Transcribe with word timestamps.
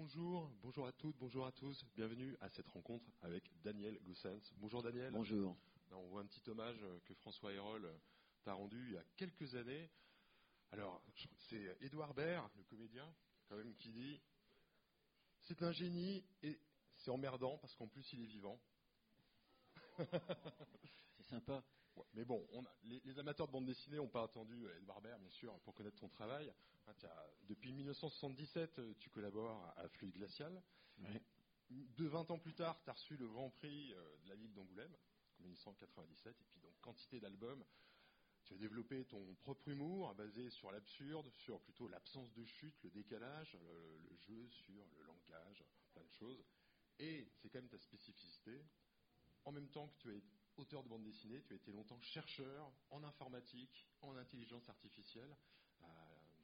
Bonjour, 0.00 0.48
bonjour 0.62 0.86
à 0.86 0.92
toutes, 0.92 1.16
bonjour 1.16 1.44
à 1.44 1.50
tous. 1.50 1.84
Bienvenue 1.96 2.36
à 2.40 2.48
cette 2.50 2.68
rencontre 2.68 3.04
avec 3.20 3.50
Daniel 3.64 3.98
Goussens. 4.04 4.54
Bonjour 4.58 4.80
Daniel. 4.80 5.10
Bonjour. 5.10 5.56
on 5.90 6.06
voit 6.06 6.20
un 6.20 6.26
petit 6.26 6.48
hommage 6.48 6.78
que 7.04 7.14
François 7.14 7.52
Hérol 7.52 7.92
t'a 8.44 8.52
rendu 8.52 8.80
il 8.86 8.92
y 8.92 8.96
a 8.96 9.02
quelques 9.16 9.56
années. 9.56 9.90
Alors, 10.70 11.02
c'est 11.48 11.76
Édouard 11.80 12.14
Baird, 12.14 12.48
le 12.56 12.62
comédien, 12.62 13.12
quand 13.48 13.56
même, 13.56 13.74
qui 13.74 13.90
dit 13.90 14.22
C'est 15.40 15.64
un 15.64 15.72
génie 15.72 16.24
et 16.44 16.60
c'est 16.94 17.10
emmerdant 17.10 17.58
parce 17.58 17.74
qu'en 17.74 17.88
plus 17.88 18.08
il 18.12 18.22
est 18.22 18.26
vivant. 18.26 18.60
c'est 21.16 21.24
sympa. 21.24 21.64
Mais 22.14 22.24
bon, 22.24 22.46
les, 22.84 23.18
amateurs 23.18 23.46
de 23.46 23.52
bande 23.52 23.66
dessinée 23.66 23.96
n'ont 23.96 24.08
pas 24.08 24.24
attendu 24.24 24.66
Edouard 24.78 25.00
Baird, 25.00 25.20
bien 25.20 25.30
sûr, 25.30 25.58
pour 25.60 25.74
connaître 25.74 25.98
ton 25.98 26.08
travail. 26.08 26.52
Hein, 26.86 26.92
depuis 27.48 27.72
1977, 27.72 28.98
tu 28.98 29.10
collabores 29.10 29.74
à 29.76 29.88
Fluide 29.88 30.12
Glacial. 30.12 30.62
De 31.70 32.06
20 32.06 32.30
ans 32.30 32.38
plus 32.38 32.54
tard, 32.54 32.80
tu 32.82 32.90
as 32.90 32.94
reçu 32.94 33.16
le 33.16 33.28
Grand 33.28 33.50
Prix 33.50 33.92
euh, 33.92 34.16
de 34.24 34.28
la 34.30 34.36
ville 34.36 34.52
d'Angoulême, 34.54 34.94
en 35.38 35.42
1997, 35.42 36.40
et 36.40 36.44
puis 36.44 36.60
donc 36.60 36.72
quantité 36.80 37.20
d'albums. 37.20 37.62
Tu 38.44 38.54
as 38.54 38.56
développé 38.56 39.04
ton 39.04 39.34
propre 39.34 39.68
humour 39.68 40.14
basé 40.14 40.48
sur 40.48 40.72
l'absurde, 40.72 41.28
sur 41.30 41.60
plutôt 41.60 41.86
l'absence 41.86 42.32
de 42.32 42.44
chute, 42.46 42.74
le 42.82 42.90
décalage, 42.90 43.54
le, 43.60 44.16
jeu 44.16 44.48
sur 44.48 44.86
le 44.96 45.02
langage, 45.02 45.62
plein 45.92 46.02
de 46.02 46.12
choses. 46.12 46.42
Et 46.98 47.28
c'est 47.34 47.50
quand 47.50 47.58
même 47.58 47.68
ta 47.68 47.78
spécificité. 47.78 48.64
En 49.44 49.52
même 49.52 49.68
temps 49.68 49.88
que 49.88 49.98
tu 49.98 50.16
es 50.16 50.22
auteur 50.58 50.82
de 50.82 50.88
bande 50.88 51.02
dessinée, 51.02 51.42
tu 51.46 51.52
as 51.52 51.56
été 51.56 51.72
longtemps 51.72 52.00
chercheur 52.00 52.72
en 52.90 53.02
informatique, 53.04 53.86
en 54.02 54.16
intelligence 54.16 54.68
artificielle. 54.68 55.34
Euh, 55.82 55.86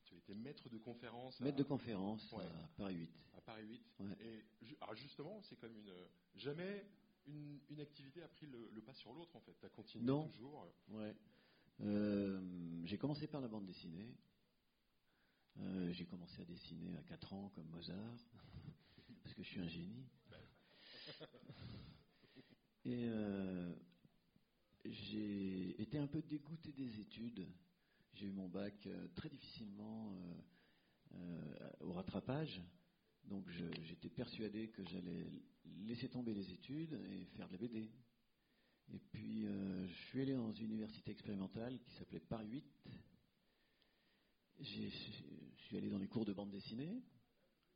tu 0.05 0.15
as 0.15 0.19
été 0.19 0.35
maître 0.35 0.69
de 0.69 0.79
conférence. 0.79 1.41
Maître 1.41 1.57
de 1.57 1.63
conférence 1.63 2.33
à 2.35 2.69
Paris 2.77 2.97
8. 2.97 3.11
À 3.37 3.41
Paris 3.41 3.67
8. 3.67 3.83
Et 4.21 4.45
justement, 4.95 5.43
c'est 5.43 5.57
comme 5.57 5.77
une. 5.77 5.93
Jamais 6.35 6.87
une, 7.27 7.81
activité 7.81 8.23
a 8.23 8.29
pris 8.29 8.47
le, 8.47 8.81
pas 8.83 8.95
sur 8.95 9.13
l'autre, 9.13 9.35
en 9.37 9.41
fait. 9.41 9.55
Tu 9.59 9.67
as 9.67 9.71
continué 9.71 10.05
non. 10.05 10.27
toujours. 10.29 10.69
Ouais. 10.89 11.15
Euh, 11.81 12.41
j'ai 12.85 12.99
commencé 12.99 13.27
par 13.27 13.41
la 13.41 13.49
bande 13.49 13.67
dessinée. 13.67 14.15
Euh, 15.59 15.93
j'ai 15.93 16.05
commencé 16.05 16.41
à 16.43 16.45
dessiner 16.45 16.97
à 16.97 17.03
4 17.03 17.33
ans 17.33 17.49
comme 17.55 17.69
Mozart, 17.69 17.97
parce 19.23 19.35
que 19.35 19.43
je 19.43 19.49
suis 19.49 19.61
un 19.61 19.69
génie. 19.69 20.07
Et 22.85 23.07
euh, 23.09 23.73
j'ai 24.85 25.81
été 25.81 25.99
un 25.99 26.07
peu 26.07 26.23
dégoûté 26.23 26.73
des 26.73 27.01
études. 27.01 27.47
J'ai 28.15 28.27
eu 28.27 28.33
mon 28.33 28.49
bac 28.49 28.89
très 29.15 29.29
difficilement 29.29 30.17
au 31.81 31.93
rattrapage. 31.93 32.63
Donc 33.25 33.49
j'étais 33.83 34.11
persuadé 34.11 34.69
que 34.69 34.85
j'allais 34.85 35.27
laisser 35.87 36.09
tomber 36.09 36.35
les 36.35 36.53
études 36.53 36.93
et 36.93 37.25
faire 37.37 37.49
de 37.49 37.53
la 37.53 37.59
BD. 37.59 37.91
Et 38.93 38.99
puis, 38.99 39.47
euh, 39.47 39.87
je 39.87 39.93
suis 40.09 40.21
allé 40.21 40.35
dans 40.35 40.53
une 40.53 40.71
université 40.71 41.11
expérimentale 41.11 41.79
qui 41.81 41.91
s'appelait 41.93 42.21
Paris 42.21 42.49
8. 42.49 42.65
Je 44.61 44.89
suis 45.67 45.77
allé 45.77 45.89
dans 45.89 45.99
les 45.99 46.09
cours 46.09 46.25
de 46.25 46.33
bande 46.33 46.51
dessinée, 46.51 47.03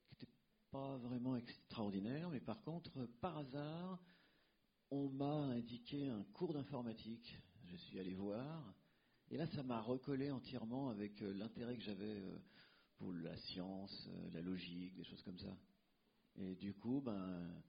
qui 0.07 0.15
n'étaient 0.15 0.33
pas 0.71 0.97
vraiment 0.99 1.37
extraordinaires, 1.37 2.31
mais 2.31 2.41
par 2.41 2.63
contre, 2.63 3.07
par 3.21 3.39
hasard, 3.39 3.99
on 4.91 5.09
m'a 5.09 5.55
indiqué 5.55 6.09
un 6.09 6.23
cours 6.33 6.53
d'informatique. 6.53 7.37
Je 7.67 7.77
suis 7.77 7.99
allé 7.99 8.15
voir, 8.15 8.75
et 9.31 9.37
là, 9.37 9.47
ça 9.49 9.63
m'a 9.63 9.81
recollé 9.81 10.31
entièrement 10.31 10.89
avec 10.89 11.21
euh, 11.23 11.35
l'intérêt 11.35 11.77
que 11.77 11.83
j'avais 11.83 12.21
euh, 12.21 12.39
pour 12.97 13.13
la 13.13 13.37
science, 13.37 14.09
la 14.33 14.41
logique, 14.41 14.95
des 14.95 15.05
choses 15.05 15.23
comme 15.23 15.39
ça. 15.39 15.57
Et 16.37 16.55
du 16.55 16.75
coup, 16.75 17.01
ben 17.01 17.63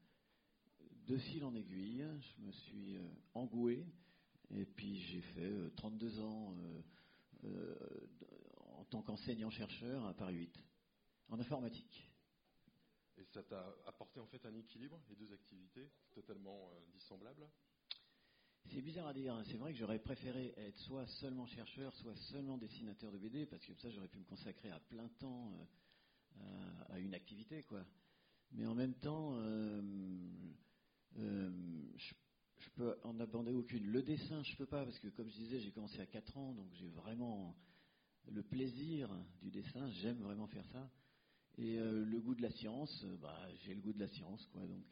de 1.09 1.17
fil 1.17 1.43
en 1.43 1.55
aiguille, 1.55 2.05
je 2.21 2.43
me 2.43 2.51
suis 2.51 2.97
euh, 2.97 3.09
engoué 3.33 3.83
et 4.51 4.63
puis 4.63 4.99
j'ai 4.99 5.21
fait 5.21 5.75
32 5.75 6.19
euh, 6.19 6.23
ans 6.23 6.55
euh, 7.45 7.73
en 8.77 8.83
tant 8.85 9.01
qu'enseignant-chercheur 9.01 10.05
à 10.05 10.13
Paris 10.13 10.35
8, 10.35 10.63
en 11.29 11.39
informatique. 11.39 12.08
Et 13.19 13.25
ça 13.25 13.43
t'a 13.43 13.75
apporté 13.85 14.19
en 14.19 14.25
fait 14.25 14.45
un 14.45 14.55
équilibre, 14.55 14.99
les 15.09 15.15
deux 15.15 15.31
activités, 15.33 15.91
totalement 16.13 16.71
dissemblables? 16.93 17.47
C'est 18.71 18.81
bizarre 18.81 19.07
à 19.07 19.13
dire. 19.13 19.33
Hein. 19.33 19.43
C'est 19.45 19.57
vrai 19.57 19.73
que 19.73 19.79
j'aurais 19.79 19.99
préféré 19.99 20.53
être 20.57 20.77
soit 20.79 21.05
seulement 21.07 21.45
chercheur, 21.45 21.93
soit 21.95 22.15
seulement 22.31 22.57
dessinateur 22.57 23.11
de 23.11 23.17
BD, 23.17 23.45
parce 23.45 23.61
que 23.61 23.67
comme 23.67 23.79
ça 23.79 23.89
j'aurais 23.89 24.07
pu 24.07 24.19
me 24.19 24.25
consacrer 24.25 24.71
à 24.71 24.79
plein 24.79 25.07
temps 25.19 25.67
à 26.89 26.99
une 26.99 27.13
activité, 27.13 27.63
quoi. 27.63 27.85
Mais 28.51 28.65
en 28.65 28.73
même 28.73 28.95
temps, 28.95 29.35
euh, 29.35 29.81
je, 31.17 32.69
peux 32.75 32.97
en 33.03 33.19
abandonner 33.19 33.55
aucune. 33.55 33.85
Le 33.85 34.01
dessin, 34.01 34.41
je 34.43 34.55
peux 34.55 34.65
pas 34.65 34.83
parce 34.85 34.99
que, 34.99 35.07
comme 35.09 35.29
je 35.29 35.35
disais, 35.35 35.59
j'ai 35.59 35.71
commencé 35.71 35.99
à 35.99 36.05
4 36.05 36.37
ans, 36.37 36.53
donc 36.53 36.67
j'ai 36.73 36.89
vraiment 36.89 37.55
le 38.27 38.41
plaisir 38.41 39.09
du 39.41 39.51
dessin. 39.51 39.89
J'aime 39.89 40.21
vraiment 40.21 40.47
faire 40.47 40.65
ça. 40.67 40.89
Et 41.57 41.77
euh, 41.77 42.05
le 42.05 42.19
goût 42.21 42.35
de 42.35 42.41
la 42.41 42.51
science, 42.51 43.03
euh, 43.03 43.17
bah, 43.17 43.37
j'ai 43.63 43.73
le 43.73 43.81
goût 43.81 43.93
de 43.93 43.99
la 43.99 44.07
science, 44.07 44.45
quoi. 44.47 44.61
Donc, 44.65 44.85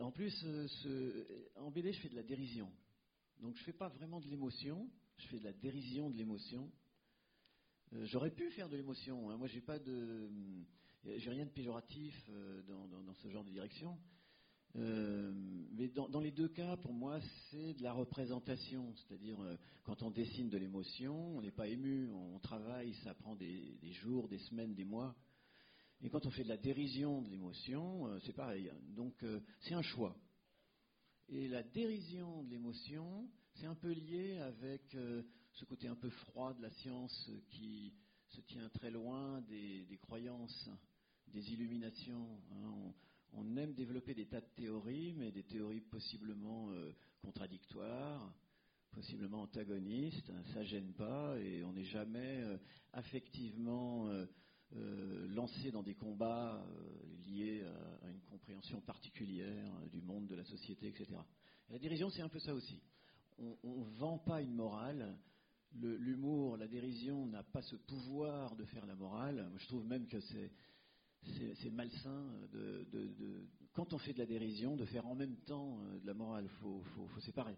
en 0.00 0.10
plus, 0.10 0.46
en 1.56 1.70
BD, 1.70 1.92
je 1.92 2.00
fais 2.00 2.08
de 2.08 2.16
la 2.16 2.22
dérision. 2.22 2.72
Donc, 3.40 3.56
je 3.56 3.64
fais 3.64 3.72
pas 3.72 3.88
vraiment 3.88 4.20
de 4.20 4.26
l'émotion. 4.28 4.88
Je 5.18 5.26
fais 5.28 5.38
de 5.38 5.44
la 5.44 5.52
dérision 5.52 6.08
de 6.10 6.16
l'émotion. 6.16 6.70
J'aurais 7.92 8.30
pu 8.30 8.50
faire 8.52 8.68
de 8.68 8.76
l'émotion. 8.76 9.30
Hein. 9.30 9.36
Moi, 9.36 9.46
j'ai 9.48 9.60
pas 9.60 9.78
de, 9.78 10.30
j'ai 11.04 11.30
rien 11.30 11.44
de 11.44 11.50
péjoratif 11.50 12.14
dans, 12.66 13.14
ce 13.14 13.28
genre 13.28 13.44
de 13.44 13.50
direction. 13.50 13.98
Euh, 14.76 15.32
mais 15.72 15.88
dans, 15.88 16.20
les 16.20 16.30
deux 16.30 16.48
cas, 16.48 16.76
pour 16.76 16.92
moi, 16.92 17.18
c'est 17.50 17.74
de 17.74 17.82
la 17.82 17.92
représentation. 17.92 18.94
C'est-à-dire, 18.94 19.40
euh, 19.42 19.56
quand 19.84 20.02
on 20.02 20.10
dessine 20.10 20.48
de 20.48 20.58
l'émotion, 20.58 21.36
on 21.36 21.42
n'est 21.42 21.50
pas 21.50 21.68
ému, 21.68 22.08
on, 22.10 22.38
travaille, 22.38 22.94
ça 23.04 23.14
prend 23.14 23.34
des, 23.34 23.78
jours, 24.02 24.28
des 24.28 24.38
semaines, 24.38 24.74
des 24.74 24.84
mois. 24.84 25.14
Et 26.00 26.10
quand 26.10 26.26
on 26.26 26.30
fait 26.30 26.44
de 26.44 26.48
la 26.48 26.56
dérision 26.56 27.22
de 27.22 27.30
l'émotion, 27.30 28.06
euh, 28.06 28.18
c'est 28.24 28.34
pareil. 28.34 28.70
Donc, 28.94 29.24
c'est 29.60 29.74
un 29.74 29.82
choix. 29.82 30.16
Et 31.28 31.48
la 31.48 31.62
dérision 31.62 32.42
de 32.44 32.50
l'émotion, 32.50 33.28
c'est 33.54 33.66
un 33.66 33.74
peu 33.74 33.92
lié 33.92 34.38
avec 34.38 34.96
ce 35.52 35.64
côté 35.66 35.88
un 35.88 35.96
peu 35.96 36.08
froid 36.08 36.54
de 36.54 36.62
la 36.62 36.70
science 36.70 37.30
qui 37.50 37.92
se 38.28 38.40
tient 38.42 38.68
très 38.70 38.90
loin 38.90 39.42
des, 39.42 39.98
croyances, 40.00 40.70
des 41.26 41.52
illuminations. 41.52 42.40
Hein 42.52 42.94
aime 43.58 43.74
développer 43.74 44.14
des 44.14 44.26
tas 44.26 44.40
de 44.40 44.48
théories, 44.56 45.14
mais 45.14 45.30
des 45.32 45.42
théories 45.42 45.80
possiblement 45.80 46.70
euh, 46.70 46.92
contradictoires, 47.22 48.32
possiblement 48.92 49.42
antagonistes. 49.42 50.30
Hein, 50.30 50.42
ça 50.54 50.62
gêne 50.64 50.92
pas 50.92 51.38
et 51.38 51.64
on 51.64 51.72
n'est 51.72 51.84
jamais 51.84 52.40
euh, 52.42 52.56
affectivement 52.92 54.08
euh, 54.08 54.26
lancé 55.28 55.70
dans 55.70 55.82
des 55.82 55.94
combats 55.94 56.64
liés 57.26 57.62
à, 58.02 58.08
une 58.10 58.20
compréhension 58.22 58.80
particulière 58.80 59.72
du 59.90 60.00
monde, 60.00 60.26
de 60.26 60.34
la 60.34 60.44
société, 60.44 60.88
etc. 60.88 61.06
la 61.70 61.78
dérision, 61.78 62.10
c'est 62.10 62.22
un 62.22 62.28
peu 62.28 62.38
ça 62.38 62.54
aussi. 62.54 62.80
On 63.38 63.84
ne 63.84 63.98
vend 63.98 64.18
pas 64.18 64.42
une 64.42 64.54
morale. 64.54 65.16
L'humour, 65.72 66.56
la 66.56 66.66
dérision 66.66 67.26
n'a 67.26 67.42
pas 67.42 67.62
ce 67.62 67.76
pouvoir 67.76 68.56
de 68.56 68.64
faire 68.64 68.84
la 68.84 68.96
morale. 68.96 69.50
Je 69.58 69.66
trouve 69.68 69.86
même 69.86 70.06
que 70.06 70.20
c'est 70.20 70.50
c'est 71.56 71.70
malsain 71.70 72.26
de, 72.52 72.86
quand 73.72 73.92
on 73.92 73.98
fait 73.98 74.12
de 74.12 74.18
la 74.18 74.26
dérision, 74.26 74.76
de 74.76 74.84
faire 74.84 75.06
en 75.06 75.14
même 75.14 75.36
temps 75.42 75.80
euh, 75.80 76.00
de 76.00 76.06
la 76.06 76.14
morale. 76.14 76.44
Il 76.44 76.60
faut, 76.60 77.20
séparer. 77.20 77.56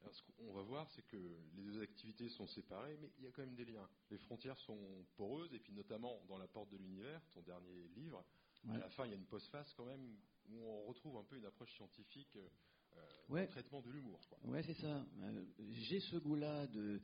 Alors, 0.00 0.14
ce 0.14 0.22
qu'on 0.22 0.52
va 0.52 0.62
voir, 0.62 0.90
c'est 0.90 1.06
que 1.06 1.16
les 1.54 1.62
deux 1.62 1.80
activités 1.80 2.28
sont 2.28 2.46
séparées, 2.46 2.98
mais 3.00 3.10
il 3.18 3.24
y 3.24 3.26
a 3.28 3.30
quand 3.30 3.42
même 3.42 3.54
des 3.54 3.64
liens. 3.64 3.88
Les 4.10 4.18
frontières 4.18 4.58
sont 4.58 5.06
poreuses, 5.16 5.54
et 5.54 5.60
puis 5.60 5.72
notamment 5.72 6.24
dans 6.28 6.38
La 6.38 6.48
Porte 6.48 6.70
de 6.70 6.76
l'Univers, 6.76 7.22
ton 7.30 7.42
dernier 7.42 7.88
livre, 7.94 8.24
à 8.68 8.78
la 8.78 8.88
fin, 8.90 9.04
il 9.06 9.10
y 9.10 9.14
a 9.14 9.16
une 9.16 9.26
postface 9.26 9.72
quand 9.74 9.86
même 9.86 10.16
où 10.48 10.60
on 10.64 10.84
retrouve 10.84 11.16
un 11.16 11.24
peu 11.24 11.36
une 11.36 11.46
approche 11.46 11.74
scientifique 11.74 12.36
euh, 12.36 13.46
traitement 13.46 13.80
de 13.80 13.90
l'humour. 13.90 14.20
Ouais, 14.44 14.62
c'est 14.62 14.74
ça. 14.74 15.04
Euh, 15.22 15.44
j'ai 15.70 16.00
ce 16.00 16.16
goût-là 16.16 16.66
de 16.68 17.00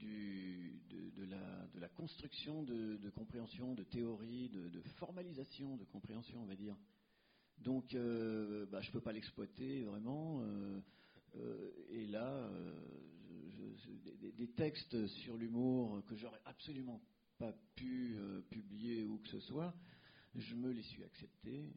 de, 0.00 1.24
la, 1.80 1.88
construction 1.88 2.62
de, 2.62 3.10
compréhension, 3.10 3.74
de 3.74 3.84
théorie, 3.84 4.48
de, 4.48 4.80
formalisation 4.98 5.76
de 5.76 5.84
compréhension, 5.84 6.42
on 6.42 6.46
va 6.46 6.56
dire. 6.56 6.76
Donc, 7.58 7.94
euh, 7.94 8.66
bah, 8.66 8.80
je 8.80 8.88
ne 8.88 8.92
peux 8.92 9.00
pas 9.00 9.12
l'exploiter 9.12 9.82
vraiment. 9.84 10.40
Euh, 10.42 10.80
euh, 11.36 11.70
et 11.90 12.06
là, 12.06 12.50
des, 14.36 14.48
textes 14.48 15.06
sur 15.06 15.36
l'humour 15.36 16.02
que 16.06 16.16
j'aurais 16.16 16.40
absolument 16.44 17.02
pas 17.38 17.52
pu 17.74 18.16
publier 18.50 19.04
ou 19.04 19.18
que 19.18 19.28
ce 19.28 19.40
soit, 19.40 19.74
je 20.34 20.54
me 20.54 20.70
les 20.70 20.82
suis 20.82 21.04
acceptés. 21.04 21.72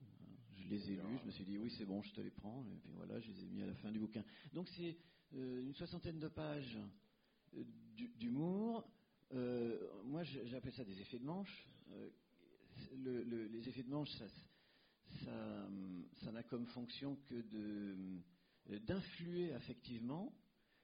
Je 0.56 0.68
les 0.68 0.92
ai 0.92 0.95
lus. 0.95 1.18
Je 1.21 1.25
me 1.25 1.31
suis 1.31 1.45
dit 1.45 1.57
oui, 1.57 1.74
c'est 1.77 1.86
bon, 1.86 2.01
je 2.01 2.13
te 2.13 2.21
les 2.21 2.30
prends. 2.30 2.66
Et 2.74 2.77
puis 2.80 2.92
voilà, 2.94 3.19
je 3.19 3.31
les 3.31 3.44
ai 3.44 3.48
mis 3.48 3.62
à 3.63 3.66
la 3.66 3.75
fin 3.75 3.92
du 3.92 4.00
bouquin. 4.00 4.24
Donc 4.54 4.68
c'est 4.69 4.98
une 5.33 5.74
soixantaine 5.74 6.19
de 6.19 6.27
pages 6.27 6.77
d'humour. 8.18 8.90
Euh, 9.34 9.78
moi, 10.04 10.24
j'appelle 10.24 10.74
ça 10.74 10.84
des 10.84 11.00
effets 11.01 11.19
de 11.19 11.25
manche. 11.25 11.68
Euh, 11.92 12.10
les 12.96 13.68
effets 13.68 13.84
de 13.84 13.90
manche, 13.90 14.10
ça 16.24 16.31
n'a 16.31 16.44
comme 16.44 16.66
fonction 16.68 17.18
que 17.25 17.44
d'influer 18.78 19.54
affectivement, 19.54 20.34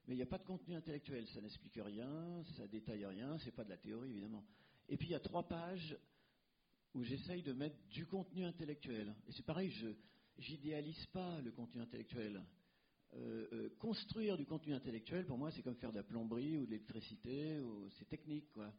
mais 0.07 0.13
il 0.13 0.17
n'y 0.17 0.23
a 0.23 0.27
pas 0.27 0.37
de 0.37 0.43
contenu 0.43 0.75
intellectuel. 0.75 1.25
Ça 1.27 1.41
n'explique 1.41 1.79
rien, 1.81 2.43
ça 2.57 2.67
détaille 2.67 3.05
rien, 3.05 3.37
c'est 3.39 3.51
pas 3.51 3.63
de 3.63 3.69
la 3.69 3.77
théorie 3.77 4.11
évidemment. 4.11 4.43
Et 4.89 4.97
puis 4.97 5.07
il 5.07 5.11
y 5.11 5.15
a 5.15 5.19
trois 5.19 5.47
pages 5.47 5.97
où 6.93 7.03
j'essaye 7.03 7.41
de 7.43 7.53
mettre 7.53 7.77
du 7.89 8.05
contenu 8.05 8.45
intellectuel. 8.45 9.13
Et 9.27 9.31
c'est 9.31 9.45
pareil, 9.45 9.71
je 9.71 10.51
n'idéalise 10.51 11.05
pas 11.07 11.41
le 11.41 11.51
contenu 11.51 11.81
intellectuel. 11.81 12.43
Euh, 13.17 13.47
euh, 13.53 13.69
construire 13.79 14.35
du 14.35 14.45
contenu 14.45 14.73
intellectuel, 14.73 15.25
pour 15.25 15.37
moi, 15.37 15.49
c'est 15.51 15.61
comme 15.61 15.75
faire 15.75 15.91
de 15.91 15.97
la 15.97 16.03
plomberie 16.03 16.57
ou 16.57 16.65
de 16.65 16.71
l'électricité, 16.71 17.61
c'est 17.97 18.09
technique, 18.09 18.51
quoi. 18.51 18.73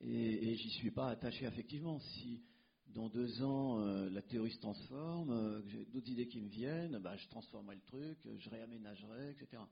Et, 0.00 0.50
et 0.50 0.56
j'y 0.56 0.70
suis 0.70 0.90
pas 0.90 1.10
attaché 1.10 1.44
affectivement. 1.44 1.98
Si 1.98 2.42
dans 2.88 3.08
deux 3.10 3.42
ans 3.42 3.80
euh, 3.80 4.08
la 4.08 4.22
théorie 4.22 4.52
se 4.52 4.60
transforme, 4.60 5.62
que 5.62 5.68
j'ai 5.68 5.84
d'autres 5.86 6.08
idées 6.08 6.26
qui 6.26 6.40
me 6.40 6.48
viennent, 6.48 6.98
bah, 6.98 7.16
je 7.16 7.28
transformerai 7.28 7.76
le 7.76 7.82
truc, 7.82 8.18
je 8.38 8.48
réaménagerai, 8.48 9.32
etc. 9.32 9.62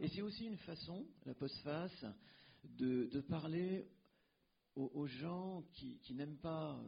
Et 0.00 0.08
c'est 0.08 0.22
aussi 0.22 0.46
une 0.46 0.58
façon, 0.58 1.06
la 1.26 1.34
postface, 1.34 2.04
de, 2.64 3.06
de 3.06 3.20
parler 3.20 3.86
aux, 4.74 5.06
gens 5.06 5.62
qui, 5.72 6.14
n'aiment 6.14 6.38
pas 6.38 6.78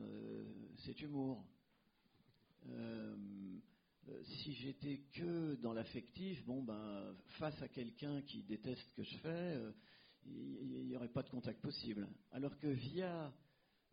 cet 0.79 1.00
humour. 1.00 1.43
Euh, 4.08 4.22
si 4.25 4.52
j'étais 4.55 5.00
que 5.12 5.56
dans 5.56 5.72
l'affectif, 5.72 6.44
bon 6.46 6.62
ben, 6.62 7.14
face 7.38 7.60
à 7.62 7.69
quelqu'un 7.69 8.22
qui 8.22 8.43
déteste 8.43 8.81
ce 8.90 8.94
que 8.94 9.02
je 9.02 9.16
fais, 9.19 9.28
euh, 9.28 9.72
il 10.25 10.87
n'y 10.87 10.96
aurait 10.96 11.08
pas 11.08 11.22
de 11.22 11.28
contact 11.28 11.60
possible. 11.60 12.08
Alors 12.32 12.56
que 12.58 12.69
via 12.69 13.32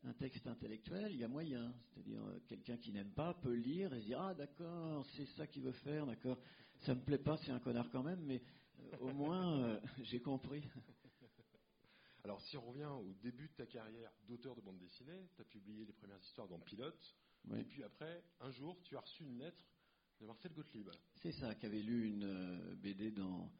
un 0.03 0.13
texte 0.13 0.47
intellectuel, 0.47 1.12
il 1.12 1.19
y 1.19 1.23
a 1.23 1.27
moyen. 1.27 1.73
C'est-à-dire, 1.89 2.23
euh, 2.23 2.39
quelqu'un 2.47 2.77
qui 2.77 2.94
n'aime 2.94 3.12
pas 3.12 3.33
peut 3.33 3.53
lire 3.53 3.94
et 3.94 4.01
se 4.01 4.06
dire 4.06 4.21
Ah, 4.21 4.33
d'accord, 4.33 5.06
c'est 5.15 5.25
ça 5.38 5.47
qu'il 5.47 5.63
veut 5.63 5.71
faire, 5.71 6.06
d'accord. 6.06 6.39
Ça 6.81 6.95
me 6.95 7.01
plaît 7.01 7.17
pas, 7.17 7.38
c'est 7.38 7.51
un 7.51 7.59
connard 7.59 7.89
quand 7.91 8.03
même, 8.03 8.21
mais 8.21 8.41
au 9.00 9.12
moins, 9.12 9.79
j'ai 10.03 10.21
compris. 10.21 10.63
Alors, 12.23 12.41
si 12.41 12.57
on 12.57 12.62
revient 12.69 12.85
au 12.85 13.13
début 13.21 13.47
de 13.50 13.53
ta 13.53 13.65
carrière 13.65 14.12
d'auteur 14.27 14.56
de 14.56 14.62
bande 14.62 14.79
dessinée, 14.79 15.29
tu 15.35 15.41
as 15.41 15.45
publié 15.45 15.85
les 15.85 15.94
premières 15.94 16.21
histoires 16.21 16.47
dans 16.47 16.59
Pilote. 16.59 17.15
Et 17.56 17.63
puis 17.63 17.83
après, 17.83 18.23
un 18.39 18.50
jour, 18.50 18.81
tu 18.83 18.97
as 18.97 19.01
reçu 19.01 19.23
une 19.23 19.38
lettre 19.38 19.63
Marcel 20.21 20.53
Gottlieb. 20.53 20.89
C'est 21.21 21.31
ça, 21.33 21.53
qui 21.56 21.65
avait 21.65 21.81
lu 21.81 22.07
une 22.07 22.23
euh, 22.23 22.75
BD 22.75 23.12
dans, 23.12 23.51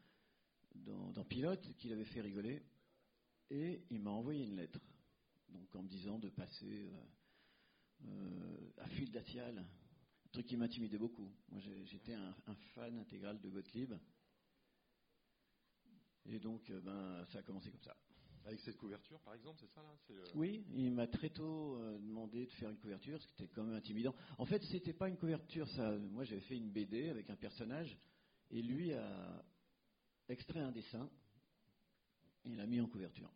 dans, 0.76 1.24
Pilote, 1.26 1.76
qui 1.78 1.90
l'avait 1.90 2.06
fait 2.06 2.22
rigoler. 2.22 2.64
Et 3.50 3.84
il 3.92 4.00
m'a 4.00 4.12
envoyé 4.12 4.44
une 4.44 4.56
lettre, 4.56 4.80
donc 5.50 5.76
en 5.76 5.84
me 5.84 5.88
disant 5.88 6.18
de 6.18 6.30
passer 6.30 6.90
euh, 6.90 8.06
euh, 8.06 8.72
à 8.78 8.88
fil 8.88 9.12
d'acial, 9.12 9.60
un 9.60 10.30
truc 10.32 10.48
qui 10.48 10.58
m'intimidait 10.58 10.98
beaucoup. 10.98 11.32
Moi, 11.50 11.62
j'étais 11.84 12.14
un, 12.14 12.34
fan 12.74 12.98
intégral 12.98 13.40
de 13.40 13.50
Gottlieb. 13.50 13.94
Et 16.26 16.40
donc, 16.40 16.72
ben, 16.72 17.24
ça 17.26 17.40
a 17.40 17.44
commencé 17.44 17.70
comme 17.70 17.84
ça. 17.84 17.96
Avec 18.46 18.60
cette 18.60 18.78
couverture, 18.78 19.20
par 19.22 19.34
exemple, 19.34 19.58
c'est 19.60 19.74
ça 19.74 19.82
là 19.82 19.98
euh, 20.12 20.24
Oui, 20.36 20.64
il 20.76 20.92
m'a 20.92 21.08
très 21.08 21.32
tôt 21.32 21.78
euh, 21.78 21.98
demandé 21.98 22.46
de 22.46 22.52
faire 22.52 22.70
une 22.70 22.78
couverture, 22.78 23.20
ce 23.20 23.28
qui 23.28 23.34
était 23.34 23.48
quand 23.48 23.64
même 23.64 23.76
intimidant. 23.76 24.14
En 24.38 24.46
fait, 24.46 24.62
c'était 24.66 24.94
pas 24.94 25.10
une 25.10 25.18
couverture, 25.18 25.68
ça. 25.70 25.98
Moi, 25.98 26.26
j'avais 26.26 26.42
fait 26.42 26.56
une 26.56 26.70
BD 26.70 27.10
avec 27.10 27.28
un 27.32 27.36
personnage, 27.36 27.98
et 28.52 28.62
lui 28.62 28.94
a 28.94 29.44
extrait 30.30 30.60
un 30.60 30.72
dessin, 30.72 31.10
et 32.44 32.50
il 32.50 32.58
l'a 32.58 32.68
mis 32.68 32.80
en 32.80 32.88
couverture. 32.88 33.32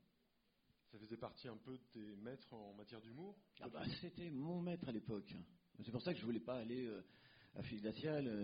Ça 0.92 1.00
faisait 1.00 1.18
partie 1.18 1.48
un 1.48 1.58
peu 1.58 1.76
de 1.76 1.84
tes 1.92 2.16
maîtres 2.18 2.54
en 2.54 2.74
matière 2.76 3.02
d'humour 3.02 3.36
ah 3.62 3.70
bah, 3.70 3.84
C'était 4.02 4.30
mon 4.30 4.62
maître 4.62 4.88
à 4.88 4.92
l'époque. 4.92 5.36
C'est 5.84 5.92
pour 5.92 6.04
ça 6.04 6.14
que 6.14 6.20
je 6.20 6.26
voulais 6.26 6.40
pas 6.40 6.58
aller 6.58 6.86
euh, 6.86 7.02
à 7.56 7.64
Fil 7.64 7.82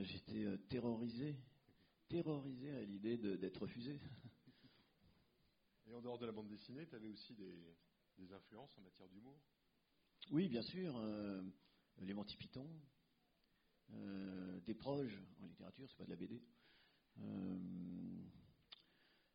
J'étais 0.04 0.58
terrorisé, 0.68 1.36
terrorisé 2.10 2.72
à 2.72 2.82
l'idée 2.82 3.18
d'être 3.18 3.62
refusé. 3.62 4.00
Et 5.88 5.94
en 5.94 6.02
dehors 6.02 6.18
de 6.18 6.26
la 6.26 6.32
bande 6.32 6.48
dessinée, 6.48 6.88
tu 6.88 6.96
avais 6.96 7.10
aussi 7.10 7.36
des, 7.36 8.34
influences 8.34 8.76
en 8.78 8.82
matière 8.82 9.08
d'humour? 9.08 9.40
Oui, 10.32 10.48
bien 10.48 10.64
sûr. 10.64 10.96
Euh, 10.98 11.44
les 12.00 12.14
Monty 12.14 12.36
Python, 12.38 12.68
euh, 13.92 14.60
des 14.62 14.74
proches 14.74 15.16
en 15.42 15.46
littérature, 15.46 15.88
c'est 15.90 15.98
pas 15.98 16.06
de 16.06 16.10
la 16.10 16.16
BD. 16.16 16.42
Euh, 17.20 17.60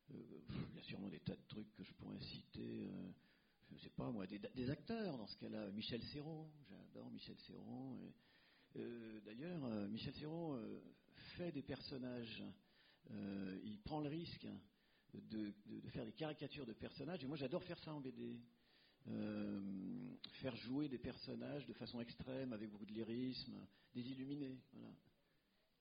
il 0.09 0.75
y 0.75 0.79
a 0.79 0.83
sûrement 0.83 1.09
des 1.09 1.21
tas 1.21 1.35
de 1.35 1.47
trucs 1.47 1.73
que 1.73 1.83
je 1.83 1.93
pourrais 1.93 2.19
citer. 2.19 2.89
je 3.69 3.73
ne 3.73 3.79
sais 3.79 3.89
pas 3.91 4.11
moi, 4.11 4.27
des, 4.27 4.69
acteurs 4.69 5.17
dans 5.17 5.27
ce 5.27 5.37
cas-là. 5.37 5.71
Michel 5.71 6.03
Serrault, 6.03 6.51
j'adore 6.67 7.09
Michel 7.11 7.39
Serrault. 7.39 7.97
D'ailleurs, 9.23 9.61
Michel 9.87 10.13
Serrault 10.15 10.59
fait 11.37 11.53
des 11.53 11.61
personnages. 11.63 12.43
il 13.09 13.79
prend 13.85 14.01
le 14.01 14.09
risque 14.09 14.47
de, 15.13 15.53
faire 15.89 16.05
des 16.05 16.13
caricatures 16.13 16.65
de 16.65 16.73
personnages. 16.73 17.23
Et 17.23 17.27
moi, 17.27 17.37
j'adore 17.37 17.63
faire 17.63 17.79
ça 17.79 17.93
en 17.93 18.01
BD. 18.01 18.39
Euh, 19.07 20.15
faire 20.41 20.55
jouer 20.55 20.87
des 20.87 20.99
personnages 20.99 21.65
de 21.65 21.73
façon 21.73 21.99
extrême, 22.01 22.53
avec 22.53 22.69
beaucoup 22.69 22.85
de 22.85 22.93
lyrisme, 22.93 23.67
des 23.93 24.01
illuminés. 24.01 24.59
Voilà. 24.73 24.93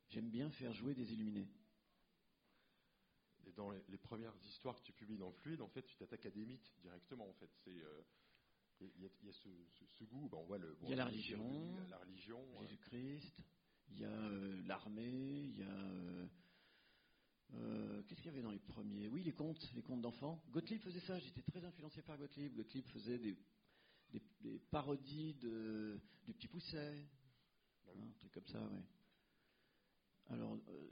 J'aime 0.09 0.31
bien 0.31 0.51
faire 0.51 0.73
jouer 0.73 0.95
des 0.95 1.13
illuminés. 1.13 1.49
Et 3.47 3.53
dans 3.53 3.71
les, 3.71 3.99
premières 3.99 4.35
histoires 4.45 4.77
que 4.77 4.83
tu 4.83 4.93
publies 4.93 5.19
dans 5.19 5.33
Fluide, 5.33 5.61
en 5.61 5.69
fait, 5.69 5.83
tu 5.83 5.97
t'attaques 5.97 6.27
à 6.27 6.31
des 6.31 6.45
mythes 6.45 6.73
directement. 6.81 7.29
En 7.29 7.33
fait, 7.35 7.51
c'est 7.65 7.83
euh, 7.83 8.03
il 8.81 9.03
y, 9.03 9.07
a, 9.07 9.33
ce, 9.33 10.05
goût. 10.05 10.29
Ben, 10.29 10.39
on 10.39 10.45
voit 10.45 10.59
le. 10.59 10.77
il 10.83 10.91
y 10.91 10.93
a 10.93 10.97
la 10.97 11.05
religion, 11.07 11.77
la 11.89 11.99
religion, 11.99 12.43
Jésus-Christ. 12.63 13.35
Il 13.91 14.01
y 14.01 14.05
a 14.05 14.09
euh, 14.09 14.63
l'armée. 14.67 15.43
Il 15.45 15.59
y 15.59 15.63
a 15.63 16.29
euh, 17.55 18.03
qu'est-ce 18.03 18.21
qu'il 18.21 18.31
y 18.31 18.35
avait 18.35 18.43
dans 18.43 18.51
les 18.51 18.59
premiers? 18.59 19.09
Oui, 19.09 19.23
les 19.23 19.33
contes, 19.33 19.71
les 19.75 19.83
contes 19.83 20.03
d'enfants. 20.03 20.43
Gottlieb 20.51 20.81
faisait 20.81 21.01
ça, 21.01 21.19
j'étais 21.19 21.43
très 21.43 21.65
influencé 21.65 22.03
par 22.03 22.17
Gottlieb. 22.17 22.55
Gottlieb 22.55 22.85
faisait 22.87 23.19
des, 23.19 23.37
parodies 24.71 25.35
de, 25.35 26.01
du 26.25 26.33
Petit 26.35 26.49
Pousset, 26.49 27.07
hein, 27.89 28.03
un 28.03 28.19
truc 28.19 28.33
comme 28.33 28.47
ça, 28.47 28.69
oui. 28.73 28.81
Alors, 30.29 30.55
euh, 30.69 30.89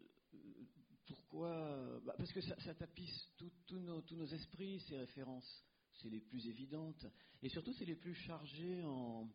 pourquoi 1.07 2.01
bah, 2.05 2.15
Parce 2.19 2.33
que 2.33 2.41
ça, 2.41 2.75
tapisse 2.75 3.29
tous 3.37 3.79
nos, 3.79 4.27
esprits, 4.27 4.81
ces 4.89 4.99
références. 4.99 5.65
C'est 5.95 6.11
les 6.11 6.21
plus 6.21 6.47
évidentes. 6.49 7.07
Et 7.43 7.49
surtout, 7.49 7.73
c'est 7.73 7.85
les 7.85 7.97
plus 7.97 8.15
chargées 8.15 8.83
en, 8.85 9.29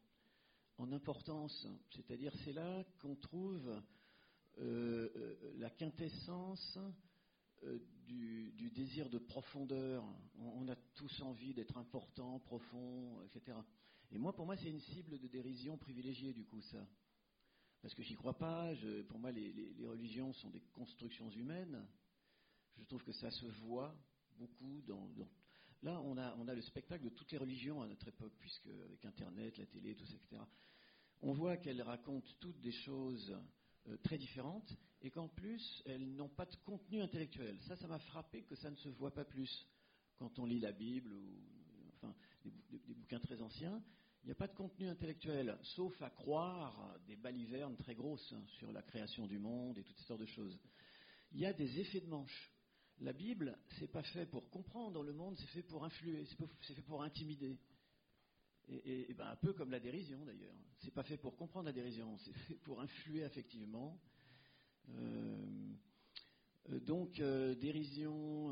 importance. 0.92 1.66
C'est-à-dire, 1.92 2.34
c'est 2.44 2.52
là 2.52 2.84
qu'on 3.00 3.16
trouve 3.16 3.82
euh, 4.60 5.54
la 5.58 5.70
quintessence 5.70 6.78
euh, 7.66 7.80
du, 8.06 8.70
désir 8.72 9.10
de 9.10 9.20
profondeur. 9.20 10.04
On, 10.40 10.68
a 10.68 10.76
tous 10.96 11.22
envie 11.22 11.54
d'être 11.54 11.78
important, 11.78 12.40
profond, 12.40 13.22
etc. 13.24 13.58
Et 14.12 14.18
moi, 14.18 14.34
pour 14.34 14.46
moi, 14.46 14.56
c'est 14.58 14.70
une 14.70 14.80
cible 14.80 15.20
de 15.20 15.28
dérision 15.28 15.78
privilégiée, 15.78 16.34
du 16.34 16.44
coup, 16.46 16.62
ça. 16.62 16.88
Parce 17.82 17.94
que 17.94 18.02
j'y 18.02 18.16
crois 18.16 18.38
pas. 18.38 18.72
pour 19.10 19.20
moi, 19.20 19.32
les, 19.32 19.76
religions 19.86 20.34
sont 20.34 20.50
des 20.50 20.62
constructions 20.72 21.30
humaines. 21.32 21.86
Je 22.78 22.86
trouve 22.86 23.04
que 23.04 23.12
ça 23.12 23.30
se 23.30 23.46
voit 23.46 23.96
beaucoup 24.38 24.82
dans. 24.88 25.10
Là, 25.84 26.02
on 26.02 26.18
a, 26.18 26.36
on 26.38 26.48
a 26.48 26.54
le 26.56 26.62
spectacle 26.62 27.04
de 27.04 27.10
toutes 27.10 27.32
les 27.32 27.38
religions 27.38 27.82
à 27.82 27.88
notre 27.88 28.08
époque, 28.08 28.34
puisque 28.40 28.68
avec 28.68 29.06
Internet, 29.06 29.58
la 29.58 29.66
télé, 29.66 29.96
tout 29.96 30.06
ça, 30.06 30.16
etc. 30.16 30.42
On 31.22 31.34
voit 31.34 31.58
qu'elles 31.58 31.82
racontent 31.82 32.30
toutes 32.40 32.60
des 32.60 32.72
choses 32.72 33.38
euh, 33.88 33.98
très 34.04 34.18
différentes 34.18 34.76
et 35.02 35.12
qu'en 35.12 35.28
plus, 35.28 35.84
elles 35.86 36.16
n'ont 36.16 36.30
pas 36.30 36.46
de 36.46 36.56
contenu 36.66 37.02
intellectuel. 37.02 37.58
Ça, 37.62 37.76
ça 37.76 37.88
m'a 37.88 38.00
frappé 38.00 38.44
que 38.44 38.56
ça 38.56 38.72
ne 38.72 38.76
se 38.78 38.90
voit 38.90 39.14
pas 39.14 39.26
plus 39.26 39.68
quand 40.18 40.40
on 40.40 40.46
lit 40.46 40.60
la 40.60 40.72
Bible 40.72 41.12
ou 41.14 41.54
des, 42.44 42.94
bouquins 42.94 43.20
très 43.20 43.42
anciens. 43.42 43.82
Il 44.24 44.28
n'y 44.28 44.32
a 44.32 44.36
pas 44.36 44.48
de 44.48 44.56
contenu 44.56 44.88
intellectuel, 44.88 45.58
sauf 45.76 46.02
à 46.02 46.10
croire 46.10 46.98
des 47.08 47.18
balivernes 47.18 47.76
très 47.76 47.94
grosses 47.94 48.34
hein, 48.34 48.44
sur 48.58 48.72
la 48.72 48.82
création 48.82 49.28
du 49.28 49.38
monde 49.38 49.78
et 49.78 49.84
toutes 49.84 49.98
ces 49.98 50.06
sortes 50.06 50.22
de 50.22 50.26
choses. 50.26 50.58
Il 51.34 51.42
y 51.42 51.46
a 51.46 51.54
des 51.54 51.80
effets 51.80 52.00
de 52.00 52.08
manche. 52.08 52.52
La 53.00 53.12
Bible, 53.12 53.58
c'est 53.80 53.92
pas 53.92 54.04
fait 54.04 54.26
pour 54.26 54.50
comprendre 54.50 55.04
le 55.04 55.12
monde, 55.12 55.36
c'est 55.38 55.48
fait 55.48 55.64
pour 55.64 55.84
influer, 55.84 56.26
c'est 56.62 56.74
fait 56.74 56.82
pour 56.84 57.04
intimider. 57.04 57.58
Et, 58.70 59.14
ben, 59.14 59.28
un 59.28 59.36
peu 59.36 59.54
comme 59.54 59.72
la 59.72 59.80
dérision 59.80 60.24
d'ailleurs. 60.26 60.56
C'est 60.80 60.94
pas 60.94 61.04
fait 61.04 61.18
pour 61.18 61.36
comprendre 61.36 61.66
la 61.66 61.74
dérision, 61.74 62.18
c'est 62.26 62.34
fait 62.34 62.56
pour 62.56 62.82
influer 62.82 63.24
affectivement. 63.24 64.00
Euh, 64.90 65.74
euh, 66.70 66.80
donc 66.80 67.20
euh, 67.20 67.56
dérision, 67.56 68.48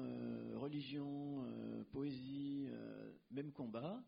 religion, 0.59 1.45
poésie, 1.91 2.67
même 3.31 3.51
combat, 3.51 4.03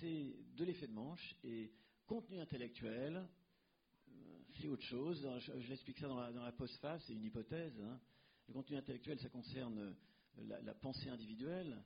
c'est 0.00 0.34
de 0.56 0.64
l'effet 0.64 0.86
de 0.86 0.92
manche 0.92 1.36
et 1.44 1.70
contenu 2.06 2.38
intellectuel, 2.40 3.26
c'est 4.60 4.68
autre 4.68 4.82
chose. 4.84 5.26
Je, 5.38 5.68
l'explique 5.68 5.98
ça 5.98 6.08
dans 6.08 6.18
la, 6.18 6.52
postface, 6.52 7.02
c'est 7.06 7.14
une 7.14 7.24
hypothèse. 7.24 7.78
Hein. 7.80 8.00
Le 8.48 8.54
contenu 8.54 8.76
intellectuel, 8.76 9.18
ça 9.20 9.28
concerne 9.28 9.94
la 10.36 10.74
pensée 10.74 11.08
individuelle. 11.08 11.82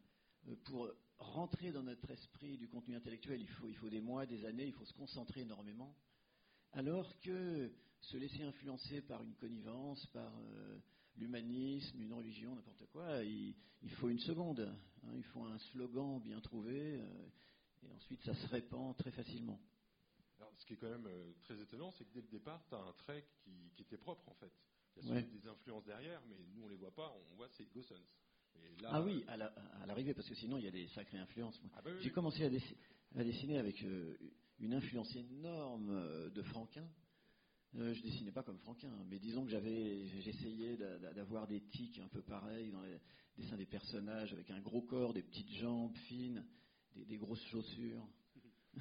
Pour 0.64 0.90
rentrer 1.18 1.72
dans 1.72 1.82
notre 1.82 2.10
esprit 2.10 2.56
du 2.56 2.68
contenu 2.68 2.94
intellectuel, 2.94 3.40
il 3.40 3.48
faut, 3.48 3.68
il 3.68 3.76
faut 3.76 3.88
des 3.88 4.00
mois, 4.00 4.26
des 4.26 4.44
années, 4.44 4.66
il 4.66 4.72
faut 4.72 4.84
se 4.84 4.92
concentrer 4.92 5.40
énormément. 5.40 5.94
Alors 6.72 7.18
que 7.20 7.72
se 8.00 8.16
laisser 8.16 8.42
influencer 8.42 9.00
par 9.02 9.22
une 9.22 9.34
connivence, 9.34 10.04
par 10.06 10.32
l'humanisme, 11.16 12.00
une 12.00 12.12
religion, 12.12 12.54
n'importe 12.54 12.86
quoi, 12.86 13.22
il, 13.24 13.54
faut 13.96 14.08
une 14.08 14.18
seconde. 14.18 14.60
Hein. 14.60 15.12
il 15.16 15.24
faut 15.24 15.42
un 15.42 15.58
slogan 15.58 16.20
bien 16.20 16.40
trouvé, 16.40 17.00
et 17.82 17.90
ensuite 17.92 18.22
ça 18.24 18.34
se 18.34 18.46
répand 18.48 18.96
très 18.96 19.10
facilement. 19.10 19.60
Alors, 20.38 20.52
ce 20.58 20.66
qui 20.66 20.74
est 20.74 20.76
quand 20.76 20.90
même 20.90 21.08
très 21.42 21.58
étonnant, 21.60 21.90
c'est 21.92 22.04
que 22.04 22.12
dès 22.12 22.20
le 22.20 22.28
départ, 22.28 22.62
tu 22.68 22.74
as 22.74 22.78
un 22.78 22.92
trait 22.92 23.26
qui, 23.42 23.72
qui 23.74 23.82
était 23.82 23.96
propre 23.96 24.28
en 24.28 24.34
fait. 24.34 24.52
Il 25.02 25.08
y 25.08 25.16
a 25.16 25.22
des 25.22 25.46
influences 25.46 25.84
derrière, 25.84 26.22
mais 26.28 26.36
nous 26.54 26.64
on 26.64 26.68
les 26.68 26.76
voit 26.76 26.94
pas, 26.94 27.14
on 27.30 27.34
voit 27.36 27.48
c'est 27.50 27.70
Gossens. 27.72 28.06
Ah 28.88 29.02
oui, 29.02 29.24
à 29.28 29.86
l'arrivée, 29.86 30.14
parce 30.14 30.28
que 30.28 30.34
sinon 30.34 30.58
il 30.58 30.64
y 30.64 30.68
a 30.68 30.70
des 30.70 30.86
sacrées 30.88 31.18
influences. 31.18 31.60
Ah 31.74 31.82
bah 31.82 31.90
J'ai 32.00 32.10
commencé 32.10 32.44
à, 32.44 32.50
dessiner, 33.24 33.58
avec 33.58 33.82
euh, 33.82 34.16
une 34.58 34.74
influence 34.74 35.14
énorme 35.16 35.90
euh, 35.90 36.30
de 36.30 36.42
Franquin. 36.42 36.88
Euh, 37.76 37.92
je 37.94 38.02
dessinais 38.02 38.32
pas 38.32 38.42
comme 38.42 38.58
Franquin, 38.58 38.92
mais 39.08 39.18
disons 39.18 39.44
que 39.44 39.50
j'avais, 39.50 40.06
j'essayais 40.20 40.76
d'avoir 40.76 41.46
des 41.46 41.60
tics 41.60 41.98
un 41.98 42.08
peu 42.08 42.22
pareils 42.22 42.70
dans 42.70 42.82
les 42.82 42.98
dessins 43.36 43.56
des 43.56 43.66
personnages, 43.66 44.32
avec 44.32 44.50
un 44.50 44.60
gros 44.60 44.82
corps, 44.82 45.12
des 45.12 45.22
petites 45.22 45.52
jambes 45.54 45.94
fines, 46.08 46.44
des 46.94 47.18
grosses 47.18 47.44
chaussures. 47.46 48.06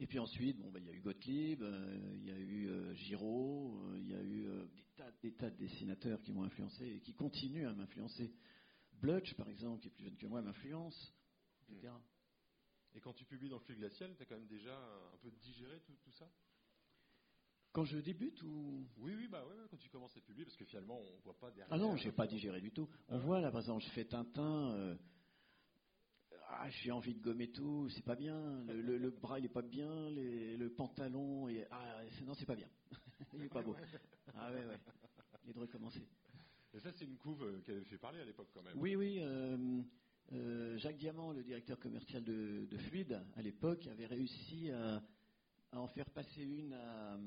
Et 0.00 0.06
puis 0.06 0.20
ensuite, 0.20 0.58
bon, 0.58 0.70
bah, 0.70 0.78
il 0.78 0.86
y 0.86 0.90
a 0.90 0.92
eu 0.92 1.00
Gottlieb, 1.00 1.60
euh, 1.60 2.12
il 2.14 2.24
y 2.24 2.30
a 2.30 2.38
eu 2.38 2.68
euh, 2.68 2.94
Giraud, 2.94 3.80
il 3.96 4.08
y 4.08 4.14
a 4.14 4.22
eu 4.22 4.44
des, 4.44 4.87
tas, 4.98 5.50
de 5.50 5.56
dessinateurs 5.56 6.20
qui 6.22 6.32
m'ont 6.32 6.44
influencé 6.44 6.86
et 6.86 7.00
qui 7.00 7.14
continuent 7.14 7.66
à 7.66 7.72
m'influencer. 7.72 8.32
Blutch, 8.94 9.34
par 9.34 9.48
exemple, 9.48 9.80
qui 9.80 9.88
est 9.88 9.90
plus 9.90 10.04
jeune 10.04 10.16
que 10.16 10.26
moi, 10.26 10.42
m'influence, 10.42 11.14
etc. 11.68 11.92
Et 12.94 13.00
quand 13.00 13.12
tu 13.12 13.24
publies 13.24 13.48
dans 13.48 13.58
le 13.58 13.64
flux 13.64 13.76
glacial, 13.76 14.14
tu 14.16 14.22
as 14.22 14.26
quand 14.26 14.36
même 14.36 14.48
déjà 14.48 14.76
un 14.76 15.16
peu 15.18 15.30
digéré 15.30 15.80
tout, 15.80 15.94
tout 16.02 16.12
ça? 16.12 16.28
Quand 17.72 17.84
je 17.84 17.98
débute 17.98 18.42
ou? 18.42 18.88
Oui, 18.96 19.14
oui, 19.14 19.28
bah 19.28 19.44
quand 19.70 19.76
tu 19.76 19.90
commences 19.90 20.16
à 20.16 20.20
publier, 20.20 20.44
parce 20.44 20.56
que 20.56 20.64
finalement 20.64 20.98
on 20.98 21.20
voit 21.20 21.38
pas 21.38 21.50
derrière. 21.50 21.68
Ah 21.70 21.78
non, 21.78 21.96
j'ai 21.96 22.10
pas 22.10 22.26
digéré 22.26 22.60
du 22.60 22.72
tout. 22.72 22.88
On 23.08 23.16
ah 23.16 23.18
voit 23.18 23.40
là, 23.40 23.50
par 23.50 23.60
exemple, 23.60 23.84
je 23.84 23.90
fais 23.90 24.06
Tintin, 24.06 24.96
ah, 26.50 26.68
j'ai 26.70 26.90
envie 26.90 27.14
de 27.14 27.20
gommer 27.20 27.50
tout, 27.50 27.88
c'est 27.90 28.04
pas 28.04 28.16
bien, 28.16 28.64
le, 28.64 29.10
bras 29.10 29.38
il 29.38 29.44
est 29.44 29.50
pas 29.50 29.62
bien, 29.62 30.10
le 30.10 30.68
pantalon, 30.70 31.48
et, 31.48 31.66
ah, 31.70 32.02
non, 32.24 32.34
c'est 32.34 32.46
pas 32.46 32.56
bien, 32.56 32.68
il 33.34 33.42
est 33.42 33.48
pas 33.48 33.62
beau. 33.62 33.76
Ah 34.34 34.52
ouais, 34.52 34.64
ouais, 34.64 34.78
il 35.44 35.50
est 35.50 35.54
de 35.54 35.60
recommencer. 35.60 36.06
Et 36.74 36.80
ça, 36.80 36.92
c'est 36.92 37.04
une 37.04 37.16
couve 37.16 37.42
euh, 37.42 37.60
qui 37.62 37.70
avait 37.70 37.84
fait 37.84 37.98
parler 37.98 38.20
à 38.20 38.24
l'époque 38.24 38.48
quand 38.52 38.62
même. 38.62 38.78
Oui, 38.78 38.94
oui. 38.94 39.18
Euh, 39.20 39.82
euh, 40.32 40.76
Jacques 40.76 40.98
Diamant, 40.98 41.32
le 41.32 41.42
directeur 41.42 41.78
commercial 41.78 42.22
de, 42.22 42.68
Fluide, 42.88 43.24
à 43.36 43.42
l'époque, 43.42 43.86
avait 43.86 44.06
réussi 44.06 44.70
à, 44.70 45.02
en 45.72 45.88
faire 45.88 46.10
passer 46.10 46.42
une 46.42 46.74
à, 46.74 47.18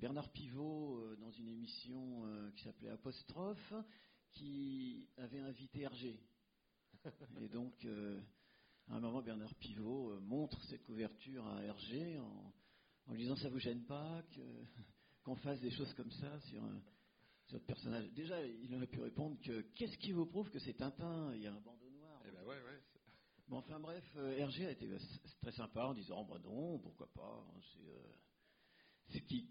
Bernard 0.00 0.30
Pivot 0.30 1.16
dans 1.16 1.32
une 1.32 1.48
émission 1.48 2.22
qui 2.54 2.62
s'appelait 2.62 2.90
Apostrophe, 2.90 3.74
qui 4.30 5.08
avait 5.16 5.40
invité 5.40 5.80
Hergé. 5.80 6.20
Et 7.40 7.48
donc, 7.48 7.84
euh, 7.84 8.20
à 8.88 8.94
un 8.94 9.00
moment, 9.00 9.22
Bernard 9.22 9.54
Pivot 9.56 10.20
montre 10.20 10.62
cette 10.64 10.84
couverture 10.84 11.44
à 11.48 11.64
Hergé 11.64 12.16
en, 12.18 12.53
lui 13.12 13.22
disant 13.22 13.36
ça 13.36 13.48
vous 13.48 13.58
gêne 13.58 13.84
pas 13.84 14.22
qu'on 15.24 15.36
fasse 15.36 15.60
des 15.60 15.70
choses 15.70 15.92
comme 15.94 16.10
ça 16.10 16.40
sur, 16.40 16.62
sur 17.46 17.58
le 17.58 17.64
personnage. 17.64 18.10
Déjà, 18.12 18.44
il 18.44 18.74
aurait 18.74 18.86
pu 18.86 19.00
répondre 19.00 19.38
que 19.42 19.62
qu'est-ce 19.74 19.96
qui 19.98 20.12
vous 20.12 20.26
prouve 20.26 20.50
que 20.50 20.58
c'est 20.58 20.74
Tintin? 20.74 21.32
Il 21.34 21.42
y 21.42 21.46
a 21.46 21.52
un 21.52 21.60
bandeau 21.60 21.90
noir. 21.90 22.22
Eh 22.26 22.30
ben 22.30 22.42
ouais, 22.42 22.62
ouais. 22.62 22.80
Bon, 23.48 23.58
enfin 23.58 23.78
bref, 23.78 24.04
euh, 24.16 24.38
Hergé 24.38 24.66
a 24.66 24.70
été 24.70 24.88
très 25.40 25.52
sympa 25.52 25.84
en 25.84 25.94
disant 25.94 26.20
oh, 26.20 26.32
bah 26.32 26.40
non, 26.42 26.78
pourquoi 26.78 27.08
pas. 27.12 27.46
Hein, 27.46 27.60
c'est 29.08 29.18
ce 29.18 29.24
qui 29.24 29.46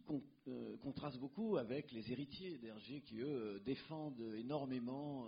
contraste 0.81 1.19
beaucoup 1.19 1.57
avec 1.57 1.91
les 1.91 2.11
héritiers 2.11 2.57
d'Hergé 2.57 3.01
qui, 3.01 3.19
eux, 3.19 3.61
défendent 3.63 4.33
énormément 4.35 5.27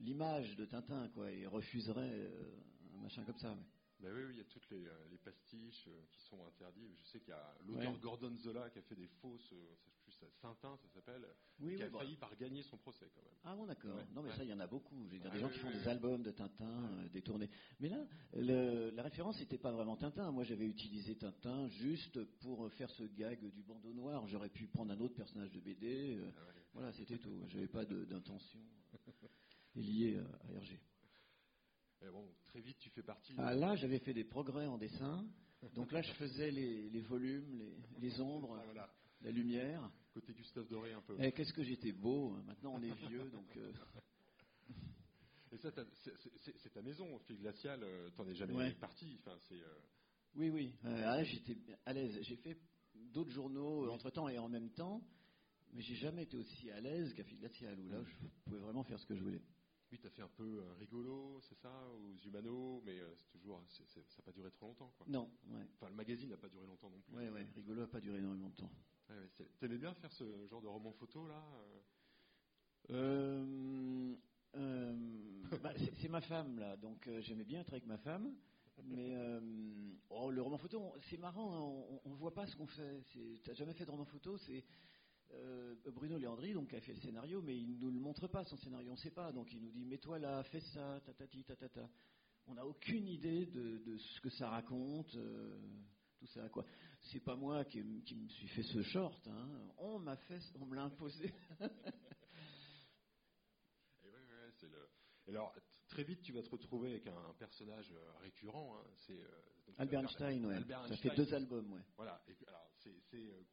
l'image 0.00 0.56
de 0.56 0.64
Tintin, 0.66 1.08
quoi, 1.14 1.30
et 1.30 1.46
refuserait 1.46 2.12
euh, 2.12 2.60
un 2.94 3.02
machin 3.02 3.24
comme 3.24 3.38
ça. 3.38 3.54
Mais... 3.54 3.64
oui, 4.02 4.22
il 4.30 4.36
y 4.38 4.40
a 4.40 4.44
toutes 4.44 4.68
les, 4.70 4.86
euh, 4.86 5.16
pastiches 5.24 5.86
euh, 5.88 6.02
qui 6.10 6.22
sont 6.22 6.44
interdits. 6.46 6.94
Je 6.96 7.04
sais 7.04 7.20
qu'il 7.20 7.30
y 7.30 7.32
a 7.32 7.54
l'auteur 7.66 7.98
Gordon 7.98 8.34
Zola 8.38 8.70
qui 8.70 8.78
a 8.78 8.82
fait 8.82 8.94
des 8.94 9.08
fausses, 9.20 9.54
Saint-Tin, 10.42 10.76
ça 10.76 10.88
s'appelle, 10.88 11.24
qui 11.58 11.82
a 11.82 11.88
bah. 11.88 12.00
failli 12.00 12.16
par 12.16 12.36
gagner 12.36 12.62
son 12.62 12.76
procès 12.76 13.06
quand 13.14 13.22
même. 13.22 13.38
Ah 13.44 13.54
bon, 13.54 13.66
d'accord. 13.66 13.96
Non, 14.12 14.22
mais 14.22 14.30
ça, 14.32 14.42
il 14.42 14.50
y 14.50 14.52
en 14.52 14.60
a 14.60 14.66
beaucoup. 14.66 15.08
J'ai 15.08 15.18
des 15.18 15.38
gens 15.38 15.48
qui 15.48 15.58
font 15.58 15.70
des 15.70 15.86
albums 15.88 16.22
de 16.22 16.30
Tintin, 16.30 17.08
détournés. 17.12 17.48
Mais 17.78 17.88
là, 17.88 18.04
la 18.32 19.02
référence 19.02 19.38
n'était 19.38 19.58
pas 19.58 19.70
vraiment 19.70 19.96
Tintin. 19.96 20.30
Moi, 20.32 20.44
j'avais 20.44 20.66
utilisé 20.66 21.16
Tintin 21.16 21.68
juste 21.68 22.22
pour 22.40 22.70
faire 22.72 22.90
ce 22.90 23.04
gag 23.04 23.40
du 23.52 23.62
bandeau 23.62 23.92
noir. 23.94 24.26
J'aurais 24.26 24.50
pu 24.50 24.66
prendre 24.66 24.92
un 24.92 25.00
autre 25.00 25.14
personnage 25.14 25.52
de 25.52 25.60
BD. 25.60 26.18
Ah 26.20 26.40
voilà, 26.74 26.92
c'était 26.92 27.18
tout. 27.18 27.44
Je 27.48 27.54
n'avais 27.54 27.68
pas 27.68 27.84
d'intention 27.84 28.60
lié 29.76 30.18
à 30.18 30.60
Bon, 32.08 32.26
très 32.46 32.60
vite, 32.60 32.78
tu 32.78 32.90
fais 32.90 33.02
partie. 33.02 33.34
Ah, 33.38 33.54
là, 33.54 33.76
j'avais 33.76 33.98
fait 33.98 34.14
des 34.14 34.24
progrès 34.24 34.66
en 34.66 34.78
dessin. 34.78 35.24
Donc 35.74 35.92
là, 35.92 36.00
je 36.00 36.12
faisais 36.12 36.50
les, 36.50 37.00
volumes, 37.02 37.74
les, 37.98 38.20
ombres, 38.20 38.58
ah, 38.76 38.90
la 39.20 39.30
lumière. 39.30 39.90
Côté 40.12 40.32
Gustave 40.32 40.66
Doré 40.66 40.92
un 40.92 41.02
peu. 41.02 41.14
Et 41.20 41.26
eh, 41.26 41.32
qu'est-ce 41.32 41.52
que 41.52 41.62
j'étais 41.62 41.92
beau. 41.92 42.32
Hein. 42.32 42.42
Maintenant, 42.46 42.74
on 42.74 42.82
est 42.82 42.94
vieux, 43.08 43.30
donc. 43.30 43.56
Euh. 43.56 43.72
Et 45.52 45.58
ça, 45.58 45.70
c'est 46.62 46.72
ta 46.72 46.82
maison, 46.82 47.18
fil 47.20 47.38
glacial. 47.38 47.82
Euh, 47.82 48.08
t'en 48.16 48.26
es 48.26 48.34
jamais 48.34 48.72
parti. 48.74 49.18
Enfin, 49.20 49.36
c'est. 49.48 49.60
Euh. 49.60 49.78
Oui, 50.34 50.50
oui. 50.50 50.74
Ah, 50.84 51.22
j'étais 51.22 51.56
à 51.84 51.92
l'aise. 51.92 52.18
J'ai 52.22 52.36
fait 52.36 52.58
d'autres 52.94 53.30
journaux 53.30 53.88
entre 53.90 54.10
temps 54.10 54.28
et 54.28 54.38
en 54.38 54.48
même 54.48 54.70
temps. 54.70 55.02
Mais 55.72 55.82
j'ai 55.82 55.96
jamais 55.96 56.24
été 56.24 56.36
aussi 56.36 56.70
à 56.70 56.80
l'aise 56.80 57.12
qu'à 57.14 57.22
Fil 57.22 57.38
Glacial, 57.38 57.78
où 57.78 57.88
là, 57.88 58.02
je 58.02 58.26
pouvais 58.44 58.58
vraiment 58.58 58.82
faire 58.82 58.98
ce 58.98 59.06
que 59.06 59.14
je 59.14 59.22
voulais. 59.22 59.42
Oui, 59.90 59.98
tu 59.98 60.06
as 60.06 60.10
fait 60.10 60.22
un 60.22 60.28
peu 60.28 60.44
euh, 60.44 60.72
rigolo, 60.78 61.40
c'est 61.42 61.56
ça, 61.56 61.72
aux 61.88 62.14
Humano, 62.24 62.80
mais 62.84 63.00
euh, 63.00 63.12
c'est 63.16 63.26
toujours, 63.26 63.60
ça 63.68 63.82
n'a 64.18 64.22
pas 64.24 64.30
duré 64.30 64.48
trop 64.52 64.66
longtemps. 64.66 64.92
Quoi. 64.96 65.06
Non, 65.08 65.28
Enfin, 65.74 65.88
le 65.88 65.96
magazine 65.96 66.30
n'a 66.30 66.36
pas 66.36 66.48
duré 66.48 66.64
longtemps 66.64 66.90
non 66.90 67.00
plus. 67.00 67.16
Oui, 67.16 67.28
ouais, 67.28 67.46
rigolo 67.56 67.80
n'a 67.80 67.88
pas 67.88 68.00
duré 68.00 68.18
énormément 68.18 68.50
de 68.50 68.54
temps. 68.54 68.70
Tu 69.34 69.64
aimais 69.64 69.78
bien 69.78 69.92
faire 69.94 70.12
ce 70.12 70.46
genre 70.46 70.62
de 70.62 70.68
roman 70.68 70.92
photo, 70.92 71.26
là 71.26 71.44
euh, 72.90 74.14
bah, 75.62 75.72
C'est 76.00 76.08
ma 76.08 76.20
femme, 76.20 76.60
là, 76.60 76.76
donc 76.76 77.08
j'aimais 77.18 77.44
bien 77.44 77.60
être 77.60 77.72
avec 77.72 77.86
ma 77.86 77.98
femme. 77.98 78.32
Mais 78.84 79.12
oh, 80.08 80.30
le 80.30 80.40
roman 80.40 80.56
photo, 80.56 80.94
c'est 81.00 81.18
marrant, 81.18 81.52
hein, 81.52 81.98
on 82.04 82.10
ne 82.10 82.14
voit 82.14 82.32
pas 82.32 82.46
ce 82.46 82.54
qu'on 82.54 82.68
fait. 82.68 83.02
Tu 83.06 83.40
n'as 83.44 83.54
jamais 83.54 83.74
fait 83.74 83.84
de 83.84 83.90
roman 83.90 84.04
photo, 84.04 84.38
c'est 84.38 84.64
euh, 85.32 85.74
Bruno 85.92 86.18
Léandri, 86.18 86.52
donc, 86.52 86.72
a 86.74 86.80
fait 86.80 86.92
le 86.92 87.00
scénario, 87.00 87.42
mais 87.42 87.56
il 87.56 87.74
ne 87.74 87.80
nous 87.80 87.90
le 87.90 88.00
montre 88.00 88.26
pas, 88.28 88.44
son 88.44 88.56
scénario, 88.56 88.90
on 88.90 88.94
ne 88.94 88.98
sait 88.98 89.10
pas. 89.10 89.32
Donc 89.32 89.52
il 89.52 89.60
nous 89.60 89.70
dit, 89.70 89.84
mets-toi 89.84 90.18
là, 90.18 90.42
fais 90.44 90.60
ça, 90.60 91.00
tatati, 91.04 91.44
tatata. 91.44 91.88
On 92.46 92.54
n'a 92.54 92.66
aucune 92.66 93.06
idée 93.06 93.46
de, 93.46 93.96
ce 93.96 94.20
que 94.20 94.30
ça 94.30 94.48
raconte, 94.48 95.14
euh, 95.14 95.58
tout 96.18 96.26
ça, 96.26 96.48
quoi. 96.48 96.64
C'est 97.12 97.20
pas 97.20 97.36
moi 97.36 97.64
qui, 97.64 97.82
me 97.82 98.28
suis 98.28 98.48
fait 98.48 98.62
ce 98.62 98.82
short, 98.82 99.26
hein. 99.28 99.48
on 99.78 99.98
m'a 99.98 100.16
fait, 100.16 100.40
on 100.60 100.66
me 100.66 100.74
l'a 100.74 100.82
imposé. 100.84 101.32
Et, 105.26 105.30
alors, 105.30 105.54
très 105.88 106.02
vite, 106.02 106.22
tu 106.22 106.32
vas 106.32 106.42
te 106.42 106.50
retrouver 106.50 106.90
avec 106.90 107.06
un, 107.06 107.34
personnage 107.38 107.92
euh, 107.92 108.12
récurrent. 108.20 108.76
Hein. 108.76 108.84
C'est 109.06 109.20
Albert 109.78 110.00
Einstein, 110.00 110.44
ouais. 110.44 110.60
ça 110.88 110.96
fait 110.96 111.14
deux 111.14 111.32
albums, 111.32 111.72
ouais. 111.72 111.82
Voilà. 111.96 112.20
alors, 112.48 112.70
c'est 112.78 113.46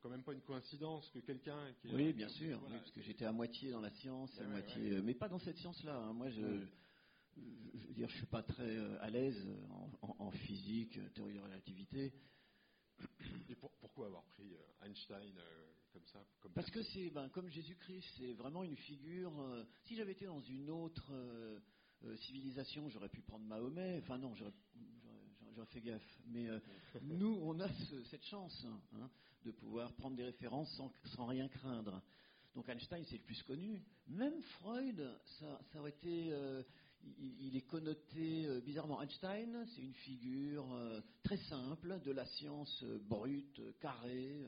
quand 0.00 0.08
même 0.08 0.22
pas 0.22 0.32
une 0.32 0.40
coïncidence 0.40 1.08
que 1.10 1.18
quelqu'un 1.20 1.72
qui. 1.80 1.88
Oui, 1.94 2.12
bien 2.12 2.28
sûr, 2.28 2.60
parce 2.68 2.90
que 2.90 3.02
j'étais 3.02 3.24
à 3.24 3.32
moitié 3.32 3.70
dans 3.70 3.80
la 3.80 3.90
science, 3.90 4.30
à 4.40 4.44
moitié, 4.44 4.92
euh, 4.92 5.02
mais 5.02 5.14
pas 5.14 5.28
dans 5.28 5.38
cette 5.38 5.58
science-là. 5.58 5.96
Hein. 5.96 6.12
Moi, 6.12 6.30
je, 6.30 6.40
je, 7.74 7.86
veux 7.86 7.94
dire, 7.94 8.08
je 8.08 8.16
suis 8.16 8.26
pas 8.26 8.42
très 8.42 8.76
euh, 8.76 9.02
à 9.02 9.10
l'aise 9.10 9.46
en, 10.02 10.30
physique, 10.30 10.98
théorie 11.14 11.34
de 11.34 11.40
relativité. 11.40 12.12
Et 13.48 13.54
pourquoi 13.54 14.06
avoir 14.06 14.24
pris 14.24 14.54
euh, 14.54 14.86
Einstein 14.86 15.34
comme 15.92 16.06
ça 16.06 16.24
Parce 16.54 16.70
que 16.70 16.82
c'est, 16.82 17.10
ben, 17.10 17.28
comme 17.30 17.48
Jésus-Christ, 17.48 18.06
c'est 18.18 18.32
vraiment 18.34 18.62
une 18.62 18.76
figure. 18.76 19.32
si 19.84 19.96
j'avais 19.96 20.12
été 20.12 20.26
dans 20.26 20.40
une 20.42 20.70
autre 20.70 21.12
civilisation, 22.16 22.88
j'aurais 22.88 23.08
pu 23.08 23.22
prendre 23.22 23.44
Mahomet. 23.44 23.98
Enfin 24.02 24.18
non, 24.18 24.34
j'aurais 24.34 24.52
j'aurais 25.54 25.66
fait 25.66 25.80
gaffe. 25.80 26.18
Mais 26.26 26.46
nous, 27.02 27.38
on 27.42 27.58
a 27.60 27.68
cette 28.10 28.24
chance. 28.24 28.66
Hein 28.94 29.10
de 29.44 29.50
pouvoir 29.50 29.92
prendre 29.94 30.16
des 30.16 30.24
références 30.24 30.70
sans, 31.04 31.26
rien 31.26 31.48
craindre. 31.48 32.02
Donc 32.54 32.68
Einstein, 32.68 33.04
c'est 33.06 33.16
le 33.16 33.22
plus 33.22 33.42
connu. 33.42 33.82
Même 34.08 34.40
Freud, 34.58 35.18
ça, 35.38 35.60
aurait 35.78 35.90
été. 35.90 36.32
Euh, 36.32 36.62
il, 37.18 37.56
est 37.56 37.66
connoté 37.66 38.46
euh, 38.46 38.60
bizarrement. 38.60 39.00
Einstein, 39.00 39.64
c'est 39.74 39.80
une 39.80 39.94
figure 39.94 40.70
euh, 40.72 41.00
très 41.22 41.38
simple 41.38 42.00
de 42.04 42.10
la 42.10 42.26
science 42.26 42.84
brute, 43.08 43.60
carrée. 43.80 44.44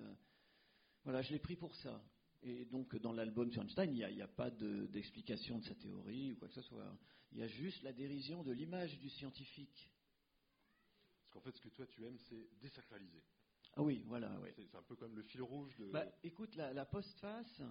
voilà, 1.05 1.23
je 1.23 1.33
l'ai 1.33 1.39
pris 1.39 1.57
pour 1.57 1.75
ça. 1.77 2.03
Et 2.43 2.65
donc, 2.67 2.97
dans 2.97 3.13
l'album 3.13 3.51
sur 3.53 3.63
Einstein, 3.63 3.91
il 3.95 4.15
n'y 4.15 4.23
a, 4.23 4.29
pas 4.29 4.51
d'explication 4.51 5.59
de, 5.61 5.65
sa 5.65 5.75
théorie 5.77 6.33
ou 6.33 6.37
quoi 6.37 6.49
que 6.49 6.55
ce 6.55 6.63
soit. 6.63 6.99
Il 7.31 7.39
y 7.39 7.43
a 7.43 7.47
juste 7.47 7.83
la 7.83 7.93
dérision 7.93 8.43
de 8.43 8.53
l'image 8.53 8.99
du 8.99 9.09
scientifique. 9.09 9.91
Qu'en 11.33 11.41
fait, 11.41 11.53
ce 11.57 11.61
que 11.61 11.69
toi 11.71 11.87
tu 11.87 12.05
aimes, 12.05 12.19
c'est 12.29 12.49
désacraliser. 12.61 13.23
Ah 13.75 13.83
oui, 13.83 14.05
voilà. 14.07 14.39
C'est 14.55 14.75
un 14.75 14.83
peu 14.83 14.97
comme 14.97 15.17
le 15.17 15.23
fil 15.23 15.43
rouge 15.43 15.75
de. 15.79 15.87
Bah, 15.87 16.05
écoute, 16.23 16.55
la, 16.57 16.73
la 16.75 16.85
postface, 16.85 17.63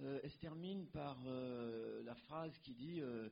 euh, 0.00 0.20
elle 0.22 0.30
se 0.30 0.38
termine 0.38 0.86
par 0.88 1.18
euh, 1.26 2.02
la 2.02 2.14
phrase 2.14 2.52
qui 2.58 2.74
dit 2.74 3.00
euh, 3.00 3.28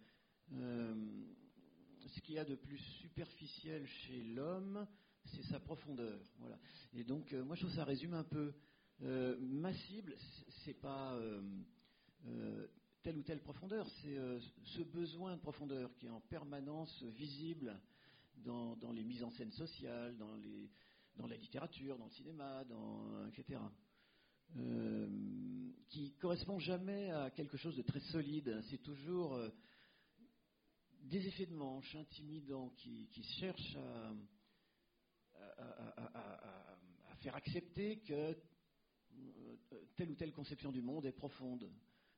ce 0.50 2.20
qu'il 2.22 2.36
y 2.36 2.38
a 2.38 2.44
de 2.44 2.54
plus 2.54 2.78
superficiel 2.78 3.86
chez 3.86 4.22
l'homme, 4.22 4.86
c'est 5.26 5.42
sa 5.44 5.60
profondeur. 5.60 6.18
Voilà. 6.38 6.58
Et 6.94 7.04
donc, 7.04 7.32
moi, 7.32 7.56
je 7.56 7.60
trouve 7.62 7.72
que 7.72 7.76
ça 7.76 7.84
résume 7.84 8.14
un 8.14 8.24
peu. 8.24 8.54
ma 9.00 9.72
cible, 9.74 10.16
c'est 10.64 10.80
pas 10.80 11.18
telle 13.02 13.18
ou 13.18 13.22
telle 13.22 13.40
profondeur, 13.40 13.86
c'est 14.00 14.16
ce 14.64 14.82
besoin 14.82 15.36
de 15.36 15.40
profondeur 15.40 15.94
qui 15.96 16.06
est 16.06 16.10
en 16.10 16.20
permanence 16.20 17.02
visible 17.02 17.78
dans, 18.36 18.92
les 18.92 19.04
mises 19.04 19.22
en 19.22 19.30
scène 19.30 19.52
sociales, 19.52 20.16
dans, 20.16 21.26
la 21.26 21.36
littérature, 21.36 21.98
dans 21.98 22.06
le 22.06 22.10
cinéma, 22.10 22.64
dans, 22.64 23.26
etc 23.28 23.58
euh, 24.56 25.08
qui 25.88 26.12
correspond 26.14 26.58
jamais 26.58 27.10
à 27.10 27.30
quelque 27.30 27.56
chose 27.56 27.76
de 27.76 27.82
très 27.82 28.00
solide. 28.00 28.60
C'est 28.70 28.82
toujours 28.82 29.34
euh, 29.34 29.50
des 31.02 31.26
effets 31.26 31.46
de 31.46 31.54
manche 31.54 31.94
intimidants 31.94 32.70
qui, 32.70 33.08
qui 33.08 33.22
cherchent 33.22 33.76
à, 33.76 34.12
à, 35.58 37.16
faire 37.16 37.36
accepter 37.36 38.00
que 38.00 38.36
euh, 39.16 39.56
telle 39.96 40.10
ou 40.10 40.14
telle 40.14 40.32
conception 40.32 40.72
du 40.72 40.82
monde 40.82 41.06
est 41.06 41.12
profonde. 41.12 41.70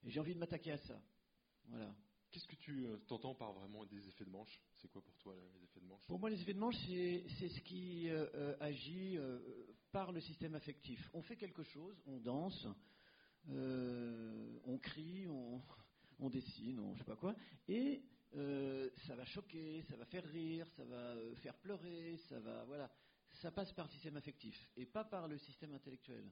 Et 0.05 0.11
j'ai 0.11 0.21
envie 0.21 0.35
de 0.35 0.41
m'attaquer 0.41 0.73
à 0.73 0.79
ça. 0.79 1.01
Tu 2.67 2.85
euh, 2.85 2.97
t'entends 3.07 3.37
par 3.37 3.53
vraiment 3.53 3.85
des 3.87 4.09
effets 4.09 4.25
de 4.25 4.31
manche? 4.31 4.61
C'est 4.75 4.89
quoi 4.89 5.01
pour 5.01 5.17
toi 5.19 5.37
les 5.37 5.63
effets 5.63 5.79
de 5.79 5.87
manche? 5.87 6.05
Pour 6.09 6.19
moi, 6.19 6.29
les 6.29 6.41
effets 6.41 6.53
de 6.53 6.59
manche, 6.59 6.75
c'est 7.39 7.49
ce 7.49 7.61
qui 7.61 8.11
agit 8.59 9.17
par 9.93 10.11
le 10.11 10.21
système 10.21 10.57
affectif. 10.57 11.09
On 11.15 11.23
fait 11.23 11.37
quelque 11.37 11.63
chose, 11.63 11.97
on 12.07 12.19
danse, 12.19 12.67
euh, 13.51 14.59
on 14.65 14.79
crie, 14.79 15.29
on, 15.29 16.29
dessine, 16.29 16.81
on 16.81 16.95
je 16.95 16.99
sais 16.99 17.05
pas 17.05 17.15
quoi, 17.15 17.37
et 17.69 18.03
euh, 18.35 18.91
ça 19.07 19.15
va 19.15 19.25
choquer, 19.25 19.83
ça 19.89 19.97
va 19.97 20.05
faire 20.07 20.25
rire, 20.25 20.69
ça 20.77 20.85
va 20.85 20.97
euh, 20.97 21.37
faire 21.37 21.55
pleurer, 21.55 22.19
ça 22.29 22.41
va 22.41 22.65
voilà, 22.65 22.91
ça 23.41 23.53
passe 23.53 23.73
par 23.73 23.87
le 23.87 23.93
système 23.93 24.17
affectif 24.17 24.69
et 24.77 24.85
pas 24.85 25.05
par 25.05 25.29
le 25.29 25.39
système 25.39 25.73
intellectuel. 25.73 26.29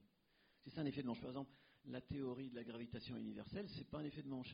C'est 0.63 0.71
ça 0.71 0.81
un 0.81 0.85
effet 0.85 1.01
de 1.01 1.07
manche. 1.07 1.21
Par 1.21 1.29
exemple, 1.29 1.51
la 1.85 2.01
théorie 2.01 2.49
de 2.49 2.55
la 2.55 2.63
gravitation 2.63 3.15
universelle, 3.15 3.69
c'est 3.69 3.89
pas 3.89 3.99
un 3.99 4.05
effet 4.05 4.23
de 4.23 4.29
manche. 4.29 4.53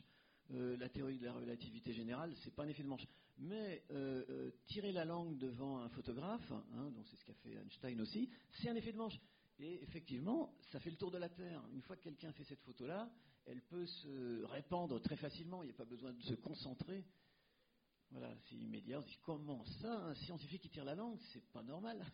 La 0.52 0.88
théorie 0.88 1.18
de 1.18 1.24
la 1.24 1.32
relativité 1.32 1.92
générale, 1.92 2.32
c'est 2.42 2.54
pas 2.54 2.64
un 2.64 2.68
effet 2.68 2.82
de 2.82 2.88
manche. 2.88 3.06
Mais 3.38 3.84
euh, 3.90 4.24
euh, 4.28 4.50
tirer 4.66 4.92
la 4.92 5.04
langue 5.04 5.38
devant 5.38 5.78
un 5.78 5.88
photographe, 5.88 6.52
hein, 6.52 6.90
donc 6.90 7.06
c'est 7.08 7.16
ce 7.16 7.24
qu'a 7.24 7.34
fait 7.34 7.54
Einstein 7.54 8.00
aussi, 8.00 8.28
c'est 8.52 8.68
un 8.68 8.76
effet 8.76 8.92
de 8.92 8.98
manche. 8.98 9.18
Et 9.58 9.82
effectivement, 9.82 10.54
ça 10.70 10.80
fait 10.80 10.90
le 10.90 10.96
tour 10.96 11.10
de 11.10 11.18
la 11.18 11.28
Terre. 11.28 11.62
Une 11.72 11.82
fois 11.82 11.96
que 11.96 12.02
quelqu'un 12.02 12.32
fait 12.32 12.44
cette 12.44 12.62
photo-là, 12.62 13.10
elle 13.46 13.62
peut 13.62 13.86
se 13.86 14.44
répandre 14.44 15.00
très 15.00 15.16
facilement. 15.16 15.62
Il 15.62 15.66
n'y 15.66 15.72
a 15.72 15.76
pas 15.76 15.84
besoin 15.84 16.12
de 16.12 16.22
se 16.22 16.34
concentrer. 16.34 17.04
Voilà, 18.10 18.34
c'est 18.48 18.56
immédiat. 18.56 18.98
On 18.98 19.02
se 19.02 19.08
dit 19.08 19.18
comment 19.22 19.64
ça, 19.80 20.06
un 20.06 20.14
scientifique 20.14 20.62
qui 20.62 20.70
tire 20.70 20.84
la 20.84 20.94
langue, 20.94 21.18
c'est 21.32 21.44
pas 21.52 21.62
normal. 21.62 22.04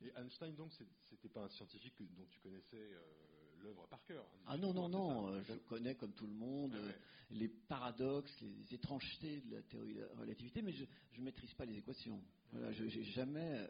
Et 0.00 0.12
Einstein, 0.16 0.54
donc, 0.54 0.72
c'était 1.08 1.28
pas 1.28 1.44
un 1.44 1.48
scientifique 1.48 1.94
dont 2.14 2.26
tu 2.26 2.38
connaissais 2.40 2.76
euh, 2.76 3.35
l'œuvre 3.66 3.86
par 3.88 4.04
cœur. 4.04 4.24
Hein, 4.24 4.44
ah 4.46 4.56
non, 4.56 4.72
non, 4.72 4.88
non, 4.88 5.28
euh, 5.28 5.42
je 5.42 5.54
connais 5.68 5.94
comme 5.94 6.12
tout 6.12 6.26
le 6.26 6.32
monde 6.32 6.72
ah 6.74 6.86
euh, 6.86 6.92
les 7.30 7.48
paradoxes, 7.48 8.40
les 8.40 8.74
étrangetés 8.74 9.40
de 9.40 9.56
la 9.56 9.62
théorie 9.62 9.94
de 9.94 10.00
la 10.00 10.08
relativité, 10.20 10.62
mais 10.62 10.72
je 10.72 10.84
ne 11.18 11.24
maîtrise 11.24 11.52
pas 11.54 11.64
les 11.64 11.76
équations. 11.76 12.22
Voilà, 12.52 12.70
je 12.72 12.84
n'ai 12.84 13.04
jamais 13.04 13.66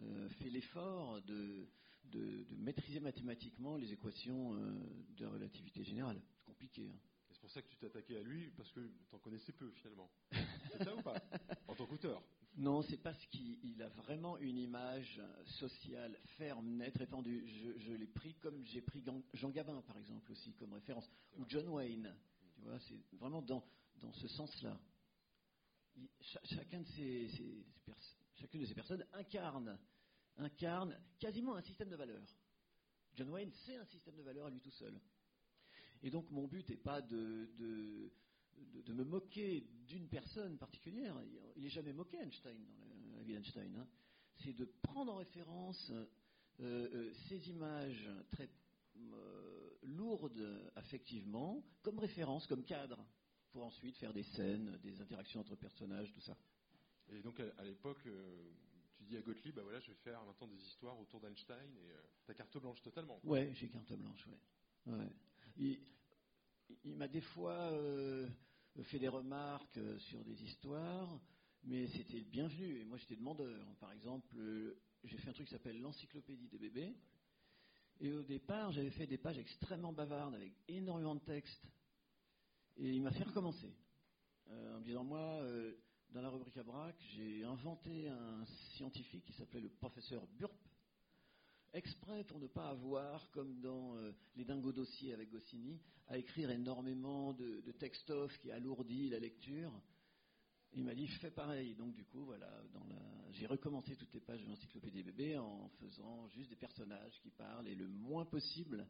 euh, 0.00 0.28
fait 0.40 0.48
l'effort 0.48 1.20
de, 1.22 1.68
de, 2.06 2.46
maîtriser 2.56 3.00
mathématiquement 3.00 3.76
les 3.76 3.92
équations 3.92 4.54
de 4.54 5.24
la 5.24 5.28
relativité 5.28 5.84
générale. 5.84 6.20
C'est 6.38 6.44
compliqué. 6.46 6.88
Hein. 6.88 6.98
C'est 7.30 7.40
pour 7.40 7.50
ça 7.50 7.60
que 7.60 7.68
tu 7.68 7.76
t'es 7.76 7.86
attaqué 7.86 8.16
à 8.16 8.22
lui, 8.22 8.50
parce 8.56 8.72
que 8.72 8.80
tu 8.80 9.14
en 9.14 9.18
connaissais 9.18 9.52
peu 9.52 9.70
finalement. 9.72 10.10
C'est 10.32 10.84
ça 10.84 10.96
ou 10.96 11.02
pas? 11.02 11.14
En 11.68 11.74
tant 11.74 11.86
qu'auteur 11.86 12.22
non, 12.56 12.82
c'est 12.82 12.98
parce 12.98 13.24
qu'il 13.26 13.82
a 13.82 13.88
vraiment 13.88 14.38
une 14.38 14.58
image 14.58 15.20
sociale 15.58 16.16
ferme, 16.36 16.76
nette, 16.76 16.96
répandue. 16.96 17.44
Je, 17.78 17.92
l'ai 17.92 18.06
pris 18.06 18.34
comme 18.34 18.64
j'ai 18.64 18.80
pris 18.80 19.02
Jean 19.32 19.50
Gabin, 19.50 19.82
par 19.82 19.98
exemple, 19.98 20.30
aussi, 20.30 20.54
comme 20.54 20.72
référence, 20.72 21.10
ou 21.36 21.44
John 21.48 21.68
Wayne. 21.68 22.14
Tu 22.54 22.60
vois, 22.60 22.78
c'est 22.78 23.16
vraiment 23.18 23.42
dans, 23.42 23.64
dans 24.00 24.12
ce 24.12 24.28
sens-là. 24.28 24.78
Chacun 26.20 26.80
de 26.80 26.86
ces, 26.88 27.28
chacune 28.36 28.60
de 28.60 28.66
ces 28.66 28.74
personnes 28.74 29.04
incarne, 29.12 29.76
incarne 30.36 30.96
quasiment 31.18 31.56
un 31.56 31.62
système 31.62 31.88
de 31.88 31.96
valeurs. 31.96 32.36
John 33.16 33.30
Wayne, 33.30 33.50
c'est 33.64 33.76
un 33.76 33.86
système 33.86 34.14
de 34.16 34.22
valeurs 34.22 34.46
à 34.46 34.50
lui 34.50 34.60
tout 34.60 34.70
seul. 34.72 35.00
Et 36.02 36.10
donc, 36.10 36.30
mon 36.30 36.46
but 36.46 36.68
n'est 36.68 36.76
pas 36.76 37.00
de 37.00 37.50
de, 37.58 38.12
me 38.94 39.04
moquer 39.04 39.66
d'une 39.86 40.08
personne 40.08 40.56
particulière. 40.56 41.14
Il 41.56 41.62
n'est 41.62 41.70
jamais 41.70 41.92
moqué, 41.92 42.18
Einstein, 42.18 42.58
dans 43.10 43.16
la, 43.16 43.22
vie 43.22 43.34
d'Einstein. 43.34 43.74
Hein. 43.76 43.86
C'est 44.42 44.52
de 44.52 44.64
prendre 44.82 45.12
en 45.12 45.16
référence 45.16 45.90
euh, 45.90 46.06
euh, 46.60 47.12
ces 47.28 47.48
images 47.50 48.08
très 48.30 48.48
euh, 48.96 49.70
lourdes 49.82 50.70
affectivement, 50.76 51.64
comme 51.82 51.98
référence, 51.98 52.46
comme 52.46 52.64
cadre, 52.64 53.04
pour 53.52 53.64
ensuite 53.64 53.96
faire 53.96 54.12
des 54.12 54.22
scènes, 54.22 54.78
des 54.82 55.00
interactions 55.00 55.40
entre 55.40 55.56
personnages, 55.56 56.12
tout 56.12 56.20
ça. 56.20 56.36
Et 57.10 57.20
donc, 57.20 57.40
à, 57.40 57.64
l'époque, 57.64 58.02
tu 58.96 59.04
dis 59.04 59.16
à 59.16 59.20
Gottlieb, 59.20 59.54
bah 59.54 59.62
voilà, 59.62 59.80
je 59.80 59.88
vais 59.88 59.98
faire 59.98 60.24
maintenant 60.24 60.48
des 60.48 60.56
histoires 60.56 60.98
autour 60.98 61.20
d'Einstein, 61.20 61.76
et 61.76 61.92
ta 62.26 62.34
carte 62.34 62.56
blanche 62.58 62.80
totalement. 62.82 63.20
Ouais, 63.24 63.52
j'ai 63.54 63.68
carte 63.68 63.92
blanche, 63.92 64.26
ouais. 64.26 64.92
ouais 64.94 65.80
il 66.84 66.96
m'a 66.96 67.08
des 67.08 67.20
fois 67.20 67.72
euh, 67.72 68.28
fait 68.84 68.98
des 68.98 69.08
remarques 69.08 69.76
euh, 69.78 69.98
sur 69.98 70.24
des 70.24 70.42
histoires, 70.42 71.20
mais 71.62 71.86
c'était 71.88 72.20
bienvenu. 72.20 72.80
Et 72.80 72.84
moi, 72.84 72.98
j'étais 72.98 73.16
demandeur. 73.16 73.74
Par 73.80 73.92
exemple, 73.92 74.34
euh, 74.38 74.78
j'ai 75.04 75.16
fait 75.18 75.30
un 75.30 75.32
truc 75.32 75.46
qui 75.46 75.52
s'appelle 75.52 75.80
l'encyclopédie 75.80 76.48
des 76.48 76.58
bébés. 76.58 76.94
Et 78.00 78.12
au 78.12 78.22
départ, 78.22 78.72
j'avais 78.72 78.90
fait 78.90 79.06
des 79.06 79.18
pages 79.18 79.38
extrêmement 79.38 79.92
bavardes 79.92 80.34
avec 80.34 80.52
énormément 80.68 81.14
de 81.14 81.20
textes. 81.20 81.66
Et 82.76 82.90
il 82.90 83.02
m'a 83.02 83.12
fait 83.12 83.22
recommencer. 83.22 83.72
en 84.50 84.80
me 84.80 84.84
disant, 84.84 85.04
moi, 85.04 85.40
dans 86.10 86.20
la 86.20 86.28
rubrique 86.28 86.56
à 86.56 86.64
braque, 86.64 87.00
j'ai 87.14 87.44
inventé 87.44 88.08
un 88.08 88.44
scientifique 88.76 89.24
qui 89.24 89.32
s'appelait 89.34 89.60
le 89.60 89.68
professeur 89.68 90.26
Burp, 90.26 90.58
exprès 91.74 92.24
pour 92.24 92.38
ne 92.38 92.46
pas 92.46 92.70
avoir, 92.70 93.30
comme 93.30 93.60
dans 93.60 93.96
euh, 93.96 94.12
Les 94.36 94.44
Dingos 94.44 94.72
dossiers 94.72 95.12
avec 95.12 95.30
Goscinny, 95.30 95.80
à 96.08 96.18
écrire 96.18 96.50
énormément 96.50 97.32
de, 97.32 97.60
de 97.60 97.72
texte-off 97.72 98.36
qui 98.38 98.50
alourdit 98.50 99.10
la 99.10 99.18
lecture. 99.18 99.72
Il 100.72 100.84
m'a 100.84 100.94
dit, 100.94 101.06
fais 101.06 101.30
pareil. 101.30 101.74
Donc, 101.74 101.94
du 101.94 102.04
coup, 102.04 102.24
voilà, 102.24 102.50
j'ai 103.30 103.46
recommencé 103.46 103.96
toutes 103.96 104.12
les 104.12 104.20
pages 104.20 104.42
de 104.42 104.48
l'encyclopédie 104.48 105.02
bébé 105.02 105.38
en 105.38 105.68
faisant 105.80 106.28
juste 106.28 106.50
des 106.50 106.56
personnages 106.56 107.20
qui 107.22 107.30
parlent 107.30 107.68
et 107.68 107.74
le 107.74 107.88
moins 107.88 108.24
possible 108.24 108.86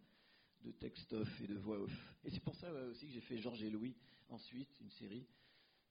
de 0.62 0.72
texte-off 0.72 1.28
et 1.42 1.46
de 1.46 1.56
voix 1.56 1.80
off. 1.80 2.16
Et 2.24 2.30
c'est 2.30 2.42
pour 2.42 2.56
ça 2.56 2.72
aussi 2.86 3.06
que 3.06 3.12
j'ai 3.12 3.20
fait 3.20 3.38
Georges 3.38 3.62
et 3.62 3.70
Louis 3.70 3.94
ensuite, 4.28 4.80
une 4.80 4.90
série 4.90 5.26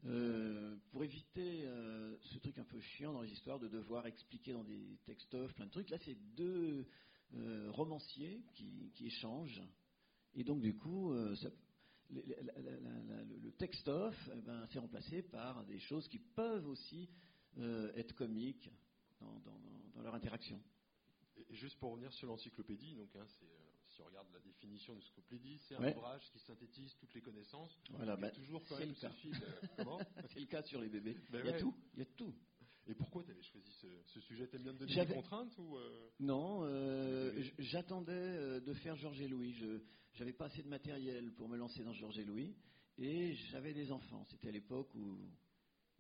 euh, 0.06 0.76
pour 0.92 1.04
éviter 1.06 1.66
euh, 1.66 2.18
ce 2.24 2.38
truc 2.40 2.58
un 2.58 2.66
peu 2.66 2.82
chiant 2.82 3.14
dans 3.14 3.22
les 3.22 3.32
histoires 3.32 3.58
de 3.58 3.70
devoir 3.70 4.06
expliquer 4.06 4.52
dans 4.52 4.66
des 4.66 5.00
textos 5.06 5.54
plein 5.54 5.66
de 5.66 5.72
trucs. 5.72 5.90
Là, 5.90 5.98
c'est 6.04 6.18
deux 6.36 6.86
euh, 7.36 7.72
romanciers 7.72 8.44
qui, 8.54 8.92
échangent. 9.00 9.64
Et 10.36 10.44
donc, 10.44 10.62
du 10.62 10.76
coup, 10.76 11.14
le, 11.14 11.36
texte-off 13.58 14.30
eh 14.36 14.42
ben, 14.42 14.68
s'est 14.68 14.80
remplacé 14.80 15.22
par 15.22 15.64
des 15.66 15.80
choses 15.80 16.08
qui 16.10 16.20
peuvent 16.20 16.68
aussi 16.68 17.10
être 17.96 18.14
comiques 18.14 18.70
dans, 19.22 20.02
leur 20.02 20.16
interaction. 20.16 20.62
Juste 21.50 21.80
pour 21.80 21.92
revenir 21.92 22.12
sur 22.14 22.28
l'encyclopédie, 22.28 22.96
donc 22.96 23.16
hein, 23.16 23.26
c'est 23.40 23.63
si 23.94 24.02
on 24.02 24.06
regarde 24.06 24.28
la 24.34 24.40
définition 24.40 24.94
de 24.94 25.00
l'encyclopédie, 25.00 25.60
c'est 25.68 25.76
un 25.76 25.92
ouvrage 25.92 26.28
qui 26.32 26.40
synthétise 26.40 26.96
toutes 27.00 27.14
les 27.14 27.22
connaissances. 27.22 27.78
Voilà, 27.92 28.16
bah, 28.16 28.32
toujours 28.32 28.64
quand 28.68 28.80
même 28.80 28.96
ce 28.96 29.08
fil. 29.08 29.34
Euh, 29.80 29.86
c'est 30.34 30.40
le 30.40 30.48
cas 30.48 30.64
sur 30.64 30.82
les 30.82 30.90
bébés. 30.90 31.18
Ben 31.30 31.42
il 31.44 31.52
y 31.52 31.54
a 31.54 31.60
tout. 31.60 31.76
Il 31.94 32.00
y 32.00 32.02
a 32.02 32.06
tout. 32.18 32.34
Et 32.88 32.96
pourquoi 32.96 33.24
tu 33.24 33.32
avais 33.32 33.44
choisi 33.44 33.72
ce, 34.06 34.20
sujet? 34.22 34.48
T'aimes 34.48 34.64
bien 34.64 34.74
me 34.74 34.80
donner 34.80 35.06
des 35.06 35.14
contraintes 35.14 35.58
ou 35.58 35.78
euh, 35.78 36.10
Non, 36.20 36.64
euh, 36.64 37.32
j'attendais 37.60 38.60
de 38.60 38.74
faire 38.74 38.96
Georges 38.98 39.22
et 39.22 39.28
Louis. 39.28 39.54
Je 39.54 40.20
n'avais 40.20 40.34
pas 40.34 40.46
assez 40.46 40.64
de 40.64 40.70
matériel 40.70 41.32
pour 41.34 41.48
me 41.48 41.56
lancer 41.56 41.84
dans 41.84 41.94
Georges 41.94 42.20
et 42.20 42.26
Louis. 42.26 42.56
Et 42.98 43.36
j'avais 43.52 43.74
des 43.74 43.92
enfants. 43.92 44.26
C'était 44.26 44.50
à 44.50 44.52
l'époque 44.52 44.94
où 44.96 45.18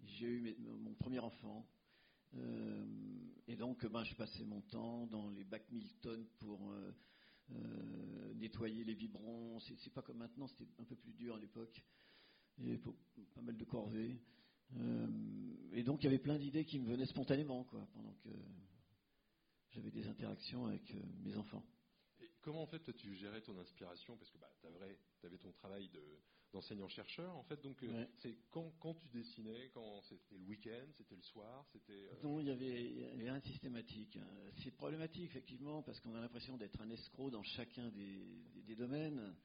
j'ai 0.03 0.27
eu 0.27 0.55
mon 0.59 0.93
premier 0.95 1.19
enfant. 1.19 1.65
et 3.47 3.55
donc, 3.55 3.85
ben, 3.85 4.03
je 4.03 4.15
passais 4.15 4.43
mon 4.43 4.61
temps 4.61 5.07
dans 5.07 5.29
les 5.29 5.45
bacs 5.45 5.71
Milton 5.71 6.27
pour 6.39 6.73
nettoyer 8.35 8.83
les 8.83 8.95
biberons. 8.95 9.59
C'est 9.59 9.93
pas 9.93 10.01
comme 10.01 10.17
maintenant, 10.17 10.47
c'était 10.47 10.67
un 10.79 10.83
peu 10.83 10.95
plus 10.95 11.13
dur 11.13 11.35
à 11.35 11.39
l'époque. 11.39 11.81
Il 12.57 12.65
y 12.65 12.69
avait 12.69 12.81
pas 13.33 13.41
mal 13.41 13.57
de 13.57 13.65
corvées. 13.65 14.19
et 15.71 15.83
donc 15.83 16.01
il 16.01 16.05
y 16.05 16.07
avait 16.07 16.19
plein 16.19 16.37
d'idées 16.37 16.65
qui 16.65 16.79
me 16.79 16.87
venaient 16.87 17.05
spontanément, 17.05 17.63
quoi, 17.63 17.87
pendant 17.93 18.13
que 18.23 18.29
j'avais 19.69 19.91
des 19.91 20.07
interactions 20.07 20.65
avec 20.67 20.95
mes 21.23 21.35
enfants. 21.35 21.65
Et 22.21 22.29
comment 22.41 22.61
en 22.61 22.67
fait 22.67 22.93
tu 22.95 23.15
gérais 23.15 23.41
ton 23.41 23.57
inspiration? 23.57 24.15
Parce 24.17 24.29
que 24.29 24.37
bah, 24.37 24.51
tu 25.19 25.25
avais 25.25 25.37
ton 25.37 25.51
travail 25.51 25.89
d'enseignant-chercheur 26.53 27.35
en 27.35 27.43
fait. 27.43 27.61
Donc 27.61 27.81
euh, 27.83 28.05
c'est 28.21 28.37
quand, 28.51 28.71
quand, 28.79 28.93
tu 28.93 29.07
dessinais, 29.09 29.69
quand 29.73 30.01
c'était 30.03 30.37
le 30.37 30.45
week-end, 30.45 30.85
c'était 30.93 31.15
le 31.15 31.21
soir, 31.23 31.65
c'était. 31.73 31.91
Euh, 31.93 32.23
non, 32.23 32.39
il 32.39 32.47
y 32.47 32.51
avait, 32.51 33.09
rien 33.17 33.39
de 33.39 33.43
systématique. 33.43 34.17
Hein. 34.17 34.51
C'est 34.63 34.71
problématique 34.71 35.25
effectivement 35.25 35.81
parce 35.81 35.99
qu'on 35.99 36.15
a 36.15 36.21
l'impression 36.21 36.55
d'être 36.57 36.79
un 36.81 36.89
escroc 36.89 37.31
dans 37.31 37.43
chacun 37.43 37.89
des, 37.89 38.75
domaines. 38.75 39.35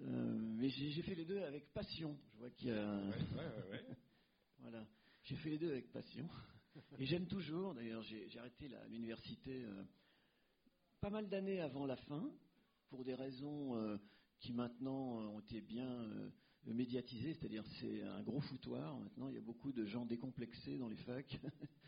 Euh, 0.00 0.38
mais 0.58 0.68
j'ai 0.68 1.02
fait 1.02 1.14
les 1.14 1.24
deux 1.24 1.42
avec 1.42 1.72
passion. 1.72 2.18
Je 2.32 2.38
vois 2.38 2.50
qu'il 2.50 2.68
y 2.68 2.72
a. 2.72 2.96
Ouais, 2.96 3.16
ouais, 3.36 3.70
ouais, 3.70 3.84
voilà. 4.58 4.86
J'ai 5.24 5.36
fait 5.36 5.50
les 5.50 5.58
deux 5.58 5.70
avec 5.70 5.92
passion. 5.92 6.28
Et 6.98 7.06
j'aime 7.06 7.26
toujours. 7.26 7.74
D'ailleurs, 7.74 8.02
j'ai 8.02 8.38
arrêté 8.38 8.68
l'université 8.88 9.64
pas 11.00 11.10
mal 11.10 11.28
d'années 11.28 11.60
avant 11.60 11.86
la 11.86 11.96
fin, 11.96 12.30
pour 12.88 13.04
des 13.04 13.14
raisons 13.14 13.76
euh, 13.76 13.96
qui 14.40 14.52
maintenant 14.52 15.20
euh, 15.20 15.26
ont 15.26 15.40
été 15.40 15.60
bien 15.60 15.88
euh, 15.88 16.30
médiatisées, 16.66 17.34
c'est-à-dire 17.34 17.64
c'est 17.80 18.02
un 18.02 18.22
gros 18.22 18.40
foutoir. 18.40 18.98
Maintenant, 18.98 19.28
il 19.28 19.34
y 19.34 19.38
a 19.38 19.42
beaucoup 19.42 19.72
de 19.72 19.84
gens 19.84 20.06
décomplexés 20.06 20.78
dans 20.78 20.88
les 20.88 20.96
facs, 20.96 21.38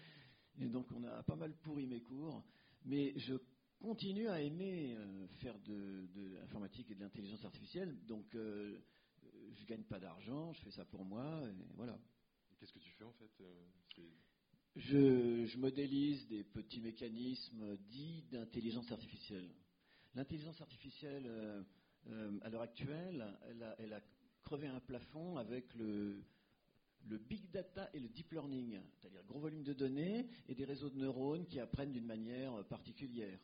et 0.61 0.67
donc 0.67 0.87
on 0.93 1.03
a 1.05 1.23
pas 1.23 1.37
mal 1.37 1.55
pourri 1.62 1.87
mes 1.87 2.01
cours. 2.01 2.45
Mais 2.85 3.12
je 3.17 3.35
continue 3.81 4.29
à 4.29 4.41
aimer 4.41 4.97
faire 5.41 5.59
de, 5.61 6.09
l'informatique 6.41 6.91
et 6.91 6.95
de 6.95 7.01
l'intelligence 7.01 7.45
artificielle, 7.45 7.97
donc 8.07 8.27
je 8.35 9.65
gagne 9.67 9.85
pas 9.85 9.99
d'argent, 9.99 10.53
je 10.53 10.62
fais 10.62 10.71
ça 10.71 10.85
pour 10.85 11.05
moi, 11.05 11.43
et 11.49 11.75
voilà. 11.75 11.99
Qu'est-ce 12.59 12.73
que 12.73 12.79
tu 12.79 12.93
fais 12.93 13.05
en 13.05 13.12
fait 13.12 13.43
je, 14.77 15.57
modélise 15.59 16.27
des 16.29 16.45
petits 16.45 16.81
mécanismes 16.81 17.77
dits 17.88 18.25
d'intelligence 18.31 18.91
artificielle. 18.91 19.51
L'intelligence 20.15 20.61
artificielle, 20.61 21.27
euh, 22.09 22.12
euh, 22.12 22.38
à 22.43 22.49
l'heure 22.49 22.62
actuelle, 22.62 23.25
elle 23.79 23.93
a, 23.93 24.01
crevé 24.43 24.67
un 24.67 24.81
plafond 24.81 25.37
avec 25.37 25.73
le, 25.75 26.23
big 27.05 27.51
data 27.51 27.88
et 27.95 28.01
le 28.01 28.09
deep 28.09 28.33
learning, 28.33 28.81
c'est-à-dire 28.95 29.23
gros 29.25 29.38
volume 29.38 29.62
de 29.62 29.73
données 29.73 30.27
et 30.49 30.55
des 30.55 30.65
réseaux 30.65 30.91
de 30.91 30.99
neurones 30.99 31.47
qui 31.47 31.61
apprennent 31.61 31.93
d'une 31.93 32.07
manière 32.07 32.65
particulière. 32.67 33.38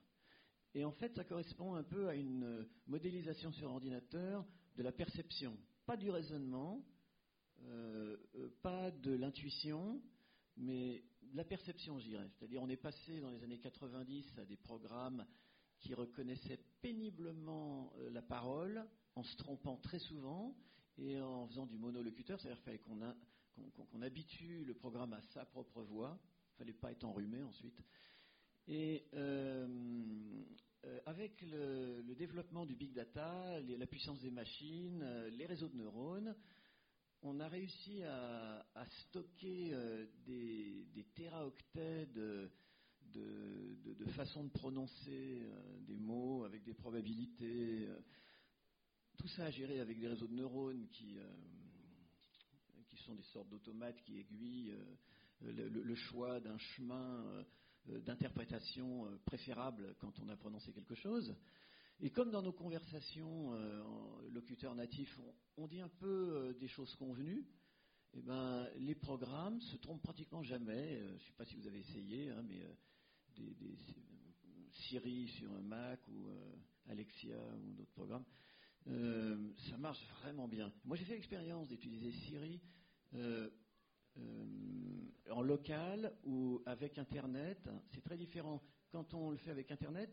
Et 0.75 0.85
en 0.85 0.93
fait, 0.93 1.15
ça 1.15 1.25
correspond 1.25 1.75
un 1.75 1.85
peu 1.85 2.09
à 2.09 2.15
une 2.15 2.67
modélisation 2.87 3.53
sur 3.53 3.71
ordinateur 3.71 4.45
de 4.77 4.83
la 4.83 4.93
perception, 4.93 5.57
pas 5.87 5.97
du 5.97 6.11
raisonnement, 6.11 6.85
euh, 7.63 8.17
pas 8.63 8.91
de 8.91 9.13
l'intuition, 9.13 10.01
mais 10.57 11.05
la 11.35 11.45
perception, 11.45 11.99
je 11.99 12.09
dirais. 12.09 12.31
C'est-à-dire, 12.39 12.63
on 12.63 12.69
est 12.69 12.77
passé 12.77 13.21
dans 13.21 13.31
les 13.31 13.43
années 13.43 13.59
90 13.59 14.39
à 14.39 14.45
des 14.45 14.57
programmes 14.57 15.27
qui 15.81 15.95
reconnaissaient 15.95 16.61
péniblement 16.81 17.93
euh, 17.99 18.11
la 18.11 18.23
parole, 18.23 18.87
en 19.15 19.23
se 19.23 19.37
trompant 19.37 19.77
très 19.77 19.99
souvent 19.99 20.57
et 20.97 21.21
en 21.21 21.47
faisant 21.49 21.67
du 21.67 21.79
monolocuteur, 21.79 22.41
c'est-à-dire 22.41 22.63
qu'il 22.63 22.79
fallait 22.79 23.13
qu'on 23.91 24.03
habitue 24.03 24.65
le 24.65 24.75
programme 24.75 25.13
à 25.13 25.21
sa 25.35 25.45
propre 25.45 25.83
voix, 25.83 26.19
il 26.21 26.53
ne 26.53 26.59
fallait 26.59 26.79
pas 26.79 26.93
être 26.93 27.05
enrhumé 27.05 27.43
ensuite. 27.43 27.81
Et 28.67 29.07
euh, 29.15 29.67
euh, 30.85 31.01
avec 31.07 31.41
le, 31.43 32.15
développement 32.15 32.67
du 32.67 32.75
big 32.75 32.93
data, 32.93 33.61
la 33.61 33.87
puissance 33.87 34.21
des 34.21 34.31
machines, 34.31 35.05
les 35.31 35.47
réseaux 35.47 35.69
de 35.69 35.77
neurones, 35.77 36.35
on 37.23 37.41
a 37.41 37.49
réussi 37.49 38.03
à, 38.03 38.65
stocker 39.07 39.73
des, 40.27 40.87
des, 40.95 41.05
téraoctets 41.15 42.07
de, 42.07 42.51
de, 43.13 44.05
façon 44.13 44.45
de 44.45 44.51
prononcer 44.51 45.43
euh, 45.43 45.81
des 45.87 45.99
mots 45.99 46.45
avec 46.45 46.65
des 46.65 46.75
probabilités. 46.75 47.87
Euh. 47.89 48.01
tout 49.19 49.29
ça 49.29 49.47
à 49.47 49.51
gérer 49.51 49.81
avec 49.81 49.99
des 49.99 50.09
réseaux 50.09 50.27
de 50.27 50.35
neurones 50.35 50.89
qui, 50.89 51.19
qui 52.89 52.97
sont 53.05 53.15
des 53.15 53.23
sortes 53.25 53.49
d'automates 53.49 54.01
qui 54.03 54.19
aiguillent 54.19 54.75
le, 55.43 55.95
choix 55.95 56.41
d'un 56.41 56.59
chemin 56.59 57.45
d'interprétation 57.87 59.07
préférable 59.25 59.95
quand 60.01 60.19
on 60.21 60.29
a 60.29 60.37
prononcé 60.37 60.73
quelque 60.73 60.95
chose. 60.95 61.35
Et 62.01 62.11
comme 62.11 62.31
dans 62.31 62.43
nos 62.43 62.53
conversations 62.53 63.55
euh, 63.55 63.83
en 63.83 64.21
locuteur 64.33 64.75
natif, 64.75 65.19
on, 65.57 65.67
dit 65.67 65.81
un 65.81 65.89
peu 65.89 66.07
euh, 66.07 66.53
des 66.55 66.69
choses 66.69 66.95
convenues, 66.95 67.45
eh 68.15 68.23
ben, 68.23 68.69
les 68.77 68.95
programmes 68.95 69.61
se 69.63 69.77
trompent 69.79 70.03
pratiquement 70.03 70.45
jamais. 70.45 71.01
Euh, 71.01 71.09
je 71.09 71.15
ne 71.15 71.19
sais 71.19 71.33
pas 71.37 71.45
si 71.45 71.57
vous 71.57 71.67
avez 71.67 71.81
essayé, 71.81 72.31
hein, 72.31 72.45
mais 72.47 72.63
des, 73.39 73.77
Siri 74.73 75.29
sur 75.29 75.53
un 75.53 75.63
Mac 75.63 76.01
ou 76.09 76.29
Alexia 76.89 77.37
ou 77.37 77.73
d'autres 77.73 77.93
programmes, 77.93 78.25
ça 78.87 79.77
marche 79.77 80.03
vraiment 80.21 80.47
bien. 80.47 80.73
Moi, 80.85 80.97
j'ai 80.97 81.05
fait 81.05 81.15
l'expérience 81.15 81.69
d'utiliser 81.69 82.13
Siri 82.13 82.61
en 85.31 85.43
local 85.43 86.13
ou 86.25 86.63
avec 86.67 86.99
Internet. 86.99 87.69
C'est 87.91 88.03
très 88.03 88.17
différent. 88.17 88.63
Quand 88.91 89.15
on 89.15 89.31
le 89.31 89.37
fait 89.37 89.51
avec 89.51 89.71
Internet, 89.71 90.11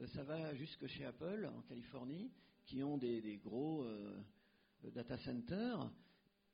euh, 0.00 0.06
ça 0.08 0.22
va 0.24 0.54
jusque 0.54 0.86
chez 0.86 1.04
Apple 1.04 1.50
en 1.56 1.62
Californie, 1.62 2.30
qui 2.64 2.82
ont 2.82 2.98
des, 2.98 3.40
gros 3.42 3.84
euh, 3.84 4.20
data 4.82 5.16
centers. 5.18 5.90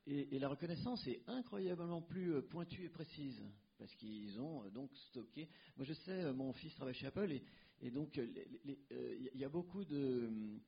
Et, 0.07 0.39
la 0.39 0.49
reconnaissance 0.49 1.07
est 1.07 1.23
incroyablement 1.27 2.03
plus 2.03 2.35
euh, 2.35 2.43
pointue 2.43 2.85
et 2.85 2.89
précise, 2.89 3.43
parce 3.79 3.95
qu'ils 3.97 4.41
ont 4.41 4.69
donc 4.71 4.95
stocké. 5.09 5.49
Moi, 5.77 5.85
je 5.85 5.95
sais, 5.95 6.33
mon 6.33 6.53
fils 6.53 6.75
travaille 6.75 6.95
chez 6.95 7.07
Apple, 7.07 7.33
et, 7.81 7.91
donc 7.91 8.17
il 8.17 9.31
y 9.35 9.45
a 9.45 9.49
beaucoup 9.49 9.85
de, 9.85 10.61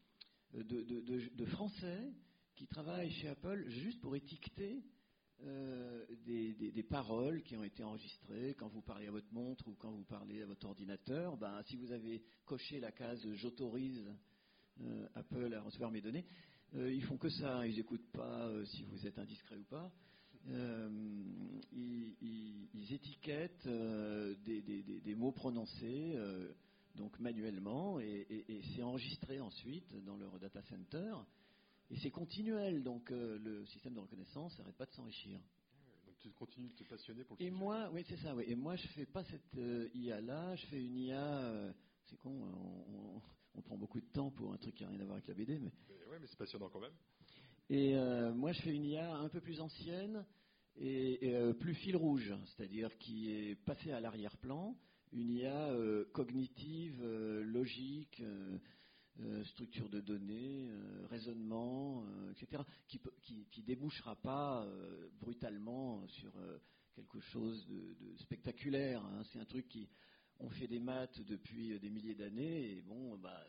de, 0.52 1.44
Français 1.46 2.12
qui 2.54 2.66
travaillent 2.66 3.10
chez 3.10 3.28
Apple 3.28 3.68
juste 3.68 4.00
pour 4.00 4.14
étiqueter 4.16 4.82
euh, 5.42 6.06
des, 6.24 6.82
paroles 6.84 7.42
qui 7.42 7.56
ont 7.56 7.64
été 7.64 7.82
enregistrées 7.82 8.54
quand 8.54 8.68
vous 8.68 8.82
parlez 8.82 9.08
à 9.08 9.10
votre 9.10 9.32
montre 9.32 9.66
ou 9.66 9.74
quand 9.74 9.90
vous 9.90 10.04
parlez 10.04 10.42
à 10.42 10.46
votre 10.46 10.66
ordinateur. 10.66 11.36
Ben, 11.36 11.60
si 11.64 11.76
vous 11.76 11.90
avez 11.90 12.22
coché 12.44 12.78
la 12.78 12.92
case 12.92 13.26
j'autorise 13.34 14.06
euh, 14.80 15.08
Apple 15.14 15.52
à 15.54 15.62
recevoir 15.62 15.90
mes 15.90 16.00
données, 16.00 16.24
euh, 16.74 16.92
ils 16.92 17.02
font 17.02 17.16
que 17.16 17.28
ça. 17.28 17.66
Ils 17.66 17.76
n'écoutent 17.76 18.10
pas 18.12 18.48
si 18.66 18.84
vous 18.84 19.06
êtes 19.06 19.18
indiscret 19.18 19.56
ou 19.56 19.64
pas. 19.64 19.92
Ils, 21.72 22.92
étiquettent 22.92 23.66
des, 23.66 25.14
mots 25.16 25.32
prononcés 25.32 26.16
donc 26.94 27.18
manuellement 27.18 27.98
et, 27.98 28.26
et 28.30 28.62
c'est 28.74 28.82
enregistré 28.82 29.40
ensuite 29.40 29.94
dans 30.04 30.16
leur 30.16 30.38
data 30.38 30.62
center. 30.62 31.14
Et 31.90 31.96
c'est 31.98 32.10
continuel, 32.10 32.82
donc 32.82 33.10
euh, 33.10 33.38
le 33.38 33.66
système 33.66 33.94
de 33.94 34.00
reconnaissance 34.00 34.58
n'arrête 34.58 34.76
pas 34.76 34.86
de 34.86 34.92
s'enrichir. 34.92 35.38
Donc 36.06 36.18
tu 36.18 36.30
continues 36.32 36.68
de 36.68 36.74
te 36.74 36.84
passionner 36.84 37.24
pour 37.24 37.36
le 37.38 37.44
Et 37.44 37.50
moi, 37.50 37.90
oui, 37.92 38.04
c'est 38.08 38.16
ça, 38.16 38.34
oui. 38.34 38.44
Et 38.48 38.54
moi, 38.54 38.76
je 38.76 38.86
fais 38.88 39.06
pas 39.06 39.22
cette 39.24 39.56
euh, 39.58 39.88
IA-là, 39.94 40.56
je 40.56 40.66
fais 40.66 40.82
une 40.82 40.96
IA, 40.96 41.22
euh, 41.22 41.72
c'est 42.06 42.16
con, 42.16 43.20
on, 43.54 43.62
prend 43.62 43.76
beaucoup 43.76 44.00
de 44.00 44.06
temps 44.06 44.30
pour 44.30 44.52
un 44.52 44.56
truc 44.56 44.74
qui 44.74 44.82
n'a 44.82 44.90
rien 44.90 45.00
à 45.00 45.04
voir 45.04 45.16
avec 45.16 45.28
la 45.28 45.34
BD, 45.34 45.58
mais... 45.58 45.72
Oui, 45.88 46.16
mais 46.20 46.26
c'est 46.26 46.36
passionnant 46.36 46.68
quand 46.68 46.80
même. 46.80 46.92
Et 47.70 47.94
moi, 48.34 48.52
je 48.52 48.60
fais 48.62 48.74
une 48.74 48.84
IA 48.84 49.14
un 49.16 49.28
peu 49.28 49.40
plus 49.40 49.60
ancienne 49.60 50.24
et, 50.76 51.32
plus 51.60 51.74
fil 51.74 51.96
rouge, 51.96 52.34
c'est-à-dire 52.46 52.96
qui 52.98 53.30
est 53.30 53.54
passée 53.64 53.90
à 53.90 54.00
l'arrière-plan, 54.00 54.76
une 55.12 55.30
IA 55.30 55.70
cognitive, 56.12 57.02
logique, 57.02 58.22
euh, 59.20 59.44
structure 59.44 59.88
de 59.88 60.00
données, 60.00 60.66
euh, 60.70 61.06
raisonnement, 61.06 62.04
euh, 62.04 62.32
etc., 62.32 62.60
qui, 62.88 63.00
qui, 63.48 63.62
débouchera 63.62 64.16
pas 64.16 64.66
brutalement 65.20 66.04
sur 66.08 66.32
quelque 66.96 67.20
chose 67.20 67.64
de, 67.68 68.16
spectaculaire. 68.16 69.04
Hein. 69.04 69.22
C'est 69.30 69.38
un 69.38 69.44
truc 69.44 69.68
qui, 69.68 69.88
on 70.40 70.50
fait 70.50 70.66
des 70.66 70.80
maths 70.80 71.20
depuis 71.20 71.78
des 71.78 71.90
milliers 71.90 72.16
d'années 72.16 72.72
et 72.72 72.82
bon, 72.82 73.16
bah, 73.16 73.40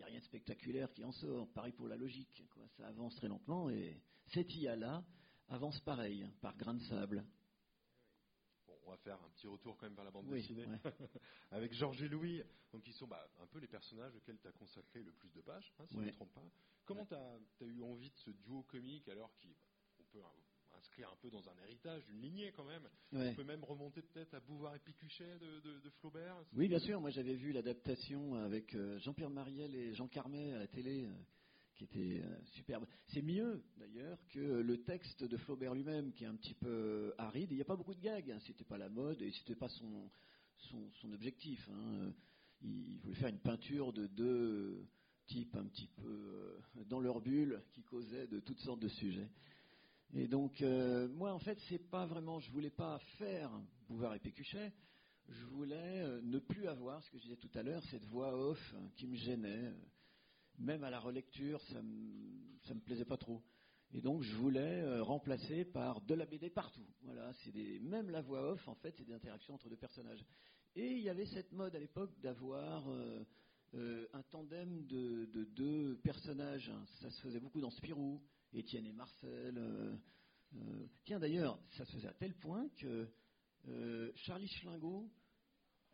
n'y 0.00 0.04
a 0.04 0.06
rien 0.06 0.18
de 0.18 0.24
spectaculaire 0.24 0.92
qui 0.92 1.04
en 1.04 1.12
sort. 1.12 1.48
Pareil 1.52 1.72
pour 1.72 1.88
la 1.88 1.96
logique, 1.96 2.42
ça 2.76 2.86
avance 2.86 3.14
très 3.16 3.28
lentement 3.28 3.70
et 3.70 4.00
cette 4.26 4.54
IA-là 4.54 5.04
avance 5.48 5.80
pareil, 5.80 6.28
par 6.40 6.56
grain 6.56 6.74
de 6.74 6.82
sable. 6.82 7.24
On 8.86 8.90
va 8.90 8.96
faire 8.96 9.22
un 9.22 9.30
petit 9.30 9.46
retour 9.46 9.76
quand 9.76 9.86
même 9.86 9.94
vers 9.94 10.04
la 10.04 10.10
bande 10.10 10.26
dessinée. 10.28 10.66
avec 11.50 11.72
Georges 11.72 12.02
et 12.02 12.08
Louis, 12.08 12.42
donc 12.72 12.82
qui 12.82 12.92
sont 12.92 13.06
bah, 13.06 13.30
un 13.40 13.46
peu 13.46 13.58
les 13.58 13.68
personnages 13.68 14.14
auxquels 14.16 14.38
tu 14.40 14.48
as 14.48 14.52
consacré 14.52 15.02
le 15.02 15.12
plus 15.12 15.30
de 15.32 15.40
pages, 15.40 15.72
hein, 15.78 15.86
si 15.86 15.94
je 15.94 16.00
ne 16.00 16.06
me 16.06 16.12
trompe 16.12 16.32
pas. 16.32 16.42
Comment 16.84 17.06
tu 17.06 17.14
as, 17.14 17.66
eu 17.66 17.82
envie 17.82 18.10
de 18.10 18.16
ce 18.16 18.30
duo 18.30 18.62
comique 18.64 19.08
alors 19.08 19.32
qu'on 19.38 20.04
peut 20.04 20.22
s'inscrire 20.80 21.10
un 21.10 21.16
peu 21.16 21.30
dans 21.30 21.46
un 21.48 21.56
héritage, 21.62 22.02
une 22.08 22.20
lignée 22.20 22.52
quand 22.52 22.64
même. 22.64 22.88
On 23.12 23.34
peut 23.34 23.44
même 23.44 23.64
remonter 23.64 24.02
peut-être 24.02 24.34
à 24.34 24.40
Bouvard 24.40 24.74
et 24.74 24.78
Picuchet 24.78 25.38
de, 25.38 25.90
Flaubert. 26.00 26.36
Oui, 26.54 26.68
bien 26.68 26.78
sûr. 26.78 27.00
Moi, 27.00 27.10
j'avais 27.10 27.34
vu 27.34 27.52
l'adaptation 27.52 28.34
avec 28.34 28.76
Jean-Pierre 28.98 29.30
Mariel 29.30 29.74
et 29.74 29.92
Jean 29.94 30.08
Carmet 30.08 30.52
à 30.52 30.58
la 30.58 30.66
télé 30.66 31.06
qui 31.74 31.84
était 31.84 32.22
superbe. 32.52 32.86
C'est 33.08 33.22
mieux 33.22 33.62
d'ailleurs 33.76 34.18
que 34.28 34.38
le 34.38 34.82
texte 34.82 35.24
de 35.24 35.36
Flaubert 35.38 35.74
lui-même, 35.74 36.12
qui 36.12 36.24
est 36.24 36.28
un 36.28 36.36
petit 36.36 36.54
peu 36.54 37.14
aride. 37.18 37.50
Il 37.50 37.56
n'y 37.56 37.62
a 37.62 37.66
pas 37.66 37.76
beaucoup 37.76 37.94
de 37.94 38.00
gags, 38.00 38.30
hein. 38.30 38.38
c'était 38.46 38.64
pas 38.64 38.78
la 38.78 38.88
mode 38.88 39.20
et 39.22 39.30
c'était 39.32 39.54
pas 39.54 39.68
son, 39.68 40.10
son, 40.58 41.12
objectif. 41.12 41.68
Hein. 41.72 42.12
Il, 42.62 42.98
voulait 43.00 43.16
faire 43.16 43.28
une 43.28 43.40
peinture 43.40 43.92
de 43.92 44.06
deux 44.06 44.86
types 45.26 45.54
un 45.56 45.64
petit 45.64 45.88
peu 45.88 46.08
euh, 46.08 46.84
dans 46.84 47.00
leur 47.00 47.20
bulle 47.20 47.62
qui 47.72 47.82
causaient 47.82 48.26
de 48.26 48.40
toutes 48.40 48.60
sortes 48.60 48.80
de 48.80 48.88
sujets. 48.88 49.28
Et 50.14 50.26
donc, 50.26 50.60
euh, 50.62 51.08
moi, 51.08 51.32
en 51.32 51.38
fait, 51.38 51.58
c'est 51.68 51.78
pas 51.78 52.06
vraiment, 52.06 52.40
je 52.40 52.50
voulais 52.50 52.70
pas 52.70 52.98
faire 53.18 53.50
Bouvard 53.88 54.14
et 54.14 54.18
Pécuchet. 54.18 54.72
Je 55.28 55.44
voulais 55.46 56.02
euh, 56.02 56.20
ne 56.22 56.38
plus 56.38 56.66
avoir, 56.66 57.02
ce 57.04 57.10
que 57.10 57.18
je 57.18 57.22
disais 57.22 57.36
tout 57.36 57.50
à 57.54 57.62
l'heure, 57.62 57.82
cette 57.84 58.04
voix 58.06 58.34
off 58.34 58.74
qui 58.96 59.06
me 59.06 59.16
gênait. 59.16 59.72
Même 60.58 60.84
à 60.84 60.90
la 60.90 61.00
relecture, 61.00 61.60
ça 61.62 61.80
me, 61.80 62.74
me 62.74 62.80
plaisait 62.80 63.04
pas 63.04 63.16
trop. 63.16 63.42
Et 63.92 64.00
donc, 64.00 64.22
je 64.22 64.34
voulais 64.36 65.00
remplacer 65.00 65.64
par 65.64 66.00
de 66.02 66.14
la 66.14 66.26
BD 66.26 66.50
partout. 66.50 66.86
Voilà, 67.02 67.32
c'est 67.42 67.50
des, 67.50 67.80
même 67.80 68.10
la 68.10 68.20
voix 68.20 68.52
off, 68.52 68.68
en 68.68 68.74
fait, 68.74 68.94
c'est 68.96 69.04
des 69.04 69.14
interactions 69.14 69.54
entre 69.54 69.68
deux 69.68 69.76
personnages. 69.76 70.24
Et 70.76 70.92
il 70.92 71.02
y 71.02 71.08
avait 71.08 71.26
cette 71.26 71.52
mode 71.52 71.74
à 71.74 71.80
l'époque 71.80 72.12
d'avoir 72.20 72.88
euh, 72.88 73.24
euh, 73.74 74.06
un 74.12 74.22
tandem 74.22 74.86
de, 74.86 75.26
deux 75.56 75.96
personnages. 76.02 76.72
Ça 77.00 77.10
se 77.10 77.20
faisait 77.22 77.40
beaucoup 77.40 77.60
dans 77.60 77.70
Spirou, 77.70 78.22
Étienne 78.52 78.86
et 78.86 78.92
Marcel. 78.92 79.56
Euh, 79.58 79.96
tiens, 81.04 81.20
d'ailleurs, 81.20 81.58
ça 81.70 81.84
se 81.84 81.92
faisait 81.92 82.08
à 82.08 82.14
tel 82.14 82.34
point 82.34 82.68
que 82.76 83.08
Charlie 84.14 84.48
Schlingo, 84.48 85.10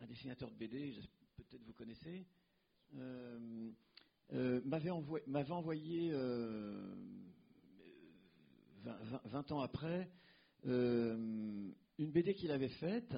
un 0.00 0.06
dessinateur 0.06 0.50
de 0.50 0.56
BD, 0.56 0.94
peut-être 1.36 1.62
vous 1.64 1.72
connaissez, 1.72 2.26
m'avait 4.64 4.90
envoyé, 4.90 6.12
20, 9.24 9.52
ans 9.52 9.60
après 9.60 10.08
une 10.64 11.74
BD 11.98 12.34
qu'il 12.34 12.50
avait 12.50 12.68
faite 12.68 13.14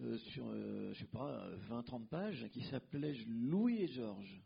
euh, 0.00 0.18
sur, 0.18 0.46
euh, 0.48 0.92
je 0.92 1.00
sais 1.00 1.06
pas, 1.06 1.48
20-30 1.70 2.06
pages, 2.06 2.46
qui 2.52 2.62
s'appelait 2.64 3.14
Louis 3.26 3.82
et 3.82 3.88
Georges. 3.88 4.42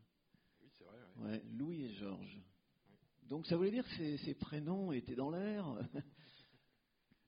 Oui, 0.62 0.68
c'est 0.78 0.84
vrai. 0.84 0.98
Ouais. 1.16 1.42
Louis 1.58 1.84
et 1.86 1.92
Georges. 1.94 2.40
Donc 3.30 3.46
ça 3.46 3.56
voulait 3.56 3.70
dire 3.70 3.84
que 3.84 4.16
ces, 4.16 4.34
prénoms 4.34 4.90
étaient 4.90 5.14
dans 5.14 5.30
l'air. 5.30 5.64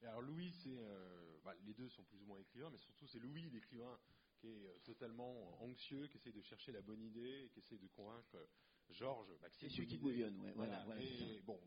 alors 0.02 0.20
Louis, 0.20 0.52
c'est, 0.62 0.76
euh, 0.76 1.38
bah, 1.44 1.54
les 1.64 1.74
deux 1.74 1.88
sont 1.88 2.02
plus 2.02 2.20
ou 2.20 2.26
moins 2.26 2.38
écrivains, 2.40 2.70
mais 2.70 2.78
surtout 2.78 3.06
c'est 3.06 3.20
Louis, 3.20 3.48
l'écrivain, 3.50 3.96
qui 4.40 4.48
est 4.48 4.82
totalement 4.82 5.62
anxieux, 5.62 6.08
qui 6.08 6.16
essaie 6.16 6.32
de 6.32 6.42
chercher 6.42 6.72
la 6.72 6.82
bonne 6.82 7.00
idée, 7.00 7.44
et 7.44 7.50
qui 7.50 7.60
essaie 7.60 7.78
de 7.78 7.86
convaincre 7.86 8.48
Georges. 8.90 9.32
Bah, 9.40 9.48
c'est 9.52 9.68
celui 9.68 9.86
qui 9.86 9.96
bouillonne, 9.96 10.36
ouais. 10.40 10.52
Voilà, 10.56 10.84
bon, 11.44 11.60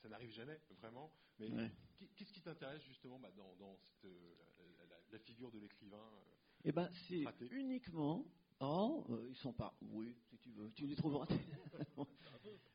ça, 0.00 0.08
n'arrive 0.08 0.30
jamais, 0.30 0.60
vraiment. 0.78 1.12
Mais 1.40 1.50
qu'est-ce 2.14 2.32
qui 2.32 2.42
t'intéresse 2.42 2.82
justement 2.82 3.18
bah, 3.18 3.32
dans, 3.36 3.76
cette, 4.00 4.06
la 5.10 5.18
figure 5.18 5.50
de 5.50 5.58
l'écrivain 5.58 5.98
euh, 5.98 6.34
Eh 6.64 6.70
ben, 6.70 6.88
c'est 7.08 7.24
uniquement. 7.50 8.24
Euh, 8.62 9.21
ils 9.32 9.38
sont 9.38 9.52
pas. 9.52 9.74
Oui, 9.80 10.14
si 10.28 10.36
tu 10.38 10.50
veux, 10.50 10.70
tu 10.72 10.86
les 10.86 10.94
trouves 10.94 11.16
ratés. 11.16 11.40
oui, 11.96 12.06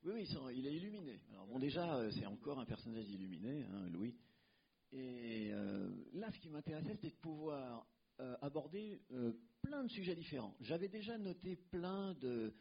oui, 0.06 0.28
il 0.56 0.66
est 0.66 0.76
illuminé. 0.76 1.22
Alors 1.32 1.46
bon, 1.46 1.60
déjà, 1.60 1.96
euh, 1.96 2.10
c'est 2.12 2.26
encore 2.26 2.60
un 2.60 2.66
personnage 2.66 3.08
illuminé, 3.08 3.64
hein, 3.64 3.90
Louis. 3.90 4.16
Et 4.92 5.52
là, 6.14 6.32
ce 6.32 6.40
qui 6.40 6.50
m'intéressait, 6.50 6.94
c'était 6.94 7.10
de 7.10 7.22
pouvoir 7.22 7.86
aborder 8.42 9.02
plein 9.62 9.84
de 9.84 9.90
sujets 9.90 10.16
différents. 10.16 10.56
J'avais 10.62 10.88
déjà 10.88 11.18
noté 11.18 11.58
plein 11.58 12.14
de, 12.14 12.54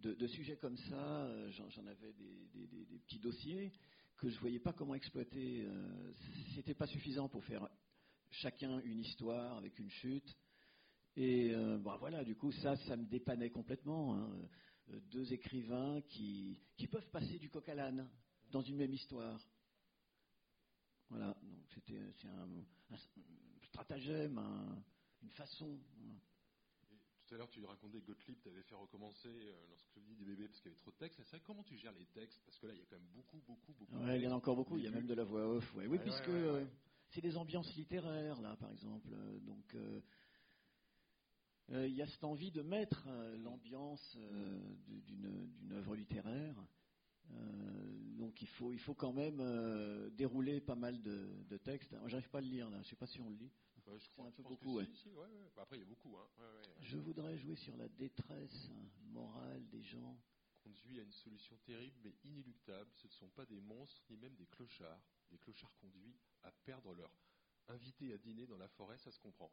de, 0.00 0.26
sujets 0.26 0.56
comme 0.56 0.78
ça. 0.78 1.50
J'en 1.50 1.86
avais 1.86 2.14
des, 2.14 2.66
des, 2.66 2.98
petits 3.00 3.18
dossiers 3.18 3.72
que 4.16 4.30
je 4.30 4.40
voyais 4.40 4.58
pas 4.58 4.72
comment 4.72 4.94
exploiter. 4.94 5.68
C'était 6.54 6.72
pas 6.72 6.86
suffisant 6.86 7.28
pour 7.28 7.44
faire 7.44 7.68
chacun 8.30 8.80
une 8.80 9.00
histoire 9.00 9.58
avec 9.58 9.78
une 9.78 9.90
chute. 9.90 10.34
Et 11.16 11.54
euh, 11.54 11.78
voilà, 11.78 12.22
du 12.24 12.36
coup, 12.36 12.52
ça, 12.52 12.76
ça 12.76 12.96
me 12.96 13.06
dépannait 13.06 13.50
complètement. 13.50 14.14
Hein. 14.14 14.30
Euh, 14.90 15.00
deux 15.10 15.32
écrivains 15.32 16.00
qui, 16.02 16.60
qui 16.76 16.86
peuvent 16.86 17.08
passer 17.10 17.38
du 17.38 17.48
coq 17.48 17.66
à 17.68 17.74
l'âne 17.74 18.08
dans 18.50 18.60
une 18.60 18.76
même 18.76 18.92
histoire. 18.92 19.40
Voilà, 21.08 21.34
donc 21.42 21.60
c'était 21.74 22.00
c'est 22.20 22.28
un, 22.28 22.48
stratagème, 23.62 24.38
une 25.22 25.30
façon. 25.30 25.78
tout 27.26 27.34
à 27.34 27.38
l'heure, 27.38 27.50
tu 27.50 27.64
racontais 27.64 28.00
que 28.00 28.06
Gottlieb 28.06 28.40
t'avait 28.42 28.62
fait 28.62 28.74
recommencer 28.74 29.28
euh, 29.28 29.66
lorsque 29.68 29.90
tu 29.92 30.00
dis 30.00 30.16
des 30.16 30.24
bébés 30.24 30.46
parce 30.48 30.60
qu'il 30.60 30.70
y 30.70 30.74
avait 30.74 30.80
trop 30.80 30.90
de 30.90 30.96
textes. 30.96 31.20
C'est 31.30 31.42
comment 31.42 31.62
tu 31.62 31.76
gères 31.76 31.92
les 31.92 32.06
textes? 32.06 32.42
Parce 32.44 32.58
que 32.58 32.66
là, 32.66 32.74
il 32.74 32.80
y 32.80 32.82
a 32.82 32.86
quand 32.86 32.96
même 32.96 33.08
beaucoup, 33.14 33.40
beaucoup, 33.46 33.72
beaucoup. 33.72 33.96
Ouais, 34.04 34.18
il 34.18 34.24
y 34.24 34.28
en 34.28 34.32
a 34.32 34.34
encore 34.34 34.56
beaucoup. 34.56 34.76
Il 34.76 34.84
y 34.84 34.88
a 34.88 34.90
même 34.90 35.06
de 35.06 35.14
la 35.14 35.24
voix 35.24 35.46
off. 35.46 35.74
Oui, 35.76 35.98
puisque 35.98 36.30
c'est 37.10 37.20
des 37.20 37.36
ambiances 37.36 37.74
littéraires, 37.76 38.40
là, 38.40 38.56
par 38.56 38.70
exemple. 38.70 39.08
Donc, 39.42 39.74
euh, 39.74 40.00
il 41.70 41.94
y 41.94 42.02
a 42.02 42.06
cette 42.06 42.24
envie 42.24 42.50
de 42.50 42.62
mettre 42.62 43.04
euh, 43.08 43.36
l'ambiance 43.38 44.16
d'une 44.86 45.72
œuvre 45.72 45.96
littéraire. 45.96 46.56
donc, 48.18 48.40
il 48.40 48.48
faut, 48.48 48.72
il 48.72 48.78
faut 48.78 48.94
quand 48.94 49.12
même 49.12 49.42
dérouler 50.10 50.60
pas 50.60 50.76
mal 50.76 51.02
de, 51.02 51.56
textes. 51.58 51.92
Moi, 51.92 52.08
j'arrive 52.08 52.30
pas 52.30 52.38
à 52.38 52.42
le 52.42 52.48
lire, 52.48 52.70
là. 52.70 52.80
Je 52.82 52.88
sais 52.88 52.96
pas 52.96 53.06
si 53.06 53.20
on 53.20 53.28
le 53.30 53.36
lit. 53.36 53.50
je 53.98 54.08
crois, 54.10 54.26
un 54.26 54.30
peu 54.30 54.42
beaucoup, 54.42 54.76
ouais. 54.76 54.86
Après, 55.56 55.76
il 55.76 55.80
y 55.80 55.82
a 55.82 55.88
beaucoup. 55.88 56.16
Hein. 56.16 56.28
Je 56.80 56.98
voudrais 56.98 57.36
jouer 57.38 57.56
sur 57.56 57.76
la 57.76 57.88
détresse 57.88 58.70
morale 59.12 59.66
des 59.68 59.82
gens. 59.82 60.16
Conduit 60.62 60.98
à 60.98 61.02
une 61.04 61.12
solution 61.12 61.56
terrible 61.64 61.96
mais 62.02 62.14
inéluctable. 62.24 62.90
Ce 62.94 63.06
ne 63.06 63.12
sont 63.12 63.28
pas 63.28 63.46
des 63.46 63.60
monstres 63.60 64.02
ni 64.10 64.16
même 64.16 64.34
des 64.34 64.46
clochards. 64.46 65.00
Des 65.30 65.38
clochards 65.38 65.74
conduits 65.80 66.16
à 66.42 66.50
perdre 66.64 66.92
leur 66.94 67.10
invité 67.68 68.12
à 68.12 68.18
dîner 68.18 68.46
dans 68.46 68.56
la 68.56 68.68
forêt, 68.68 68.98
ça 68.98 69.10
se 69.10 69.18
comprend. 69.18 69.50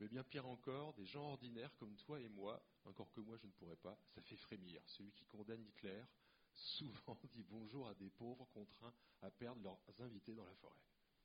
Mais 0.00 0.08
bien 0.08 0.22
pire 0.24 0.46
encore, 0.46 0.92
des 0.94 1.06
gens 1.06 1.30
ordinaires 1.30 1.74
comme 1.76 1.96
toi 1.96 2.20
et 2.20 2.28
moi, 2.28 2.62
encore 2.84 3.10
que 3.12 3.20
moi 3.20 3.36
je 3.38 3.46
ne 3.46 3.52
pourrais 3.52 3.76
pas, 3.76 3.98
ça 4.14 4.20
fait 4.22 4.36
frémir. 4.36 4.82
Celui 4.86 5.12
qui 5.12 5.24
condamne 5.24 5.64
Hitler 5.64 6.02
souvent 6.52 7.18
dit 7.32 7.44
bonjour 7.48 7.88
à 7.88 7.94
des 7.94 8.10
pauvres 8.10 8.46
contraints 8.52 8.92
à 9.22 9.30
perdre 9.30 9.62
leurs 9.62 10.00
invités 10.00 10.34
dans 10.34 10.44
la 10.44 10.54
forêt. 10.54 10.80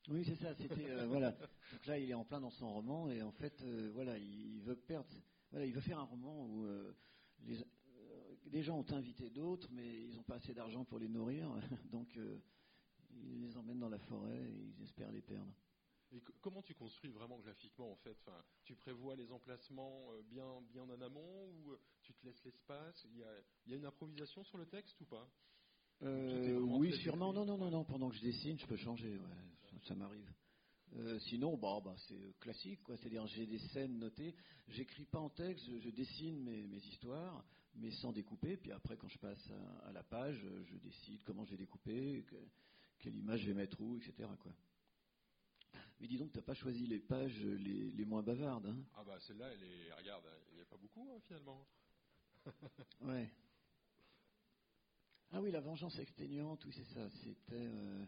Oui, 0.10 0.24
c'est 0.26 0.36
ça. 0.36 0.56
C'était 0.56 0.90
euh, 0.90 1.06
voilà. 1.06 1.32
Donc 1.32 1.86
là, 1.86 2.00
il 2.00 2.10
est 2.10 2.14
en 2.14 2.26
plein 2.26 2.42
dans 2.42 2.50
son 2.50 2.74
roman 2.74 3.10
et 3.10 3.22
en 3.22 3.32
fait, 3.32 3.62
euh, 3.62 3.92
voilà, 3.94 4.18
il, 4.18 4.62
veut 4.62 4.76
perdre. 4.76 5.10
Il 5.54 5.74
veut 5.74 5.82
faire 5.82 6.00
un 6.00 6.04
roman 6.04 6.46
où 6.48 6.66
euh, 6.66 6.96
les, 7.44 7.58
des 8.48 8.64
gens 8.64 8.80
ont 8.80 8.94
invité 8.94 9.30
d'autres, 9.30 9.70
mais 9.72 10.06
ils 10.06 10.16
n'ont 10.16 10.24
pas 10.24 10.36
assez 10.36 10.54
d'argent 10.54 10.86
pour 10.86 10.98
les 10.98 11.08
nourrir, 11.08 11.48
donc 11.92 12.18
ils 13.12 13.42
les 13.42 13.58
emmènent 13.58 13.80
dans 13.80 13.90
la 13.90 14.00
forêt 14.00 14.42
et 14.42 14.74
ils 14.78 14.84
espèrent 14.84 15.12
les 15.12 15.22
perdre. 15.22 15.54
Et 16.14 16.22
comment 16.42 16.62
tu 16.62 16.74
construis 16.74 17.12
vraiment 17.12 17.40
graphiquement 17.40 17.92
en 17.92 17.96
fait? 17.96 18.18
Enfin, 18.26 18.44
Tu 18.66 18.76
prévois 18.76 19.16
les 19.16 19.32
emplacements 19.32 20.12
euh, 20.12 20.22
bien, 20.24 20.62
bien 20.70 20.84
en 20.84 21.02
amont 21.02 21.48
ou 21.54 21.72
euh, 21.72 21.80
tu 22.02 22.14
te 22.14 22.26
laisses 22.26 22.44
l'espace? 22.44 23.02
Il 23.06 23.18
y, 23.18 23.24
a, 23.24 23.32
il 23.66 23.72
y, 23.72 23.76
a, 23.76 23.78
une 23.78 23.86
improvisation 23.86 24.44
sur 24.44 24.58
le 24.58 24.66
texte 24.66 25.00
ou 25.00 25.06
pas? 25.06 25.30
Euh, 26.04 26.60
Oui, 26.60 26.92
sûrement. 26.98 27.32
Non, 27.32 27.46
non, 27.46 27.58
non, 27.58 27.70
non. 27.72 27.86
Pendant 27.86 28.10
que 28.10 28.16
je 28.16 28.22
dessine, 28.22 28.60
je 28.60 28.66
peux 28.66 28.76
changer. 28.76 29.18
Ouais, 29.18 29.80
ça, 29.88 29.96
m'arrive. 29.96 30.30
sinon, 31.30 31.58
bah, 31.58 31.80
bah, 31.84 31.96
c'est 32.10 32.38
classique, 32.40 32.82
quoi. 32.84 32.98
C'est-à-dire, 32.98 33.26
j'ai 33.28 33.46
des 33.46 33.60
scènes 33.70 33.98
notées. 33.98 34.36
J'écris 34.68 35.06
pas 35.06 35.20
en 35.20 35.30
texte, 35.30 35.66
je, 35.80 35.90
dessine 35.92 36.44
mes, 36.44 36.68
mes, 36.68 36.78
histoires, 36.88 37.46
mais 37.76 37.92
sans 37.92 38.12
découper. 38.12 38.58
Puis 38.58 38.74
après, 38.74 38.98
quand 38.98 39.08
je 39.08 39.20
passe 39.20 39.50
à, 39.86 39.94
la 39.94 40.04
page, 40.04 40.46
je 40.66 40.78
décide 40.78 41.24
comment 41.24 41.46
je 41.46 41.52
vais 41.52 41.58
découper, 41.58 42.26
quelle 43.00 43.16
image 43.16 43.42
je 43.42 43.48
vais 43.48 43.54
mettre 43.54 43.80
où, 43.80 43.96
etc. 43.96 44.28
Quoi. 44.42 44.52
Mais 46.02 46.08
dis 46.08 46.18
donc, 46.18 46.32
tu 46.32 46.40
n'as 46.40 46.44
pas 46.44 46.56
choisi 46.56 46.88
les 46.88 47.00
pages 47.00 47.40
les, 47.44 47.92
les 47.92 48.06
moins 48.06 48.24
bavardes. 48.24 48.66
Hein 48.66 48.84
ah 48.96 49.04
bah 49.06 49.20
celle-là, 49.20 49.54
elle 49.54 49.64
est, 49.64 49.94
regarde, 49.94 50.26
il 50.50 50.56
n'y 50.56 50.62
a 50.62 50.66
pas 50.66 50.78
beaucoup 50.78 51.08
hein, 51.14 51.20
finalement. 51.28 51.68
ouais. 53.02 53.32
Ah 55.30 55.40
oui, 55.40 55.52
la 55.52 55.62
vengeance 55.62 56.00
exténuante, 56.00 56.66
oui 56.66 56.74
c'est 56.76 56.92
ça. 56.96 57.08
C'était, 57.24 57.54
euh, 57.54 58.06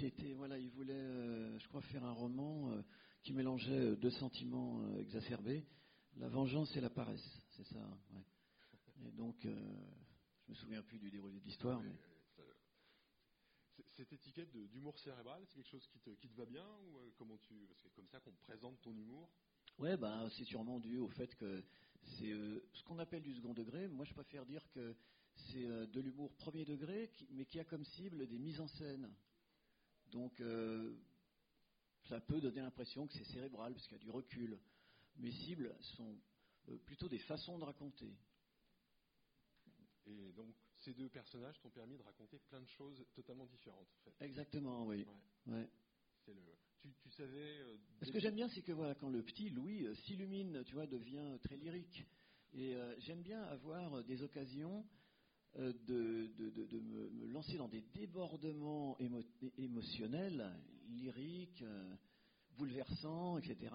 c'était, 0.00 0.32
voilà, 0.32 0.58
il 0.58 0.70
voulait, 0.70 0.94
euh, 0.94 1.56
je 1.60 1.68
crois, 1.68 1.80
faire 1.82 2.04
un 2.04 2.12
roman 2.12 2.72
euh, 2.72 2.82
qui 3.22 3.32
mélangeait 3.32 3.94
deux 3.94 4.10
sentiments 4.10 4.96
exacerbés, 4.96 5.64
la 6.16 6.28
vengeance 6.28 6.76
et 6.76 6.80
la 6.80 6.90
paresse, 6.90 7.40
c'est 7.50 7.66
ça. 7.68 7.88
Ouais. 8.10 9.06
Et 9.06 9.12
donc, 9.12 9.36
je 9.44 10.50
me 10.50 10.54
souviens 10.56 10.82
plus 10.82 10.98
du 10.98 11.08
déroulé 11.08 11.38
de 11.38 11.44
l'histoire. 11.44 11.80
Mais 11.80 11.94
cette 13.98 14.12
étiquette 14.12 14.56
d'humour 14.70 14.96
cérébral, 15.00 15.42
c'est 15.46 15.56
quelque 15.56 15.70
chose 15.70 15.88
qui 15.88 15.98
te, 15.98 16.10
qui 16.10 16.28
te, 16.28 16.36
va 16.36 16.46
bien 16.46 16.64
ou 16.86 16.98
euh, 16.98 17.10
comment 17.16 17.36
tu, 17.38 17.68
c'est 17.82 17.92
comme 17.94 18.06
ça 18.06 18.20
qu'on 18.20 18.32
présente 18.32 18.80
ton 18.80 18.96
humour? 18.96 19.28
Ouais, 19.76 19.96
ben 19.96 20.28
c'est 20.30 20.44
sûrement 20.44 20.78
dû 20.78 20.98
au 20.98 21.08
fait 21.08 21.34
que 21.34 21.64
c'est 22.02 22.30
euh, 22.30 22.60
ce 22.74 22.84
qu'on 22.84 23.00
appelle 23.00 23.22
du 23.22 23.34
second 23.34 23.54
degré. 23.54 23.88
Moi, 23.88 24.04
je 24.04 24.14
préfère 24.14 24.46
dire 24.46 24.62
que 24.70 24.94
c'est 25.34 25.64
euh, 25.64 25.86
de 25.86 26.00
l'humour 26.00 26.32
premier 26.36 26.64
degré, 26.64 27.10
mais 27.30 27.44
qui 27.44 27.58
a 27.58 27.64
comme 27.64 27.84
cible 27.84 28.28
des 28.28 28.38
mises 28.38 28.60
en 28.60 28.68
scène. 28.68 29.12
Donc, 30.12 30.40
euh, 30.40 30.96
ça 32.08 32.20
peut 32.20 32.40
donner 32.40 32.60
l'impression 32.60 33.08
que 33.08 33.14
c'est 33.14 33.24
cérébral, 33.32 33.74
parce 33.74 33.84
qu'il 33.88 33.96
y 33.96 34.00
a 34.00 34.04
du 34.04 34.10
recul. 34.10 34.60
Mes 35.16 35.32
cibles 35.32 35.74
sont 35.80 36.16
plutôt 36.84 37.08
des 37.08 37.18
façons 37.18 37.58
de 37.58 37.64
raconter. 37.64 38.16
Et 40.06 40.32
donc, 40.32 40.54
ces 40.88 40.94
deux 40.94 41.10
personnages 41.10 41.60
t'ont 41.60 41.68
permis 41.70 41.98
de 41.98 42.02
raconter 42.02 42.38
plein 42.48 42.62
de 42.62 42.66
choses 42.68 43.04
totalement 43.14 43.44
différentes, 43.44 43.88
en 43.94 44.10
fait. 44.10 44.24
Exactement, 44.24 44.86
oui. 44.86 45.04
Ouais. 45.46 45.68
C'est 46.24 46.32
le... 46.32 46.40
tu, 46.80 46.94
tu 47.02 47.10
savais. 47.10 47.58
euh, 47.60 47.76
Ce 48.02 48.10
que 48.10 48.18
j'aime 48.18 48.34
bien, 48.36 48.48
c'est 48.48 48.62
que 48.62 48.72
voilà, 48.72 48.94
quand 48.94 49.10
le 49.10 49.22
petit 49.22 49.50
Louis 49.50 49.86
euh, 49.86 49.94
s'illumine, 49.94 50.64
tu 50.64 50.72
vois, 50.74 50.86
devient 50.86 51.38
très 51.42 51.58
lyrique. 51.58 52.06
Et 52.54 52.74
euh, 52.74 52.94
j'aime 53.00 53.22
bien 53.22 53.42
avoir 53.42 54.02
des 54.04 54.22
occasions 54.22 54.86
de, 55.56 55.72
de- 55.72 56.50
de- 56.50 56.66
de 56.66 56.80
me, 56.80 57.10
me 57.10 57.26
lancer 57.26 57.58
dans 57.58 57.68
des 57.68 57.82
débordements 57.94 58.96
émo- 58.98 59.24
émotionnels, 59.58 60.54
lyriques, 60.88 61.64
bouleversants, 62.56 63.38
etc., 63.38 63.74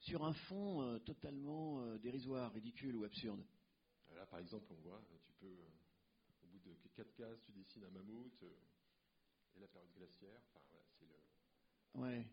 sur 0.00 0.24
un 0.24 0.32
fond 0.32 0.98
totalement 1.00 1.96
dérisoire, 1.98 2.52
ridicule 2.52 2.96
ou 2.96 3.04
absurde. 3.04 3.44
Là, 4.14 4.26
par 4.26 4.38
exemple, 4.38 4.66
on 4.70 4.80
voit, 4.82 5.02
tu 5.24 5.32
peux, 5.40 5.46
euh, 5.46 5.68
au 6.44 6.46
bout 6.48 6.58
de 6.60 6.74
quatre 6.94 7.14
cases, 7.14 7.40
tu 7.44 7.52
dessines 7.52 7.84
un 7.84 7.90
mammouth 7.90 8.42
euh, 8.42 8.54
et 9.56 9.60
la 9.60 9.68
période 9.68 9.92
glaciaire. 9.94 10.40
Enfin, 10.54 10.64
voilà, 10.70 10.84
c'est 10.98 11.06
le. 11.06 12.00
Ouais. 12.00 12.26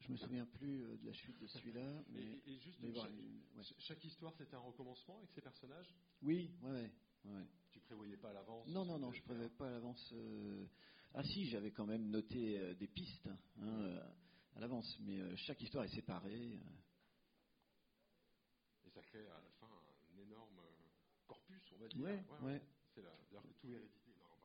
Je 0.00 0.10
me 0.12 0.16
souviens 0.16 0.46
plus 0.46 0.82
euh, 0.84 0.96
de 0.98 1.06
la 1.06 1.12
chute 1.12 1.38
de 1.38 1.46
celui-là, 1.46 2.02
mais, 2.10 2.38
Et, 2.46 2.52
et 2.54 2.58
juste, 2.58 2.78
mais 2.80 2.92
chaque, 2.94 4.04
ouais. 4.04 4.04
histoire, 4.04 4.34
c'était 4.36 4.56
un 4.56 4.60
recommencement 4.60 5.18
avec 5.18 5.30
ces 5.30 5.40
personnages? 5.40 5.94
oui, 6.22 6.50
ouais, 6.62 6.70
ouais, 6.70 6.90
ouais. 7.32 7.46
Tu 7.70 7.80
prévoyais 7.80 8.16
pas 8.16 8.30
à 8.30 8.32
l'avance? 8.32 8.66
Non, 8.68 8.84
non, 8.84 8.98
non, 8.98 9.12
je 9.12 9.22
prévoyais 9.22 9.48
pas 9.50 9.68
à 9.68 9.70
l'avance. 9.70 10.10
euh, 10.12 10.66
Ah 11.14 11.22
si, 11.22 11.46
j'avais 11.46 11.70
quand 11.70 11.86
même 11.86 12.10
noté 12.10 12.58
euh, 12.58 12.74
des 12.74 12.88
pistes 12.88 13.28
hein, 13.28 13.38
euh, 13.62 14.02
à 14.56 14.60
l'avance, 14.60 14.98
mais 15.00 15.36
chaque 15.36 15.60
histoire 15.62 15.84
est 15.84 15.94
séparée. 15.94 16.58
Et 18.84 18.90
ça 18.90 19.02
crée 19.02 19.26
à 19.26 19.40
la 19.40 19.50
fin 19.60 19.68
un 20.12 20.18
énorme 20.18 20.60
corpus, 21.26 21.62
on 21.72 21.78
va 21.78 21.88
dire. 21.88 22.02
Ouais, 22.02 22.24
ouais. 22.42 22.60
C'est 22.60 22.71
D'ailleurs, 23.32 23.44
que 23.46 23.52
tout 23.54 23.66
est. 23.72 23.78
Non, 23.80 24.14
non, 24.18 24.24
pardon. 24.28 24.44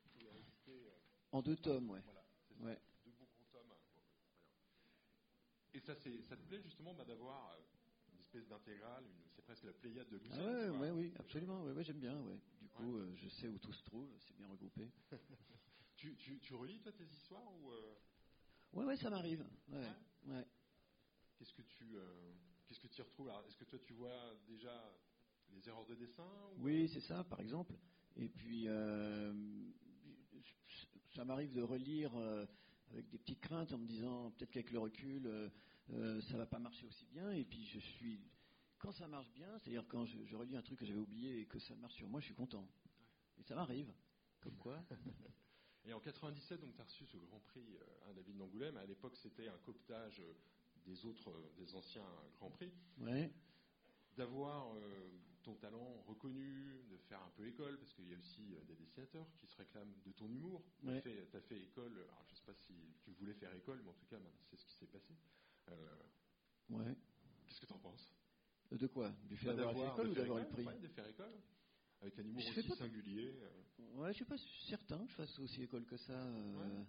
Tout 0.00 0.18
est 0.20 0.24
hérédité. 0.26 0.86
euh, 0.86 0.98
En 1.32 1.42
deux 1.42 1.56
tomes, 1.56 1.90
ouais. 1.90 2.00
Voilà, 2.04 2.24
c'est 2.46 2.54
ça. 2.54 2.62
Ouais. 2.64 2.78
Deux 3.04 3.10
gros 3.12 3.26
tomes. 3.50 3.72
hein. 3.72 4.00
Et 5.74 5.80
ça, 5.80 5.94
c'est, 5.96 6.22
ça 6.22 6.36
te 6.36 6.42
plaît 6.42 6.62
justement 6.62 6.94
bah, 6.94 7.04
d'avoir 7.04 7.50
euh, 7.50 7.58
une 8.12 8.20
espèce 8.20 8.46
d'intégrale, 8.46 9.04
une- 9.04 9.28
c'est 9.34 9.42
presque 9.42 9.64
la 9.64 9.72
Pléiade 9.72 10.08
de 10.08 10.18
Lucien. 10.18 10.38
Ah 10.40 10.70
ouais, 10.70 10.78
ouais, 10.78 10.90
oui, 10.90 11.12
absolument, 11.18 11.64
ouais, 11.64 11.72
ouais, 11.72 11.82
j'aime 11.82 11.98
bien, 11.98 12.16
ouais. 12.22 12.38
Du 12.60 12.68
coup, 12.68 12.96
euh, 12.96 13.12
je 13.16 13.28
sais 13.28 13.48
où 13.48 13.58
tout 13.58 13.72
se 13.72 13.82
trouve, 13.82 14.08
c'est 14.20 14.36
bien 14.36 14.46
regroupé. 14.48 14.88
Tu, 15.96 16.14
tu, 16.14 16.38
tu 16.38 16.54
relis 16.54 16.78
toi 16.78 16.92
tes 16.92 17.02
histoires 17.06 17.52
ou 17.54 17.72
euh, 17.72 17.94
Ouais, 18.72 18.84
ouais, 18.84 18.96
ça 18.96 19.10
m'arrive. 19.10 19.44
Ouais, 19.66 19.78
Ouais. 19.78 20.32
ouais. 20.36 20.46
qu'est-ce 21.36 21.52
que 21.52 21.62
tu 21.62 21.96
euh, 21.96 22.32
qu'est-ce 22.68 22.78
que 22.78 22.86
tu 22.86 23.00
y 23.00 23.02
retrouves? 23.02 23.28
Alors, 23.30 23.44
Est-ce 23.48 23.56
que 23.56 23.64
toi 23.64 23.80
tu 23.80 23.94
vois 23.94 24.32
déjà 24.46 24.94
les 25.50 25.68
erreurs 25.68 25.86
de 25.86 25.96
dessin 25.96 26.22
ou- 26.52 26.62
Oui, 26.62 26.88
c'est 26.88 27.00
ça, 27.00 27.24
par 27.24 27.40
exemple. 27.40 27.74
Et 28.18 28.28
puis, 28.28 28.64
euh, 28.66 29.32
ça 31.14 31.24
m'arrive 31.24 31.52
de 31.52 31.62
relire 31.62 32.14
euh, 32.16 32.46
avec 32.92 33.08
des 33.08 33.18
petites 33.18 33.40
craintes 33.40 33.72
en 33.72 33.78
me 33.78 33.86
disant 33.86 34.30
peut-être 34.32 34.50
qu'avec 34.50 34.70
le 34.72 34.78
recul, 34.80 35.26
euh, 35.26 35.48
euh, 35.90 36.20
ça 36.22 36.36
va 36.36 36.46
pas 36.46 36.58
marcher 36.58 36.86
aussi 36.86 37.06
bien. 37.06 37.30
Et 37.32 37.44
puis, 37.44 37.64
je 37.64 37.78
suis. 37.78 38.20
Quand 38.78 38.92
ça 38.92 39.08
marche 39.08 39.30
bien, 39.32 39.58
c'est-à-dire 39.58 39.84
quand 39.88 40.04
je, 40.04 40.24
je 40.24 40.36
relis 40.36 40.56
un 40.56 40.62
truc 40.62 40.78
que 40.78 40.86
j'avais 40.86 41.00
oublié 41.00 41.40
et 41.40 41.46
que 41.46 41.58
ça 41.58 41.74
marche 41.76 41.94
sur 41.94 42.08
moi, 42.08 42.20
je 42.20 42.26
suis 42.26 42.34
content. 42.34 42.68
Et 43.38 43.42
ça 43.42 43.54
m'arrive. 43.54 43.92
Comme 44.40 44.56
quoi 44.56 44.84
Et 45.84 45.92
en 45.92 46.00
97, 46.00 46.60
donc 46.60 46.74
tu 46.74 46.80
as 46.80 46.84
reçu 46.84 47.06
ce 47.06 47.16
Grand 47.16 47.40
Prix 47.40 47.76
la 48.14 48.22
ville 48.22 48.36
d'Angoulême. 48.36 48.76
À 48.76 48.86
l'époque, 48.86 49.16
c'était 49.16 49.48
un 49.48 49.56
cooptage 49.58 50.22
des 50.84 51.04
autres, 51.04 51.32
des 51.56 51.74
anciens 51.74 52.06
Grands 52.34 52.50
Prix. 52.50 52.72
Ouais. 52.98 53.32
D'avoir 54.16 54.74
euh, 54.76 55.10
ton 55.42 55.54
talent 55.56 56.02
reconnu, 56.06 56.82
de 56.90 56.96
faire 57.08 57.22
un 57.22 57.30
peu 57.36 57.46
école, 57.46 57.78
parce 57.78 57.92
qu'il 57.94 58.08
y 58.08 58.14
a 58.14 58.18
aussi 58.18 58.54
euh, 58.54 58.64
des 58.64 58.74
dessinateurs 58.76 59.26
qui 59.36 59.46
se 59.46 59.56
réclament 59.56 59.94
de 60.04 60.12
ton 60.12 60.28
humour. 60.30 60.62
Tu 60.80 60.88
as, 60.90 61.00
fait, 61.40 61.60
école, 61.62 61.92
alors 61.94 62.24
je 62.26 62.32
ne 62.32 62.36
sais 62.36 62.44
pas 62.44 62.54
si 62.54 62.74
tu 63.02 63.12
voulais 63.12 63.34
faire 63.34 63.54
école, 63.54 63.80
mais 63.82 63.90
en 63.90 63.94
tout 63.94 64.06
cas, 64.06 64.18
ben, 64.18 64.30
c'est 64.50 64.56
ce 64.56 64.64
qui 64.66 64.74
s'est 64.74 64.86
passé. 64.86 65.14
Euh, 65.68 66.02
Ouais. 66.70 66.94
Qu'est-ce 67.46 67.60
que 67.62 67.66
tu 67.66 67.72
en 67.72 67.78
penses? 67.78 68.14
De 68.70 68.86
quoi? 68.88 69.10
Du 69.24 69.36
fait 69.38 69.54
d'avoir 69.54 69.74
fait 69.74 69.86
école 69.94 70.06
de 70.08 70.10
ou 70.10 70.14
d'avoir 70.14 70.38
le 70.40 70.48
prix 70.48 70.64
ouais, 70.66 70.78
de 70.78 70.88
faire 70.88 71.08
école, 71.08 71.40
avec 72.02 72.18
un 72.18 72.24
humour 72.24 72.42
Je 72.42 72.58
aussi 72.60 72.68
pas- 72.68 72.76
singulier. 72.76 73.38
euh. 73.40 73.82
Ouais, 73.94 74.08
je 74.12 74.16
suis 74.16 74.24
pas 74.26 74.36
certain 74.68 74.98
que 75.06 75.10
je 75.10 75.14
fasse 75.16 75.38
aussi 75.38 75.62
école 75.62 75.86
que 75.86 75.96
ça. 75.96 76.12
euh, 76.12 76.84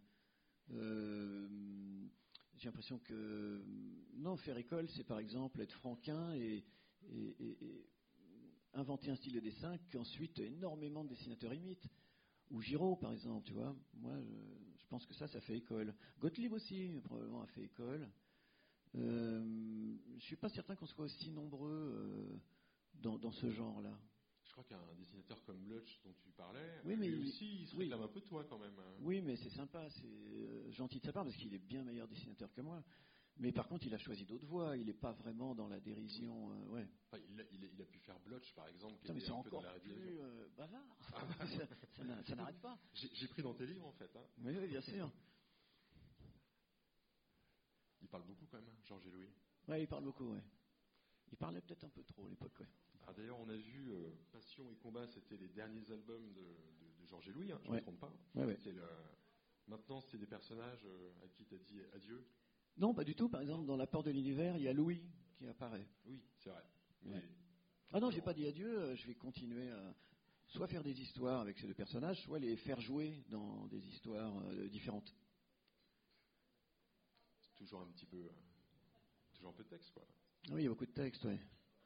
euh, 0.72 2.08
J'ai 2.58 2.66
l'impression 2.66 3.00
que 3.00 3.64
non, 4.16 4.36
faire 4.36 4.58
école, 4.58 4.90
c'est 4.90 5.06
par 5.06 5.20
exemple 5.20 5.62
être 5.62 5.72
franquin 5.76 6.34
et, 6.34 6.66
et- 7.08 7.36
et- 7.40 7.66
et 7.66 7.90
inventer 8.74 9.10
un 9.12 9.16
style 9.16 9.34
de 9.34 9.40
dessin 9.40 9.78
qu'ensuite 9.92 10.40
énormément 10.40 11.04
de 11.04 11.10
dessinateurs 11.10 11.54
imitent. 11.54 11.88
Ou 12.52 12.62
Giraud, 12.62 12.96
par 12.96 13.12
exemple, 13.14 13.46
tu 13.46 13.54
vois. 13.54 13.76
Moi, 13.94 14.20
je, 14.22 14.80
je 14.82 14.86
pense 14.88 15.06
que 15.06 15.14
ça, 15.14 15.28
ça 15.28 15.40
fait 15.42 15.58
école. 15.58 15.94
Gottlieb 16.20 16.52
aussi, 16.54 17.00
probablement, 17.04 17.42
a 17.44 17.48
fait 17.48 17.64
école. 17.64 18.10
Euh, 18.96 19.96
je 20.18 20.24
suis 20.24 20.36
pas 20.36 20.50
certain 20.50 20.76
qu'on 20.76 20.88
soit 20.88 21.06
aussi 21.06 21.30
nombreux 21.30 21.70
euh, 21.70 22.40
dans, 22.96 23.20
dans 23.20 23.32
ce 23.32 23.52
genre-là. 23.52 23.96
Je 24.46 24.52
crois 24.52 24.64
qu'un 24.64 24.96
dessinateur 24.98 25.44
comme 25.44 25.64
Lutch 25.70 26.02
dont 26.04 26.14
tu 26.24 26.32
parlais, 26.32 26.82
Oui, 26.86 26.96
mais 26.98 27.08
lui 27.08 27.20
il- 27.22 27.30
aussi, 27.30 27.62
il 27.62 27.68
se 27.68 27.76
oui. 27.76 27.84
réclame 27.84 28.02
un 28.02 28.08
peu 28.08 28.20
de 28.20 28.26
toi 28.26 28.44
quand 28.50 28.58
même. 28.58 28.74
hein. 28.80 28.96
Oui, 29.02 29.22
mais 29.22 29.36
c'est 29.36 29.52
sympa, 29.52 29.88
c'est 29.92 30.08
euh, 30.08 30.72
gentil 30.72 31.00
de 31.00 31.06
sa 31.06 31.14
part 31.14 31.24
parce 31.24 31.36
qu'il 31.38 31.54
est 31.54 31.60
bien 31.60 31.84
meilleur 31.84 32.08
dessinateur 32.08 32.52
que 32.52 32.62
moi. 32.62 32.84
Mais 33.40 33.52
par 33.54 33.68
contre, 33.70 33.86
il 33.88 33.94
a 33.94 33.98
choisi 33.98 34.26
d'autres 34.26 34.46
voies. 34.46 34.76
Il 34.76 34.86
n'est 34.88 34.94
pas 34.94 35.14
vraiment 35.14 35.56
dans 35.56 35.68
la 35.70 35.80
dérision. 35.80 36.52
euh, 36.52 36.66
ouais. 36.74 36.88
Enfin, 37.08 37.24
il, 37.30 37.40
a, 37.40 37.44
il 37.52 37.64
a- 37.64 37.68
il 37.74 37.82
a 37.82 37.86
pu 37.86 37.98
faire 38.00 38.20
Blotch, 38.20 38.54
par 38.54 38.68
exemple, 38.68 39.00
qui 39.02 39.12
mais 39.14 39.18
était 39.20 39.28
c'est 39.28 39.32
un 39.34 39.42
peu 39.44 39.50
dans 39.50 39.60
encore 39.60 39.74
la 39.74 39.80
plus 39.80 40.20
euh, 40.20 40.48
bavard. 40.58 40.98
ça 41.40 41.68
ça 41.96 42.04
n'a- 42.04 42.24
ça 42.26 42.36
n'arrête 42.36 42.60
pas. 42.60 42.78
J'ai 42.94 43.28
pris 43.30 43.42
dans 43.42 43.54
tes 43.54 43.66
livres, 43.66 43.88
en 43.88 43.94
fait. 43.94 44.14
hein. 44.16 44.26
Oui, 44.44 44.54
oui, 44.60 44.68
bien 44.68 44.82
sûr. 44.82 45.10
Il 48.02 48.08
parle 48.08 48.24
beaucoup 48.26 48.46
quand 48.48 48.58
même, 48.58 48.68
hein, 48.70 48.78
Georges 48.86 49.06
et 49.08 49.12
Louis. 49.12 49.30
Ouais, 49.68 49.84
il 49.84 49.88
parle 49.88 50.04
beaucoup. 50.04 50.34
Ouais. 50.34 50.44
Il 51.32 51.38
parlait 51.38 51.62
peut-être 51.62 51.84
un 51.86 51.90
peu 51.90 52.04
trop 52.04 52.26
à 52.26 52.30
l'époque. 52.30 52.60
Ouais. 52.60 52.68
Ah, 53.08 53.14
D'ailleurs, 53.14 53.40
on 53.40 53.50
a 53.50 53.56
vu 53.56 53.92
euh, 53.92 54.10
Passion 54.32 54.70
et 54.72 54.76
Combat, 54.76 55.08
c'était 55.08 55.38
les 55.38 55.50
derniers 55.50 55.90
albums 55.92 56.34
de, 56.34 56.42
de- 56.42 57.02
de 57.02 57.06
Georges 57.06 57.30
et 57.30 57.32
Louis, 57.32 57.52
hein, 57.52 57.60
je 57.64 57.68
ne 57.68 57.72
Ouais. 57.74 57.78
me 57.78 57.84
trompe 57.84 58.00
pas. 58.00 58.14
Ouais, 58.36 58.58
le... 58.66 58.84
Maintenant, 59.68 60.02
c'est 60.02 60.18
des 60.18 60.26
personnages 60.26 60.86
à 61.24 61.28
qui 61.30 61.46
tu 61.46 61.56
as 61.56 61.60
dit 61.60 61.82
adieu. 61.94 62.26
Non, 62.78 62.94
pas 62.94 63.04
du 63.04 63.16
tout. 63.16 63.30
Par 63.30 63.42
exemple, 63.42 63.66
dans 63.66 63.76
La 63.76 63.88
Porte 63.88 64.06
de 64.06 64.12
l'Univers, 64.12 64.56
il 64.58 64.64
y 64.64 64.68
a 64.68 64.74
Louis 64.74 65.02
qui 65.38 65.48
apparaît. 65.48 65.88
Oui, 66.06 66.22
c'est 66.38 66.50
vrai. 66.50 66.64
Mais 67.04 67.16
Ouais. 67.16 67.24
Ah 67.92 68.00
non, 68.00 68.12
j'ai 68.12 68.22
pas 68.22 68.34
dit 68.34 68.46
adieu. 68.46 68.80
euh, 68.80 68.96
Je 68.96 69.08
vais 69.08 69.16
continuer 69.16 69.70
à 69.72 69.96
soit 70.48 70.68
faire 70.68 70.84
des 70.84 71.00
histoires 71.02 71.42
avec 71.42 71.58
ces 71.60 71.68
deux 71.68 71.74
personnages, 71.74 72.22
soit 72.24 72.40
les 72.40 72.56
faire 72.58 72.80
jouer 72.82 73.24
dans 73.30 73.66
des 73.68 73.84
histoires 73.88 74.38
euh, 74.50 74.68
différentes. 74.70 75.14
c'est 77.42 77.56
toujours 77.56 77.82
un 77.82 77.88
petit 77.92 78.06
peu, 78.06 78.18
euh, 78.18 78.30
toujours 79.34 79.50
un 79.50 79.54
peu 79.54 79.64
de 79.64 79.70
texte, 79.70 79.92
quoi. 79.92 80.06
Oui, 80.52 80.62
il 80.62 80.64
y 80.64 80.68
a 80.68 80.70
beaucoup 80.70 80.86
de 80.86 80.92
textes, 80.92 81.24
oui. 81.26 81.38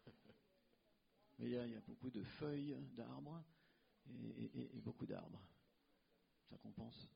Mais 1.40 1.46
il 1.46 1.52
y, 1.52 1.58
a, 1.58 1.66
il 1.66 1.74
y 1.74 1.76
a 1.76 1.82
beaucoup 1.82 2.10
de 2.12 2.22
feuilles 2.24 2.76
d'arbres 2.96 3.44
et, 4.08 4.12
et- 4.44 4.60
et- 4.62 4.78
et 4.78 4.82
beaucoup 4.82 5.06
d'arbres. 5.06 5.42
Ça 6.50 6.58
compense. 6.58 7.10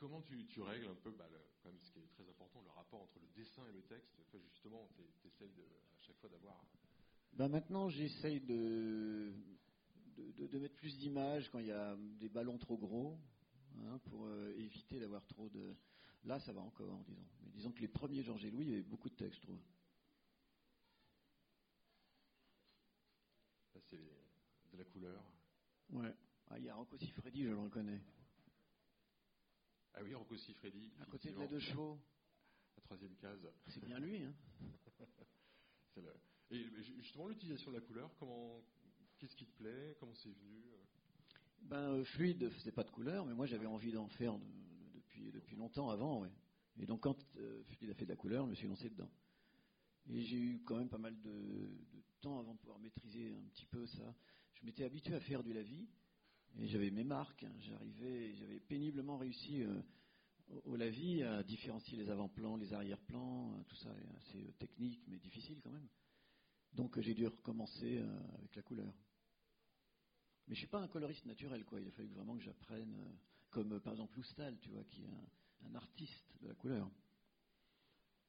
Comment 0.00 0.22
tu, 0.22 0.46
tu 0.46 0.62
règles 0.62 0.86
un 0.88 0.94
peu, 0.94 1.10
bah, 1.10 1.28
le- 1.30 1.38
quand 1.62 1.68
même, 1.68 1.78
ce 1.82 1.92
qui 1.92 1.98
est 1.98 2.08
très 2.14 2.26
important, 2.26 2.62
le 2.62 2.70
rapport 2.70 3.02
entre 3.02 3.18
le 3.20 3.28
dessin 3.36 3.66
et 3.68 3.72
le 3.72 3.82
texte 3.82 4.16
justement, 4.48 4.88
tu 4.96 5.28
essayes 5.28 5.52
de, 5.52 5.62
à 5.62 6.00
chaque 6.00 6.16
fois 6.16 6.30
d'avoir. 6.30 6.64
Ben 7.34 7.48
maintenant, 7.48 7.90
j'essaye 7.90 8.40
de, 8.40 9.30
de, 10.16 10.32
de- 10.32 10.46
de 10.46 10.58
mettre 10.58 10.74
plus 10.76 10.96
d'images 10.96 11.50
quand 11.50 11.58
il 11.58 11.66
y 11.66 11.72
a 11.72 11.96
des 12.18 12.30
ballons 12.30 12.56
trop 12.56 12.78
gros, 12.78 13.18
hein, 13.84 13.98
pour 14.08 14.24
euh, 14.24 14.54
éviter 14.56 14.98
d'avoir 14.98 15.26
trop 15.26 15.50
de. 15.50 15.76
Là, 16.24 16.40
ça 16.40 16.52
va 16.54 16.62
encore, 16.62 17.04
disons. 17.04 17.26
Mais 17.42 17.50
disons 17.50 17.70
que 17.70 17.80
les 17.82 17.88
premiers 17.88 18.22
Georges 18.22 18.44
et 18.46 18.50
Louis, 18.50 18.64
il 18.64 18.70
y 18.70 18.72
avait 18.72 18.82
beaucoup 18.82 19.10
de 19.10 19.16
textes, 19.16 19.36
je 19.36 19.42
trouve. 19.42 19.60
Là, 23.74 23.80
c'est 23.90 23.98
de 24.72 24.78
la 24.78 24.84
couleur. 24.84 25.22
Ouais. 25.90 26.14
Ah, 26.48 26.58
il 26.58 26.64
y 26.64 26.70
a 26.70 26.74
Rocco 26.74 26.96
Siffredi, 26.96 27.42
je 27.44 27.48
le 27.50 27.58
reconnais. 27.58 28.00
Ah 30.00 30.02
oui, 30.02 30.14
Rocco 30.14 30.34
Siffredi. 30.34 30.90
À 31.02 31.04
côté 31.04 31.30
de 31.30 31.38
la 31.38 31.46
deux 31.46 31.58
chevaux, 31.60 32.00
La 32.76 32.82
troisième 32.82 33.14
case. 33.16 33.46
c'est 33.68 33.84
bien 33.84 33.98
lui. 34.00 34.22
Hein. 34.22 34.34
Le- 35.96 36.16
Et 36.52 36.64
justement, 36.82 37.28
l'utilisation 37.28 37.70
de 37.70 37.76
la 37.76 37.82
couleur, 37.82 38.10
comment, 38.18 38.62
qu'est-ce 39.18 39.36
qui 39.36 39.44
te 39.46 39.56
plaît 39.58 39.94
Comment 40.00 40.14
c'est 40.14 40.30
venu 40.30 40.62
euh? 40.72 40.84
Ben, 41.62 41.76
euh, 41.92 42.04
fluide 42.04 42.48
faisait 42.48 42.72
pas 42.72 42.84
de 42.84 42.90
couleur, 42.90 43.26
mais 43.26 43.34
moi 43.34 43.44
j'avais 43.44 43.66
envie 43.66 43.92
d'en 43.92 44.08
faire 44.08 44.38
de- 44.38 44.44
de- 44.46 44.90
depuis, 44.94 45.30
depuis 45.32 45.56
longtemps 45.56 45.90
avant, 45.90 46.22
ouais. 46.22 46.30
Et 46.78 46.86
donc 46.86 47.00
quand 47.02 47.18
euh, 47.36 47.62
fluide 47.64 47.90
a 47.90 47.94
fait 47.94 48.06
de 48.06 48.10
la 48.10 48.16
couleur, 48.16 48.46
je 48.46 48.50
me 48.50 48.54
suis 48.54 48.68
lancé 48.68 48.88
dedans. 48.88 49.10
Et 50.08 50.22
j'ai 50.22 50.38
eu 50.38 50.62
quand 50.64 50.76
même 50.78 50.88
pas 50.88 50.96
mal 50.98 51.20
de, 51.20 51.30
de 51.30 52.02
temps 52.22 52.38
avant 52.38 52.54
de 52.54 52.58
pouvoir 52.58 52.78
maîtriser 52.78 53.34
un 53.34 53.42
petit 53.52 53.66
peu 53.66 53.86
ça. 53.86 54.14
Je 54.54 54.64
m'étais 54.64 54.84
habitué 54.84 55.14
à 55.14 55.20
faire 55.20 55.42
du 55.42 55.52
lavis, 55.52 55.86
et 56.58 56.66
j'avais 56.66 56.90
mes 56.90 57.04
marques. 57.04 57.44
hein. 57.44 57.52
J'arrivais, 57.60 58.34
j'avais 58.34 58.60
péniblement 58.60 59.18
réussi 59.18 59.62
euh, 59.62 59.80
au, 60.64 60.76
la 60.76 60.88
vie 60.88 61.22
à 61.22 61.42
différencier 61.42 61.96
les 61.96 62.10
avant-plans, 62.10 62.56
les 62.56 62.72
arrière-plans, 62.72 63.62
tout 63.68 63.76
ça 63.76 63.90
est 63.90 64.16
assez 64.16 64.52
technique 64.58 65.02
mais 65.08 65.18
difficile 65.18 65.60
quand 65.62 65.70
même. 65.70 65.88
Donc 66.72 66.98
j'ai 67.00 67.14
dû 67.14 67.26
recommencer 67.26 67.98
avec 68.38 68.54
la 68.56 68.62
couleur. 68.62 68.92
Mais 70.50 70.56
je 70.56 70.62
suis 70.62 70.68
pas 70.68 70.80
un 70.80 70.88
coloriste 70.88 71.26
naturel, 71.26 71.64
quoi. 71.64 71.80
Il 71.80 71.86
a 71.86 71.92
fallu 71.92 72.08
vraiment 72.08 72.36
que 72.36 72.42
j'apprenne, 72.42 73.16
comme 73.50 73.80
par 73.80 73.92
exemple 73.92 74.16
Loustal, 74.16 74.58
tu 74.58 74.70
vois, 74.70 74.82
qui 74.82 75.02
est 75.02 75.66
un, 75.66 75.74
artiste 75.76 76.36
de 76.40 76.48
la 76.48 76.54
couleur. 76.56 76.90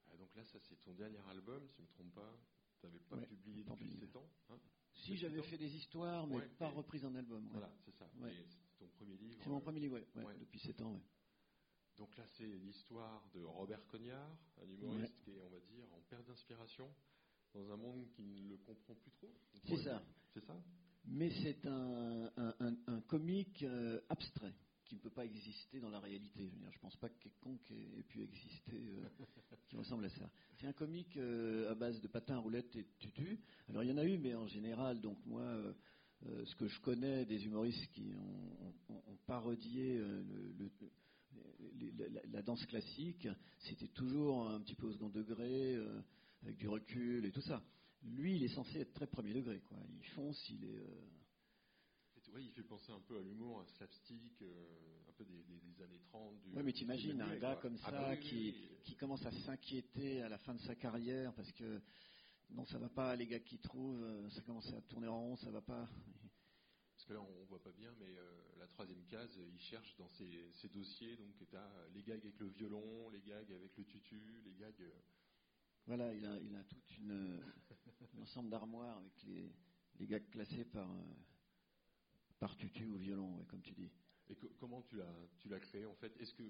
Ah, 0.08 0.18
donc 0.18 0.36
là, 0.36 0.46
ça 0.46 0.60
c'est 0.60 0.80
ton 0.82 0.94
dernier 0.94 1.18
album, 1.30 1.68
si 1.68 1.78
je 1.78 1.82
ne 1.82 1.88
me 1.88 1.92
trompe 1.92 2.14
pas. 2.14 2.38
Tu 2.80 2.86
n'avais 2.86 3.00
pas 3.00 3.18
publié 3.18 3.64
depuis 3.64 3.92
7 4.00 4.16
ans 4.16 4.30
hein? 4.50 4.60
Si, 5.02 5.18
j'avais 5.18 5.42
fait 5.44 5.58
des 5.58 5.74
histoires, 5.76 6.28
mais 6.28 6.42
pas 6.58 6.70
reprises 6.70 7.06
en 7.06 7.14
album. 7.16 7.48
Voilà, 7.52 7.72
c'est 7.86 7.94
ça. 7.98 8.08
C'est 8.14 8.78
ton 8.78 8.88
premier 8.98 9.18
livre. 9.18 9.40
C'est 9.44 9.50
mon 9.50 9.62
premier 9.62 9.80
livre, 9.80 10.00
ouais, 10.16 10.38
depuis 10.40 10.60
7 10.60 10.82
ans. 10.82 11.02
Donc 11.98 12.16
là, 12.18 12.24
c'est 12.38 12.48
l'histoire 12.48 13.24
de 13.34 13.44
Robert 13.44 13.86
Cognard, 13.88 14.36
un 14.62 14.68
humoriste 14.70 15.16
qui 15.24 15.32
est, 15.32 15.42
on 15.42 15.50
va 15.50 15.60
dire, 15.60 15.86
en 15.94 16.02
perte 16.10 16.26
d'inspiration 16.26 16.90
dans 17.54 17.70
un 17.72 17.78
monde 17.78 18.08
qui 18.12 18.24
ne 18.24 18.50
le 18.50 18.58
comprend 18.58 18.96
plus 18.96 19.12
trop. 19.12 19.32
C'est 19.66 19.84
ça. 19.84 20.02
C'est 20.34 20.44
ça? 20.46 20.58
Mais 21.06 21.30
c'est 21.42 21.66
un, 21.66 22.32
un, 22.38 23.02
comique 23.02 23.64
euh, 23.64 24.00
abstrait 24.10 24.54
qui 24.86 24.96
ne 24.96 25.00
peut 25.00 25.10
pas 25.10 25.26
exister 25.26 25.80
dans 25.80 25.90
la 25.90 26.00
réalité. 26.00 26.52
Je 26.70 26.76
ne 26.76 26.82
pense 26.82 26.96
pas 26.96 27.10
que 27.10 27.18
quiconque 27.18 27.61
ait, 28.02 28.04
pu 28.04 28.22
exister 28.22 28.94
euh, 28.98 29.26
qui 29.70 29.78
ressemble 29.78 30.06
à 30.06 30.10
ça. 30.10 30.30
C'est 30.60 30.68
un 30.68 30.74
comique 30.74 31.16
euh, 31.18 31.72
à 31.72 31.76
base 31.76 32.02
de 32.02 32.08
patins, 32.08 32.38
roulettes 32.38 32.76
et 32.76 32.86
tutu. 33.00 33.40
Alors 33.70 33.84
il 33.84 33.90
y 33.90 33.94
en 33.94 33.98
a 33.98 34.06
eu, 34.06 34.18
mais 34.18 34.36
en 34.36 34.48
général, 34.48 35.00
donc 35.02 35.18
moi, 35.26 35.44
ce 36.46 36.56
que 36.56 36.68
je 36.68 36.80
connais 36.82 37.26
des 37.26 37.46
humoristes 37.46 37.88
qui 37.92 38.14
ont, 38.14 39.18
parodié 39.26 40.02
la, 42.32 42.42
danse 42.42 42.66
classique, 42.66 43.28
c'était 43.60 43.88
toujours 43.88 44.50
un 44.50 44.60
petit 44.60 44.76
peu 44.76 44.88
au 44.88 44.92
second 44.92 45.10
degré, 45.10 45.78
avec 46.44 46.58
du 46.58 46.68
recul 46.68 47.26
et 47.26 47.32
tout 47.32 47.42
ça 47.42 47.64
lui, 48.04 48.36
il 48.36 48.44
est 48.44 48.54
censé 48.56 48.80
être 48.80 48.94
très 48.94 49.08
premier 49.08 49.34
degré. 49.34 49.60
Quoi. 49.62 49.78
Il 49.90 50.06
fonce, 50.10 50.50
il 50.50 50.66
est. 50.66 50.80
Euh, 50.80 51.08
oui, 52.34 52.46
il 52.46 52.52
fait 52.52 52.64
penser 52.64 52.92
un 52.92 53.02
peu 53.02 53.18
à 53.18 53.22
l'humour, 53.22 53.62
à 53.62 53.66
slapstick, 53.78 54.42
euh, 54.42 55.10
un 55.10 55.11
peu 55.24 55.34
des, 55.34 55.84
années 55.84 56.00
30. 56.00 56.36
Oui, 56.54 56.64
mais 56.64 56.74
t'imagines 56.74 57.22
un 57.22 57.36
gars 57.38 57.56
comme 57.62 57.78
ah 57.84 57.92
ça 57.92 57.92
bah 57.92 58.18
qui, 58.18 58.56
qui, 58.84 58.96
commence 58.96 59.26
à 59.26 59.32
s'inquiéter 59.32 60.22
à 60.22 60.30
la 60.30 60.38
fin 60.40 60.54
de 60.54 60.62
sa 60.62 60.76
carrière 60.76 61.34
parce 61.34 61.52
que 61.54 61.82
non, 62.52 62.66
ça 62.66 62.78
va 62.78 62.90
pas, 62.90 63.16
les 63.16 63.28
gars 63.28 63.40
qui 63.40 63.58
trouvent, 63.60 64.04
euh, 64.04 64.30
ça 64.30 64.42
commence 64.42 64.72
à 64.74 64.82
tourner 64.82 65.08
en 65.08 65.20
rond, 65.20 65.36
ça 65.38 65.50
va 65.52 65.62
pas. 65.62 65.88
Parce 66.94 67.06
que 67.06 67.14
là, 67.14 67.22
on 67.22 67.46
voit 67.46 67.62
pas 67.62 67.72
bien, 67.72 67.94
mais 68.00 68.14
la 68.60 68.68
troisième 68.68 69.04
case, 69.06 69.40
il 69.52 69.60
cherche 69.60 69.96
dans 69.98 70.10
ses, 70.10 70.70
dossiers, 70.70 71.16
donc 71.16 71.34
les 71.94 72.04
gags 72.04 72.20
avec 72.20 72.40
le 72.40 72.48
violon, 72.48 73.10
les 73.10 73.22
gags 73.22 73.52
avec 73.52 73.76
le 73.78 73.86
tutu, 73.86 74.42
les 74.46 74.54
gags. 74.54 74.92
Voilà, 75.88 76.14
il 76.14 76.26
a, 76.26 76.38
il 76.40 76.56
a 76.56 76.64
toute 76.66 76.98
une, 76.98 77.42
un 78.18 78.22
ensemble 78.22 78.52
d'armoires 78.52 78.98
avec 78.98 79.24
les, 79.24 79.52
les 80.00 80.06
gags 80.06 80.30
classés 80.30 80.66
par, 80.66 80.92
euh, 80.92 81.16
par 82.40 82.56
tutu 82.58 82.86
ou 82.86 82.98
violon, 82.98 83.44
comme 83.46 83.62
tu 83.62 83.74
dis. 83.74 83.92
Et 84.30 84.36
comment 84.60 84.82
tu 84.84 84.96
l'as, 84.96 85.16
tu 85.40 85.50
l'as 85.50 85.60
créé 85.60 85.86
en 85.86 85.96
fait? 85.96 86.14
Est-ce 86.20 86.34
que 86.34 86.44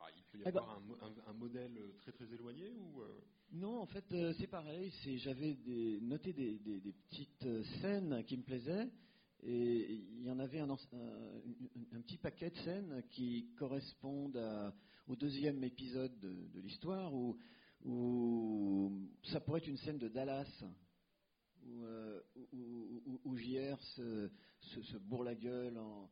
ah, 0.00 0.06
il 0.16 0.22
peut 0.24 0.38
y 0.38 0.42
eh 0.42 0.52
ben 0.52 0.60
avoir 0.60 0.82
un, 1.02 1.30
un, 1.30 1.32
modèle 1.32 1.78
très 2.00 2.12
très 2.12 2.30
éloigné 2.32 2.74
ou 2.74 3.02
euh? 3.02 3.20
Non, 3.52 3.80
en 3.80 3.86
fait, 3.86 4.04
euh, 4.12 4.32
c'est 4.38 4.46
pareil. 4.46 4.92
C'est, 5.02 5.16
j'avais 5.18 5.54
des, 5.54 6.00
noté 6.00 6.32
des, 6.32 6.58
des, 6.58 6.92
petites 6.92 7.64
scènes 7.80 8.24
qui 8.24 8.36
me 8.36 8.42
plaisaient. 8.42 8.90
Et 9.42 9.94
il 9.94 10.22
y 10.22 10.30
en 10.30 10.38
avait 10.38 10.60
un, 10.60 10.70
un, 10.70 12.00
petit 12.00 12.16
paquet 12.18 12.50
de 12.50 12.56
scènes 12.58 13.02
qui 13.10 13.50
correspondent 13.58 14.72
au 15.06 15.16
deuxième 15.16 15.62
épisode 15.62 16.18
de, 16.18 16.48
de 16.48 16.60
l'histoire 16.60 17.12
où 17.12 17.38
ou 17.84 19.10
ça 19.24 19.40
pourrait 19.40 19.60
être 19.60 19.68
une 19.68 19.76
scène 19.78 19.98
de 19.98 20.08
Dallas, 20.08 20.48
où, 21.66 21.84
euh, 21.84 22.20
JR 23.36 23.80
se, 23.82 24.30
se, 24.60 24.96
bourre 24.96 25.24
la 25.24 25.34
gueule 25.34 25.76
en, 25.76 26.10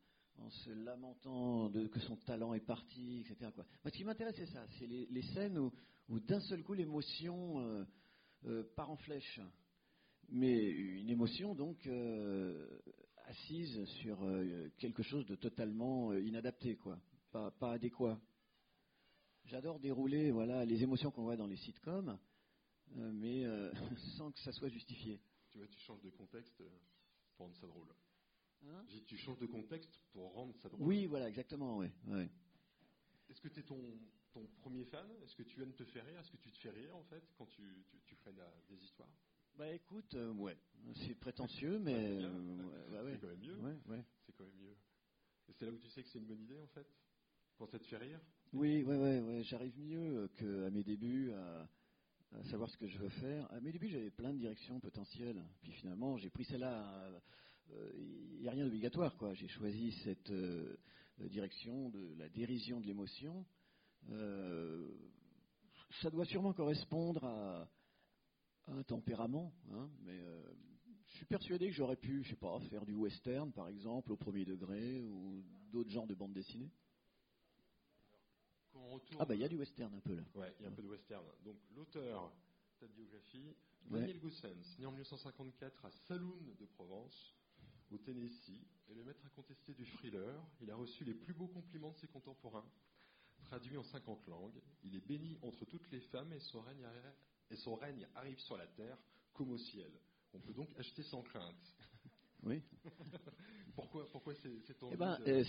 se 0.51 0.71
lamentant 0.71 1.69
de, 1.69 1.87
que 1.87 2.01
son 2.01 2.17
talent 2.17 2.55
est 2.55 2.65
parti, 2.65 3.21
etc. 3.21 3.51
Quoi. 3.55 3.65
ce 3.85 3.91
qui 3.91 4.05
m'intéresse, 4.05 4.37
c'est 4.37 4.47
ça, 4.47 4.65
c'est 4.79 4.87
les, 4.87 5.23
scènes 5.35 5.59
où, 5.59 6.21
d'un 6.21 6.41
seul 6.41 6.63
coup 6.63 6.75
l'émotion 6.75 7.61
euh, 7.61 7.85
euh, 8.47 8.65
part 8.77 8.91
en 8.91 8.97
flèche. 8.97 9.41
Mais 10.29 10.71
une 10.71 11.11
émotion 11.11 11.55
donc 11.55 11.87
assise 13.27 13.85
sur 14.01 14.19
quelque 14.79 15.03
chose 15.03 15.27
de 15.27 15.35
totalement 15.35 16.15
inadapté, 16.15 16.77
quoi, 16.77 16.99
pas, 17.33 17.51
pas 17.51 17.73
adéquat. 17.73 18.19
J'adore 19.47 19.81
dérouler 19.81 20.31
voilà, 20.31 20.65
les 20.65 20.83
émotions 20.83 21.11
qu'on 21.11 21.25
voit 21.25 21.37
dans 21.37 21.47
les 21.47 21.57
sitcoms, 21.57 22.19
euh, 22.97 23.11
mais 23.13 23.45
euh, 23.45 23.73
sans 24.17 24.31
que 24.31 24.39
ça 24.41 24.53
soit 24.53 24.69
justifié. 24.69 25.21
Tu 25.51 25.59
vois, 25.59 25.67
tu 25.67 25.79
changes 25.81 26.03
de 26.03 26.11
contexte 26.11 26.61
euh, 26.61 26.69
pour 27.37 27.47
rendre 27.47 27.57
ça 27.57 27.67
drôle. 27.67 27.89
Hein 28.65 28.85
tu 29.07 29.17
changes 29.17 29.39
de 29.39 29.47
contexte 29.47 30.01
pour 30.13 30.33
rendre 30.33 30.55
ça 30.57 30.69
drôle. 30.69 30.87
Oui, 30.87 31.07
voilà, 31.07 31.29
exactement, 31.29 31.79
oui. 31.79 31.89
Est-ce 33.29 33.41
que 33.41 33.49
tu 33.49 33.61
es 33.61 33.63
ton, 33.63 33.81
ton, 34.33 34.47
premier 34.61 34.85
fan? 34.85 35.07
Est-ce 35.25 35.35
que 35.35 35.43
tu 35.43 35.63
aimes 35.63 35.75
te 35.75 35.85
faire 35.85 36.05
rire? 36.05 36.21
Est-ce 36.21 36.31
que 36.31 36.37
tu 36.37 36.51
te 36.51 36.59
fais 36.59 36.71
rire, 36.71 36.95
en 36.95 37.03
fait, 37.05 37.25
quand 37.37 37.47
tu, 37.47 37.85
tu, 37.89 38.01
tu 38.05 38.15
fais 38.17 38.33
des 38.69 38.85
histoires? 38.85 39.09
Bah 39.57 39.71
écoute, 39.71 40.17
ouais, 40.37 40.57
c'est 40.95 41.15
prétentieux, 41.15 41.79
mais... 41.79 42.19
Bah, 42.21 43.03
c'est 43.11 43.21
quand 43.21 43.29
même 43.29 43.41
mieux. 43.41 43.59
C'est 44.27 44.33
quand 44.33 44.45
même 44.45 44.57
mieux. 44.57 44.77
Et 45.49 45.53
c'est 45.53 45.67
là 45.67 45.73
où 45.73 45.79
tu 45.79 45.89
sais 45.89 46.03
que 46.03 46.09
c'est 46.09 46.19
une 46.19 46.27
bonne 46.27 46.41
idée, 46.41 46.59
en 46.61 46.67
fait 46.69 46.87
Quand 47.59 47.67
ça 47.67 47.79
te 47.79 47.85
fait 47.85 47.99
rire? 47.99 48.21
Oui, 48.53 48.83
ouais, 48.83 48.97
ouais, 48.97 49.21
ouais. 49.21 49.43
j'arrive 49.43 49.79
mieux 49.79 50.29
qu'à 50.29 50.71
mes 50.71 50.85
débuts 50.85 51.33
à, 51.33 51.69
savoir 52.45 52.71
ce 52.71 52.77
que 52.79 52.87
je 52.87 52.99
veux 52.99 53.11
faire. 53.11 53.51
À 53.53 53.61
mes 53.61 53.73
débuts, 53.73 53.89
j'avais 53.89 54.11
plein 54.11 54.33
de 54.33 54.39
directions 54.39 54.81
potentielles. 54.81 55.43
Puis 55.61 55.73
finalement, 55.73 56.17
j'ai 56.17 56.31
pris 56.31 56.45
celle-là. 56.45 57.11
Il 57.69 57.75
euh, 57.75 58.41
n'y 58.41 58.49
a 58.49 58.53
rien 58.53 58.65
d'obligatoire, 58.65 59.17
quoi. 59.17 59.35
J'ai 59.35 59.49
choisi 59.49 59.93
cette 60.05 60.31
euh, 60.31 60.77
direction 61.19 61.91
de 61.91 62.15
la 62.19 62.29
dérision 62.29 62.81
de 62.81 62.87
l'émotion. 62.87 63.45
Euh, 64.11 64.91
ça 66.01 66.11
doit 66.11 66.25
sûrement 66.25 66.53
correspondre 66.53 67.25
à, 67.25 67.69
un 68.69 68.83
tempérament, 68.85 69.53
hein, 69.73 69.91
mais 70.03 70.19
je 71.07 71.17
suis 71.17 71.27
persuadé 71.27 71.67
que 71.69 71.75
j'aurais 71.75 71.97
pu, 71.97 72.23
je 72.23 72.31
sais 72.31 72.37
pas, 72.37 72.59
faire 72.71 72.87
du 72.87 72.95
western, 72.95 73.53
par 73.53 73.69
exemple, 73.69 74.13
au 74.13 74.17
premier 74.17 74.45
degré, 74.45 75.03
ou 75.03 75.45
d'autres 75.71 75.91
genres 75.91 76.07
de 76.07 76.15
bandes 76.15 76.33
dessinées. 76.33 76.71
Ah 79.19 79.25
bah 79.25 79.35
il 79.35 79.41
y 79.41 79.45
a 79.45 79.49
du 79.49 79.57
western 79.57 79.95
un 79.95 80.01
peu 80.01 80.15
là. 80.15 80.23
Ouais, 80.35 80.55
il 80.59 80.63
y 80.65 80.67
a 80.67 80.69
un 80.69 80.73
peu 80.73 80.83
de 80.83 80.89
western. 80.89 81.25
Donc 81.45 81.57
l'auteur, 81.75 82.33
ta 82.79 82.87
biographie, 82.87 83.55
Daniel 83.91 84.19
Goossens, 84.21 84.79
né 84.79 84.87
en 84.87 84.93
1954 84.93 85.85
à 85.85 85.91
Saloon 85.91 86.55
de 86.59 86.67
Provence, 86.67 87.35
au 87.95 87.99
Tennessee, 87.99 88.61
est 88.89 88.95
le 88.95 89.05
maître 89.05 89.25
incontesté 89.27 89.75
du 89.75 89.85
thriller. 89.87 90.45
Il 90.61 90.71
a 90.71 90.77
reçu 90.77 91.05
les 91.05 91.15
plus 91.15 91.35
beaux 91.35 91.49
compliments 91.49 91.93
de 91.93 91.99
ses 91.99 92.09
contemporains, 92.09 92.69
traduit 93.45 93.77
en 93.77 93.85
50 93.85 94.27
langues. 94.29 94.61
Il 94.85 94.95
est 94.97 95.07
béni 95.07 95.39
entre 95.43 95.65
toutes 95.65 95.91
les 95.91 96.01
femmes 96.01 96.33
et 96.33 96.41
son 96.41 96.61
règne, 96.61 96.87
et 97.51 97.57
son 97.57 97.75
règne 97.75 98.07
arrive 98.15 98.39
sur 98.41 98.57
la 98.57 98.67
terre 98.67 98.99
comme 99.33 99.51
au 99.51 99.59
ciel. 99.59 99.91
On 100.35 100.41
peut 100.41 100.55
donc 100.55 100.69
acheter 100.79 101.03
sans 101.03 101.23
crainte. 101.23 101.75
Oui. 102.45 102.61
pourquoi, 103.75 104.05
pourquoi 104.11 104.35
c'est 104.35 104.79
ton 104.79 104.91
eh 104.91 104.97
ben, 104.97 105.19
euh, 105.29 105.45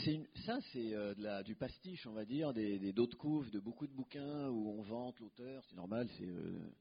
Ça, 0.45 0.59
c'est 0.71 0.93
euh, 0.93 1.43
du 1.43 1.55
pastiche, 1.55 2.05
on 2.05 2.13
va 2.13 2.25
dire, 2.25 2.53
des, 2.53 2.93
d'autres 2.93 3.17
couves, 3.17 3.49
de 3.51 3.59
beaucoup 3.59 3.87
de 3.87 3.93
bouquins 3.93 4.49
où 4.49 4.69
on 4.69 4.83
vante 4.83 5.19
l'auteur, 5.19 5.63
c'est 5.65 5.75
normal. 5.75 6.07
C'est, 6.17 6.27
euh, 6.27 6.71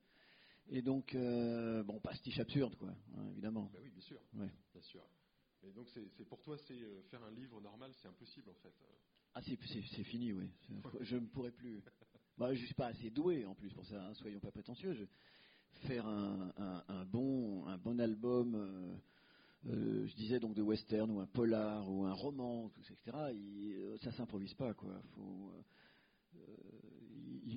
et 0.69 0.83
donc, 0.83 1.15
bon, 1.15 2.01
pastiche 2.01 2.39
absurde, 2.39 2.77
quoi, 2.77 2.91
hein, 3.17 3.29
évidemment. 3.31 3.71
Ben 3.73 3.81
oui, 3.83 3.91
bien 3.91 4.03
sûr. 4.03 4.21
Bien 4.33 4.83
sûr. 4.83 5.03
Mais 5.63 5.71
donc, 5.73 5.89
c'est, 5.91 6.25
pour 6.25 6.43
toi, 6.43 6.57
c'est 6.59 6.79
faire 7.11 7.23
un 7.23 7.31
livre 7.31 7.61
normal, 7.61 7.93
c'est 7.95 8.09
impossible, 8.09 8.51
en 8.51 8.55
fait. 8.55 8.75
Ah, 9.35 9.41
c'est, 9.43 9.57
fini, 10.05 10.33
oui. 10.33 10.51
je 11.01 11.17
ne 11.17 11.27
pourrais 11.27 11.53
plus. 11.53 11.83
Bah, 12.37 12.55
je 12.55 12.61
ne 12.61 12.67
suis 12.67 12.75
pas 12.75 12.87
assez 12.87 13.11
doué, 13.11 13.45
en 13.45 13.55
plus, 13.55 13.73
pour 13.73 13.87
ça, 13.87 14.07
hein, 14.07 14.15
soyons 14.15 14.41
pas 14.41 14.51
prétentieux. 14.51 15.09
faire 15.87 16.07
un, 16.07 16.53
un, 16.89 17.05
bon, 17.05 17.67
un 17.67 17.79
bon 17.79 18.01
album 18.01 19.01
euh, 19.67 20.07
je 20.07 20.15
disais 20.17 20.41
donc 20.41 20.55
de 20.55 20.63
western 20.63 21.09
ou 21.11 21.21
un 21.21 21.27
polar 21.27 21.89
ou 21.89 22.05
un 22.05 22.13
roman, 22.13 22.71
etc. 22.81 22.97
Il, 23.33 23.75
euh, 23.75 23.97
ça 23.99 24.11
s'improvise 24.13 24.55
pas, 24.55 24.75
quoi. 24.75 25.01
Faut, 25.15 25.53
euh, 26.35 26.41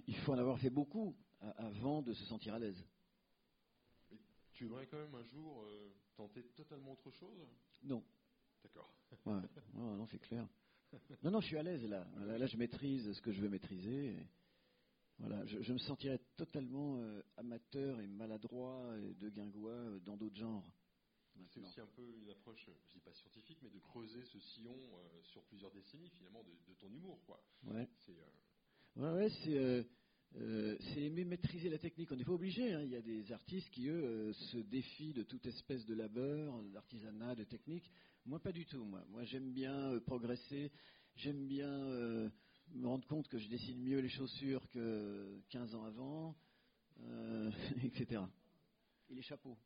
il, 0.08 0.16
faut 0.18 0.34
en 0.34 0.38
avoir 0.38 0.60
fait 0.60 0.70
beaucoup 0.70 1.16
avant 1.40 2.02
de 2.02 2.14
se 2.14 2.26
sentir 2.26 2.54
à 2.54 2.60
l'aise. 2.60 2.84
tu 4.54 4.66
voudrais 4.66 4.88
quand 4.88 4.98
même 4.98 5.16
un 5.16 5.24
jour 5.24 5.66
tenter 6.16 6.44
totalement 6.56 6.94
autre 6.94 7.12
chose? 7.12 7.48
Non. 7.86 8.04
D'accord. 8.64 8.94
Non, 9.26 9.96
non 9.96 10.06
c'est 10.08 10.20
clair. 10.20 10.48
Non, 11.24 11.32
non, 11.32 11.42
je 11.42 11.48
suis 11.48 11.58
à 11.58 11.64
l'aise 11.64 11.84
là. 11.86 12.08
là. 12.26 12.46
je 12.46 12.58
maîtrise 12.58 13.12
ce 13.12 13.22
que 13.22 13.32
je 13.32 13.42
veux 13.42 13.50
maîtriser. 13.50 14.16
voilà, 15.20 15.46
je, 15.46 15.62
je, 15.62 15.74
me 15.74 15.78
sentirais 15.80 16.20
totalement 16.38 17.02
amateur 17.38 18.00
et 18.00 18.08
maladroit 18.08 18.98
et 19.00 19.14
de 19.16 19.30
guingois 19.30 20.00
dans 20.06 20.16
d'autres 20.16 20.38
genres. 20.38 20.64
C'est 21.50 21.60
aussi 21.60 21.80
un 21.82 21.88
peu 21.88 22.16
une 22.22 22.30
approche, 22.30 22.70
je 22.88 22.94
dis 22.94 23.00
pas 23.00 23.14
scientifique, 23.14 23.60
mais 23.62 23.70
de 23.70 23.80
creuser 23.80 24.24
ce 24.26 24.40
sillon 24.40 24.76
euh, 24.76 25.22
sur 25.24 25.44
plusieurs 25.44 25.72
décennies 25.72 26.10
finalement 26.10 26.44
de, 26.44 26.74
ton 26.76 26.90
humour, 26.90 27.22
quoi. 27.26 27.44
Ouais. 27.64 27.88
Euh, 28.10 28.14
Ouais, 28.96 29.12
ouais, 29.12 29.30
c'est 29.44 29.86
euh, 30.38 30.76
c'est 30.80 31.02
aimer 31.02 31.24
maîtriser 31.24 31.70
la 31.70 31.78
technique. 31.78 32.12
On 32.12 32.16
n'est 32.16 32.26
pas 32.26 32.34
obligé. 32.34 32.74
hein. 32.74 32.82
Il 32.84 32.90
y 32.90 32.96
a 32.96 33.02
des 33.02 33.32
artistes 33.32 33.70
qui, 33.70 33.88
eux, 33.88 34.04
euh, 34.04 34.34
se 34.34 34.58
défient 34.58 35.14
de 35.14 35.24
toute 35.24 35.46
espèce 35.46 35.86
de 35.86 35.94
labeur, 35.94 36.62
d'artisanat, 36.64 37.36
de 37.36 37.44
technique. 37.46 37.90
Moi, 38.26 38.40
pas 38.40 38.52
du 38.52 38.66
tout. 38.66 38.84
Moi, 38.84 39.04
moi 39.10 39.24
j'aime 39.24 39.54
bien 39.54 39.92
euh, 39.92 40.00
progresser. 40.02 40.72
J'aime 41.16 41.48
bien 41.48 41.70
euh, 41.70 42.30
me 42.74 42.88
rendre 42.88 43.08
compte 43.08 43.28
que 43.30 43.38
je 43.38 43.48
dessine 43.48 43.82
mieux 43.82 44.00
les 44.00 44.10
chaussures 44.10 44.68
que 44.72 45.40
15 45.50 45.76
ans 45.76 45.84
avant, 45.86 46.36
euh, 47.00 47.52
etc. 47.84 48.22
Et 49.10 49.16
les 49.16 49.22
chapeaux? 49.22 49.58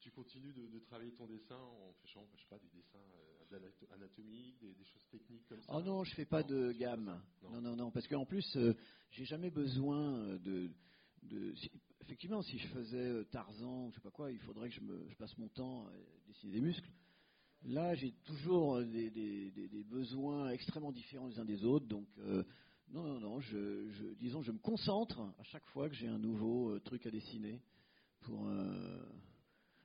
Tu 0.00 0.10
continues 0.10 0.52
de, 0.52 0.66
de 0.68 0.78
travailler 0.78 1.12
ton 1.12 1.26
dessin 1.26 1.56
en 1.56 1.92
faisant, 2.02 2.26
je 2.34 2.40
sais 2.40 2.48
pas, 2.48 2.58
des 2.58 2.68
dessins 2.68 2.98
anatomiques, 3.92 4.58
des, 4.60 4.74
des 4.74 4.84
choses 4.84 5.06
techniques 5.10 5.46
comme 5.48 5.60
ça 5.62 5.72
Oh 5.74 5.82
non, 5.82 6.04
je 6.04 6.14
fais 6.14 6.24
pas 6.24 6.42
Non, 6.42 6.48
de 6.48 6.72
gamme. 6.72 7.20
ça. 7.40 7.48
Non, 7.50 7.60
non, 7.60 7.76
non, 7.76 7.90
parce 7.90 8.06
qu'en 8.08 8.24
plus, 8.26 8.44
euh, 8.56 8.74
j'ai 9.10 9.24
jamais 9.24 9.50
besoin 9.50 10.14
euh, 10.18 10.38
de. 10.38 10.70
de- 11.22 11.54
si- 11.56 11.70
effectivement, 12.00 12.42
si 12.42 12.58
je 12.58 12.68
faisais 12.68 12.96
euh, 12.96 13.24
Tarzan, 13.24 13.90
je 13.90 13.96
sais 13.96 14.00
pas 14.00 14.10
quoi, 14.10 14.30
il 14.32 14.38
faudrait 14.40 14.68
que 14.68 14.74
je, 14.74 14.80
me, 14.80 15.08
je 15.08 15.16
passe 15.16 15.36
mon 15.38 15.48
temps 15.48 15.86
à 15.86 15.92
dessiner 16.26 16.52
des 16.54 16.60
muscles. 16.60 16.90
Là, 17.64 17.94
j'ai 17.94 18.12
toujours 18.24 18.76
euh, 18.76 18.84
des, 18.84 19.10
des- 19.10 19.50
des- 19.50 19.68
des 19.68 19.84
besoins 19.84 20.50
extrêmement 20.50 20.92
différents 20.92 21.26
les 21.28 21.38
uns 21.38 21.44
des 21.44 21.64
autres, 21.64 21.86
donc 21.86 22.06
euh, 22.18 22.44
non, 22.90 23.02
non, 23.02 23.20
non, 23.20 23.40
je, 23.40 23.90
je- 23.90 24.14
disons, 24.14 24.42
je 24.42 24.52
me 24.52 24.58
concentre 24.58 25.20
à 25.38 25.42
chaque 25.44 25.66
fois 25.66 25.88
que 25.88 25.94
j'ai 25.94 26.08
un 26.08 26.18
nouveau 26.18 26.78
truc 26.80 27.04
à 27.06 27.10
dessiner 27.10 27.60
pour. 28.20 28.46
euh, 28.48 29.02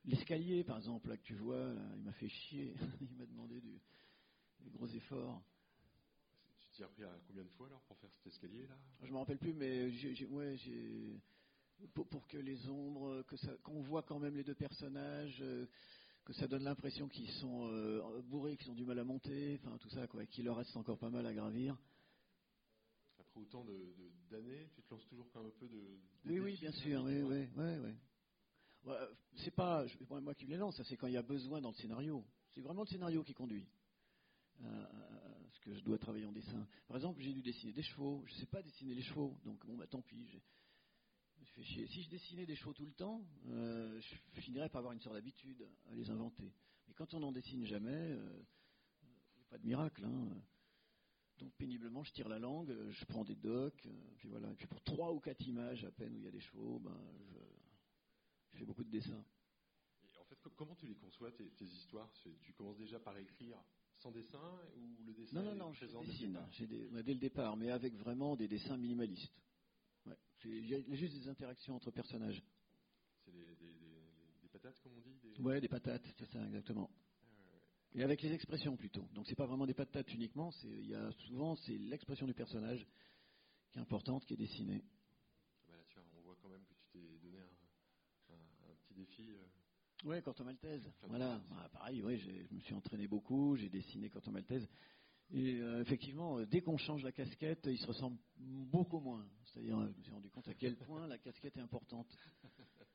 L'escalier, 0.06 0.64
par 0.64 0.78
exemple, 0.78 1.10
là 1.10 1.18
que 1.18 1.24
tu 1.24 1.36
vois, 1.36 1.74
là, 1.74 1.82
il 1.96 2.04
m'a 2.04 2.14
fait 2.14 2.30
chier. 2.30 2.76
il 3.02 3.16
m'a 3.18 3.26
demandé 3.26 3.62
du, 3.62 3.80
des 4.60 4.70
gros 4.72 4.88
efforts. 4.88 5.42
Tu 6.60 6.70
t'y 6.72 6.84
as 6.84 6.88
pris 6.88 7.04
à 7.04 7.20
combien 7.28 7.44
de 7.44 7.50
fois 7.50 7.68
alors 7.68 7.82
pour 7.84 7.98
faire 8.00 8.12
cet 8.12 8.28
escalier 8.28 8.68
là? 8.68 8.78
Je 9.04 9.12
me 9.12 9.18
rappelle 9.18 9.38
plus, 9.38 9.54
mais 9.54 9.92
j'ai, 9.92 10.16
j'ai- 10.16 10.26
ouais, 10.26 10.58
j'ai 10.58 11.20
pour, 11.94 12.08
pour 12.08 12.28
que 12.28 12.38
les 12.38 12.68
ombres, 12.70 13.24
que 13.24 13.38
ça, 13.38 13.52
qu'on 13.64 13.82
voit 13.82 14.04
quand 14.04 14.20
même 14.20 14.36
les 14.36 14.44
deux 14.44 14.56
personnages, 14.56 15.38
euh, 15.42 15.66
que 16.26 16.34
ça 16.34 16.48
donne 16.48 16.64
l'impression 16.64 17.08
qu'ils 17.10 17.30
sont 17.42 17.68
euh, 17.72 18.22
bourrés, 18.24 18.58
qu'ils 18.58 18.72
ont 18.72 18.76
du 18.76 18.86
mal 18.86 19.00
à 19.00 19.04
monter, 19.04 19.60
enfin 19.62 19.78
tout 19.78 19.90
ça, 19.90 20.08
quoi, 20.08 20.24
et 20.24 20.28
qu'il 20.28 20.46
leur 20.46 20.58
reste 20.58 20.76
encore 20.78 20.98
pas 20.98 21.10
mal 21.10 21.26
à 21.26 21.34
gravir. 21.34 21.78
Après 23.20 23.40
autant 23.42 23.64
de- 23.66 23.94
d'années, 24.30 24.70
tu 24.76 24.82
te 24.84 24.94
lances 24.94 25.06
toujours 25.08 25.30
quand 25.32 25.42
même 25.42 25.52
un 25.56 25.60
peu 25.60 25.68
de. 25.68 26.00
Oui, 26.26 26.40
oui, 26.40 26.58
bien 26.60 26.70
hein, 26.70 26.74
sûr, 26.84 27.04
oui, 27.04 27.22
ouais. 27.24 27.50
oui, 27.56 27.64
oui, 27.64 27.78
oui. 27.86 27.94
Euh, 28.88 29.14
c'est 29.38 29.52
pas 29.52 29.86
moi 30.22 30.36
qui 30.36 30.46
me 30.46 30.58
lance, 30.58 30.82
c'est 30.84 30.98
quand 30.98 31.08
il 31.08 31.14
y 31.14 31.18
a 31.18 31.22
besoin 31.22 31.62
dans 31.62 31.70
le 31.70 31.76
scénario. 31.76 32.26
C'est 32.54 32.62
vraiment 32.62 32.82
le 32.82 32.88
scénario 32.88 33.24
qui 33.24 33.34
conduit. 33.34 33.66
à- 34.62 34.68
à 34.68 35.50
ce 35.52 35.60
que 35.62 35.74
je 35.74 35.82
dois 35.82 35.98
travailler 35.98 36.26
en 36.26 36.32
dessin. 36.32 36.68
Par 36.88 36.96
exemple, 36.98 37.20
j'ai 37.22 37.34
dû 37.34 37.42
dessiner 37.42 37.74
des 37.74 37.82
chevaux. 37.82 38.24
Je 38.28 38.34
sais 38.36 38.46
pas 38.46 38.62
dessiner 38.62 38.94
les 38.94 39.02
chevaux, 39.02 39.36
donc 39.44 39.66
bon, 39.66 39.76
bah 39.76 39.88
tant 39.88 40.02
pis. 40.02 40.42
Si 41.56 42.04
je 42.04 42.10
dessinais 42.10 42.46
des 42.46 42.56
chevaux 42.56 42.74
tout 42.74 42.86
le 42.86 42.94
temps, 42.94 43.26
euh, 43.48 44.00
je 44.00 44.42
finirais 44.42 44.70
par 44.70 44.80
avoir 44.80 44.94
une 44.94 45.02
sorte 45.02 45.16
d'habitude 45.16 45.68
à 45.92 45.96
les 45.96 46.10
inventer. 46.10 46.54
Mais 46.88 46.94
quand 46.94 47.14
on 47.14 47.20
n'en 47.20 47.32
dessine 47.32 47.66
jamais, 47.66 47.90
euh, 47.92 48.44
pas 49.50 49.58
de 49.58 49.66
miracle. 49.66 50.06
hein. 50.06 50.42
Donc 51.40 51.52
péniblement, 51.56 52.04
je 52.04 52.14
tire 52.14 52.30
la 52.30 52.40
langue, 52.40 52.70
euh, 52.72 52.92
je 52.92 53.06
prends 53.06 53.24
des 53.26 53.36
docs, 53.36 53.86
euh, 53.88 54.14
puis 54.18 54.28
voilà. 54.30 54.50
Et 54.52 54.56
puis 54.56 54.68
pour 54.68 54.82
trois 54.84 55.12
ou 55.12 55.20
quatre 55.20 55.46
images 55.48 55.84
à 55.84 55.92
peine 55.92 56.16
où 56.16 56.20
il 56.20 56.26
y 56.26 56.28
a 56.28 56.32
des 56.32 56.40
chevaux, 56.40 56.80
ben, 56.80 56.96
je, 57.32 57.40
je 58.54 58.60
fais 58.60 58.66
beaucoup 58.66 58.84
de 58.84 58.90
dessins. 58.90 59.24
Et 60.14 60.18
en 60.18 60.24
fait, 60.26 60.40
co- 60.42 60.52
comment 60.52 60.76
tu 60.76 60.88
les 60.88 60.96
conçois 60.96 61.32
tes, 61.32 61.50
tes 61.52 61.66
histoires? 61.66 62.12
Tu 62.14 62.54
commences 62.54 62.78
déjà 62.78 63.00
par 63.00 63.18
écrire 63.18 63.58
sans 64.00 64.12
dessin 64.12 64.60
ou 64.76 65.04
le 65.06 65.14
dessin 65.14 65.42
Non, 65.42 65.52
non, 65.52 65.56
non, 65.68 65.74
je 65.74 65.86
dès 65.86 66.06
dessine. 66.06 66.40
J'ai 66.52 66.68
des- 66.68 66.88
ouais, 66.90 67.04
dès 67.04 67.14
le 67.14 67.20
départ, 67.20 67.56
mais 67.58 67.70
avec 67.72 67.96
vraiment 67.96 68.36
des 68.36 68.48
dessins 68.48 68.78
minimalistes. 68.78 69.34
Ouais. 70.06 70.18
C'est- 70.42 70.50
Il 70.50 70.70
y 70.70 70.76
a 70.76 70.96
juste 70.96 71.14
des 71.16 71.28
interactions 71.30 71.76
entre 71.76 71.92
personnages. 71.92 72.44
C'est 73.26 73.32
des, 73.32 73.46
des- 73.56 73.74
des- 73.74 74.04
des 74.42 74.50
patates 74.50 74.80
comme 74.82 74.98
on 74.98 75.02
dit 75.02 75.16
des... 75.20 75.42
Ouais, 75.42 75.62
des 75.62 75.70
patates, 75.70 76.06
c'est 76.18 76.26
ça, 76.32 76.46
exactement. 76.46 76.90
Et 77.96 78.02
avec 78.04 78.22
les 78.24 78.32
expressions 78.34 78.76
plutôt. 78.76 79.08
Donc 79.14 79.28
c'est 79.28 79.36
pas 79.36 79.46
vraiment 79.46 79.68
des 79.68 79.76
patates 79.76 80.12
uniquement, 80.14 80.52
il 80.64 80.88
y 80.88 80.96
a 80.96 81.12
souvent 81.28 81.56
c'est 81.58 81.78
l'expression 81.78 82.26
du 82.26 82.34
personnage 82.34 82.86
qui 83.72 83.78
est 83.78 83.82
importante, 83.82 84.26
qui 84.26 84.34
est 84.34 84.38
dessinée. 84.38 84.84
Bah 85.68 85.74
là, 85.78 85.84
tu 85.88 86.00
vois, 86.00 86.04
on 86.18 86.22
voit 86.22 86.36
quand 86.42 86.50
même 86.50 86.66
que 86.66 86.74
tu 86.74 86.88
t'es 86.92 87.18
donné 87.20 87.38
un, 87.40 88.34
un- 88.34 88.72
un 88.72 88.76
petit 88.84 88.96
défi. 88.96 89.30
Ouais, 90.04 90.22
Corto 90.22 90.44
Maltese. 90.44 90.84
Voilà, 91.08 91.30
Maltese. 91.30 91.50
Ah, 91.58 91.70
pareil, 91.70 92.04
j'ai- 92.20 92.46
je 92.46 92.54
me 92.54 92.60
suis 92.60 92.74
entraîné 92.74 93.08
beaucoup, 93.08 93.56
j'ai 93.56 93.70
dessiné 93.70 94.10
Corto 94.10 94.32
Maltese. 94.32 94.68
Et 95.32 95.56
euh, 95.62 95.82
effectivement, 95.82 96.38
euh, 96.40 96.46
dès 96.46 96.62
qu'on 96.62 96.78
change 96.78 97.04
la 97.04 97.12
casquette, 97.12 97.62
il 97.66 97.78
se 97.78 97.88
ressemble 97.88 98.18
beaucoup 98.38 99.00
moins. 99.00 99.26
C'est-à-dire, 99.46 99.80
euh, 99.80 99.90
je 99.92 99.98
me 99.98 100.04
suis 100.04 100.12
rendu 100.12 100.30
compte 100.30 100.48
à 100.48 100.54
quel 100.54 100.76
point 100.76 101.08
la 101.08 101.18
casquette 101.18 101.56
est 101.58 101.62
importante. 101.62 102.08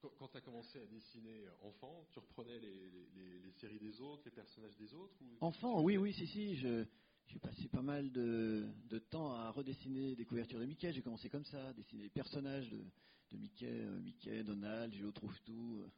Quand, 0.00 0.10
quand 0.16 0.28
tu 0.28 0.36
as 0.36 0.40
commencé 0.42 0.78
à 0.80 0.86
dessiner 0.86 1.42
enfant, 1.62 2.06
tu 2.12 2.20
reprenais 2.20 2.60
les, 2.60 2.88
les- 2.88 3.08
les- 3.16 3.38
les 3.40 3.52
séries 3.54 3.80
des 3.80 4.00
autres, 4.00 4.22
les 4.26 4.30
personnages 4.30 4.76
des 4.76 4.94
autres 4.94 5.16
ou 5.20 5.36
Enfant, 5.44 5.82
oui, 5.82 5.96
oui, 5.96 6.12
si, 6.12 6.24
si. 6.28 6.54
je- 6.54 6.84
J'ai 7.28 7.38
passé 7.38 7.68
pas 7.68 7.82
mal 7.82 8.10
de, 8.10 8.66
de 8.88 8.98
temps 8.98 9.32
à 9.32 9.50
redessiner 9.50 10.16
des 10.16 10.24
couvertures 10.24 10.58
de 10.58 10.64
Mickey. 10.64 10.92
J'ai 10.92 11.02
commencé 11.02 11.28
comme 11.28 11.44
ça, 11.44 11.68
à 11.68 11.72
dessiner 11.74 12.04
les 12.04 12.08
personnages 12.10 12.70
de, 12.70 12.82
de 13.30 13.36
Mickey, 13.36 13.66
euh, 13.82 14.00
Mickey, 14.00 14.42
Donald, 14.42 14.92
Géo 14.94 15.12
trouve 15.12 15.38
tout, 15.42 15.78
euh, 15.82 15.90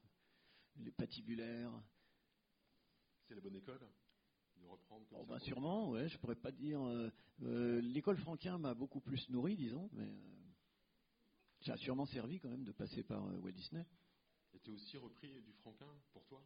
les 0.82 0.90
patibulaires. 0.90 1.72
C'est 3.28 3.34
la 3.36 3.40
bonne 3.40 3.54
école 3.54 3.80
de 4.56 4.66
reprendre 4.66 5.06
comme 5.06 5.18
Bon, 5.18 5.24
ça 5.24 5.32
ben, 5.32 5.38
pour- 5.38 5.46
sûrement, 5.46 5.90
ouais, 5.90 6.08
je 6.08 6.18
pourrais 6.18 6.34
pas 6.34 6.50
dire. 6.50 6.82
euh, 6.82 7.10
euh, 7.42 7.80
L'école 7.80 8.16
Franquin 8.18 8.58
m'a 8.58 8.74
beaucoup 8.74 9.00
plus 9.00 9.28
nourri, 9.30 9.56
disons, 9.56 9.88
mais 9.92 10.12
ça 11.60 11.74
a 11.74 11.76
sûrement 11.76 12.06
servi 12.06 12.40
quand 12.40 12.48
même 12.48 12.64
de 12.64 12.72
passer 12.72 13.04
par 13.04 13.24
Walt 13.40 13.52
Disney. 13.52 13.86
Et 14.52 14.58
tu 14.58 14.72
aussi 14.72 14.96
repris 14.98 15.40
du 15.42 15.52
franquin 15.52 15.86
pour 16.12 16.24
toi? 16.26 16.44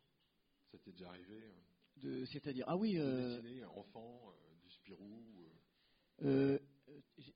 Ça 0.71 0.79
t'est 0.79 0.93
déjà 0.93 1.09
arrivé 1.09 1.55
De- 1.97 2.27
C'est-à-dire, 2.27 2.65
ah 2.69 2.77
oui, 2.77 2.97
de 2.97 3.39
dessiner 3.41 3.65
enfant, 3.65 4.31
Spirou 4.85 5.25
euh, 5.39 5.49
Euh, 6.23 6.59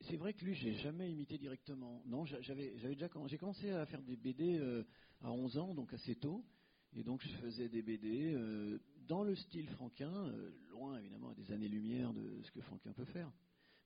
c'est 0.02 0.16
vrai 0.16 0.34
que 0.34 0.44
lui, 0.44 0.54
j'ai 0.54 0.74
jamais 0.74 1.10
imité 1.10 1.38
directement. 1.38 2.02
Non, 2.04 2.26
j'a- 2.26 2.40
j'avais, 2.42 2.76
j'avais 2.78 2.94
déjà, 2.94 3.08
j'ai 3.26 3.38
commencé 3.38 3.70
à 3.70 3.86
faire 3.86 4.02
des 4.02 4.16
BD 4.16 4.58
euh, 4.58 4.84
à 5.22 5.32
11 5.32 5.56
ans, 5.56 5.74
donc 5.74 5.92
assez 5.94 6.14
tôt, 6.16 6.44
et 6.92 7.02
donc 7.02 7.22
je 7.22 7.36
faisais 7.38 7.68
des 7.70 7.82
BD 7.82 8.34
euh, 8.34 8.78
dans 9.06 9.24
le 9.24 9.34
style 9.34 9.66
Franquin, 9.70 10.12
euh, 10.28 10.50
loin 10.68 10.98
évidemment 10.98 11.30
à 11.30 11.34
des 11.34 11.50
années-lumière 11.50 12.12
de 12.12 12.42
ce 12.42 12.50
que 12.50 12.60
Franquin 12.60 12.92
peut 12.92 13.06
faire, 13.06 13.32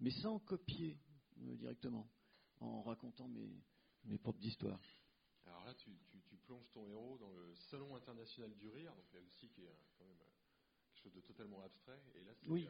mais 0.00 0.10
sans 0.10 0.40
copier 0.40 0.98
euh, 1.40 1.54
directement, 1.56 2.10
en 2.58 2.82
racontant 2.82 3.28
mes, 3.28 3.62
mes 4.04 4.18
propres 4.18 4.44
histoires. 4.44 4.80
Alors 5.46 5.64
là, 5.64 5.74
tu, 5.74 5.90
tu- 6.10 6.22
tu 6.22 6.36
plonges 6.36 6.68
ton 6.72 6.86
héros 6.88 7.16
dans 7.18 7.30
le 7.30 7.54
Salon 7.70 7.94
international 7.94 8.52
du 8.56 8.68
rire, 8.68 8.94
donc 8.96 9.12
là 9.12 9.20
aussi 9.20 9.48
qui 9.50 9.62
est 9.62 9.76
quand 9.96 10.04
même 10.04 10.18
quelque 10.18 11.02
chose 11.02 11.12
de 11.14 11.20
totalement 11.20 11.62
abstrait. 11.62 12.00
Et 12.16 12.24
là, 12.24 12.32
c'est 12.34 12.48
Oui. 12.48 12.68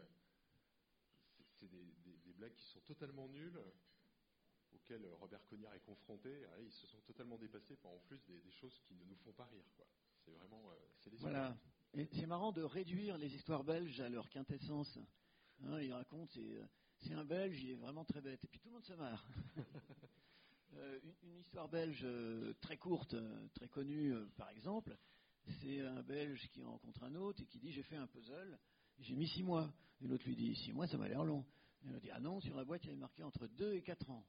C'est- 1.62 1.68
des, 1.68 1.84
des- 2.04 2.18
des 2.18 2.32
blagues 2.32 2.54
qui 2.54 2.66
sont 2.66 2.80
totalement 2.80 3.28
nulles, 3.28 3.60
auxquelles 4.74 5.06
Robert 5.20 5.44
Cognard 5.46 5.74
est 5.74 5.80
confronté. 5.80 6.44
Ah, 6.52 6.60
ils 6.60 6.72
se 6.72 6.86
sont 6.86 7.00
totalement 7.02 7.38
dépassés 7.38 7.76
par 7.76 7.92
en 7.92 7.98
plus 7.98 8.22
des, 8.24 8.40
des 8.40 8.50
choses 8.52 8.78
qui 8.86 8.94
ne 8.94 9.04
nous 9.04 9.16
font 9.16 9.32
pas 9.32 9.46
rire. 9.46 9.64
C'est 10.24 10.32
vraiment 10.32 10.70
euh, 10.70 10.74
Voilà. 11.18 11.56
C'est 12.12 12.26
marrant 12.26 12.52
de 12.52 12.62
réduire 12.62 13.18
les 13.18 13.34
histoires 13.34 13.64
belges 13.64 14.00
à 14.00 14.08
leur 14.08 14.28
quintessence. 14.30 14.98
Hein, 15.62 15.80
il 15.80 15.92
raconte, 15.92 16.30
c'est, 16.30 16.40
euh, 16.40 16.66
c'est 16.98 17.12
un 17.12 17.24
Belge, 17.24 17.62
il 17.62 17.70
est 17.70 17.76
vraiment 17.76 18.04
très 18.04 18.20
bête. 18.20 18.42
Et 18.44 18.48
puis 18.48 18.58
tout 18.60 18.68
le 18.68 18.74
monde 18.74 18.84
se 18.84 18.94
marre. 18.94 19.24
Euh, 20.74 20.98
une, 21.02 21.14
une 21.28 21.36
histoire 21.40 21.68
belge 21.68 22.00
euh, 22.02 22.54
très 22.62 22.78
courte, 22.78 23.12
euh, 23.12 23.46
très 23.52 23.68
connue, 23.68 24.14
par 24.38 24.48
exemple, 24.48 24.96
c'est 25.60 25.82
un 25.82 26.02
Belge 26.02 26.48
qui 26.48 26.62
rencontre 26.62 27.02
un 27.02 27.14
autre 27.14 27.42
et 27.42 27.46
qui 27.46 27.58
dit 27.58 27.70
J'ai 27.72 27.82
fait 27.82 27.96
un 27.96 28.06
puzzle, 28.06 28.58
j'ai 29.00 29.14
mis 29.14 29.28
six 29.28 29.42
mois. 29.42 29.72
Et 30.00 30.06
l'autre 30.06 30.24
lui 30.26 30.36
dit 30.36 30.54
Six 30.56 30.72
mois, 30.72 30.86
ça 30.86 30.96
m'a 30.96 31.08
l'air 31.08 31.24
long. 31.24 31.44
Et 31.84 31.88
il 31.88 32.00
dit 32.00 32.10
Ah 32.10 32.20
non, 32.20 32.40
sur 32.40 32.56
la 32.56 32.64
boîte, 32.64 32.82
il 32.84 32.88
y 32.88 32.90
avait 32.90 33.00
marqué 33.00 33.22
entre 33.22 33.46
deux 33.46 33.74
et 33.74 33.82
quatre 33.82 34.08
ans. 34.10 34.24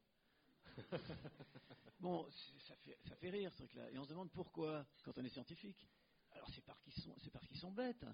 bon, 1.99 2.28
ça 2.68 2.76
fait, 2.78 2.97
ça 3.07 3.16
fait 3.16 3.30
rire 3.30 3.51
ce 3.51 3.57
truc-là. 3.57 3.91
Et 3.91 3.97
on 3.97 4.03
se 4.03 4.09
demande 4.09 4.32
pourquoi, 4.32 4.86
quand 5.03 5.18
on 5.18 5.24
est 5.24 5.30
scientifique. 5.30 5.88
Alors 6.32 6.49
c'est 6.53 6.66
parce 6.66 6.82
qu'ils 6.82 6.93
sont, 7.03 7.16
qu'ils 7.47 7.59
sont 7.59 7.72
bêtes. 7.72 8.05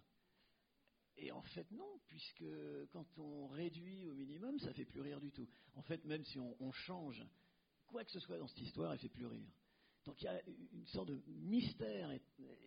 Et 1.16 1.32
en 1.32 1.42
fait, 1.42 1.70
non, 1.72 2.00
puisque 2.08 2.46
quand 2.92 3.06
on 3.18 3.48
réduit 3.48 4.08
au 4.08 4.14
minimum, 4.14 4.58
ça 4.60 4.74
fait 4.74 4.86
plus 4.86 5.02
rire 5.02 5.20
du 5.20 5.32
tout. 5.32 5.48
En 5.76 5.82
fait, 5.82 6.04
même 6.06 6.24
si 6.24 6.40
on, 6.40 6.56
on 6.62 6.72
change 6.72 7.26
quoi 7.90 8.04
que 8.04 8.12
ce 8.12 8.20
soit 8.20 8.38
dans 8.38 8.48
cette 8.48 8.62
histoire, 8.62 8.94
elle 8.94 9.00
fait 9.00 9.10
plus 9.10 9.26
rire. 9.26 9.52
Donc 10.06 10.22
il 10.22 10.26
y 10.26 10.28
a 10.28 10.42
une 10.74 10.86
sorte 10.88 11.10
de 11.10 11.22
mystère 11.28 12.10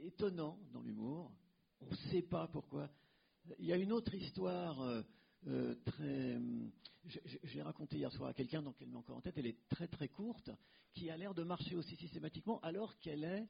étonnant 0.01 0.59
dans 0.73 0.83
l'humour. 0.83 1.33
On 1.81 1.87
ne 1.87 1.97
sait 2.11 2.23
pas 2.23 2.47
pourquoi. 2.49 2.91
Il 3.59 3.67
y 3.67 3.73
a 3.73 3.77
une 3.77 3.93
autre 3.93 4.15
histoire 4.15 4.81
euh, 4.83 5.03
euh, 5.49 5.75
très. 5.85 6.37
hum, 6.37 6.71
Je, 7.07 7.19
l'ai 7.55 7.63
racontée 7.63 7.97
hier 7.97 8.13
soir 8.13 8.31
à 8.31 8.35
quelqu'un, 8.35 8.63
donc 8.63 8.77
elle 8.81 8.89
m'est 8.89 8.97
encore 8.97 9.17
en 9.17 9.21
tête. 9.21 9.37
Elle 9.37 9.47
est 9.47 9.69
très 9.69 9.89
très 9.89 10.09
courte, 10.09 10.51
qui 10.95 11.11
a 11.11 11.17
l'air 11.17 11.35
de 11.35 11.43
marcher 11.43 11.75
aussi 11.75 11.97
systématiquement, 11.97 12.61
alors 12.61 12.99
qu'elle 13.01 13.25
est 13.25 13.49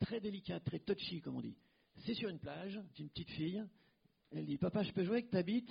très 0.00 0.20
délicate, 0.20 0.64
très 0.64 0.80
touchy, 0.80 1.20
comme 1.20 1.36
on 1.36 1.40
dit. 1.40 1.56
C'est 2.04 2.14
sur 2.14 2.28
une 2.28 2.38
plage, 2.38 2.80
c'est 2.92 3.02
une 3.02 3.08
petite 3.08 3.30
fille. 3.30 3.64
Elle 4.30 4.46
dit 4.46 4.58
Papa, 4.58 4.82
je 4.82 4.92
peux 4.92 5.04
jouer 5.04 5.18
avec 5.18 5.30
ta 5.30 5.42
bite? 5.42 5.70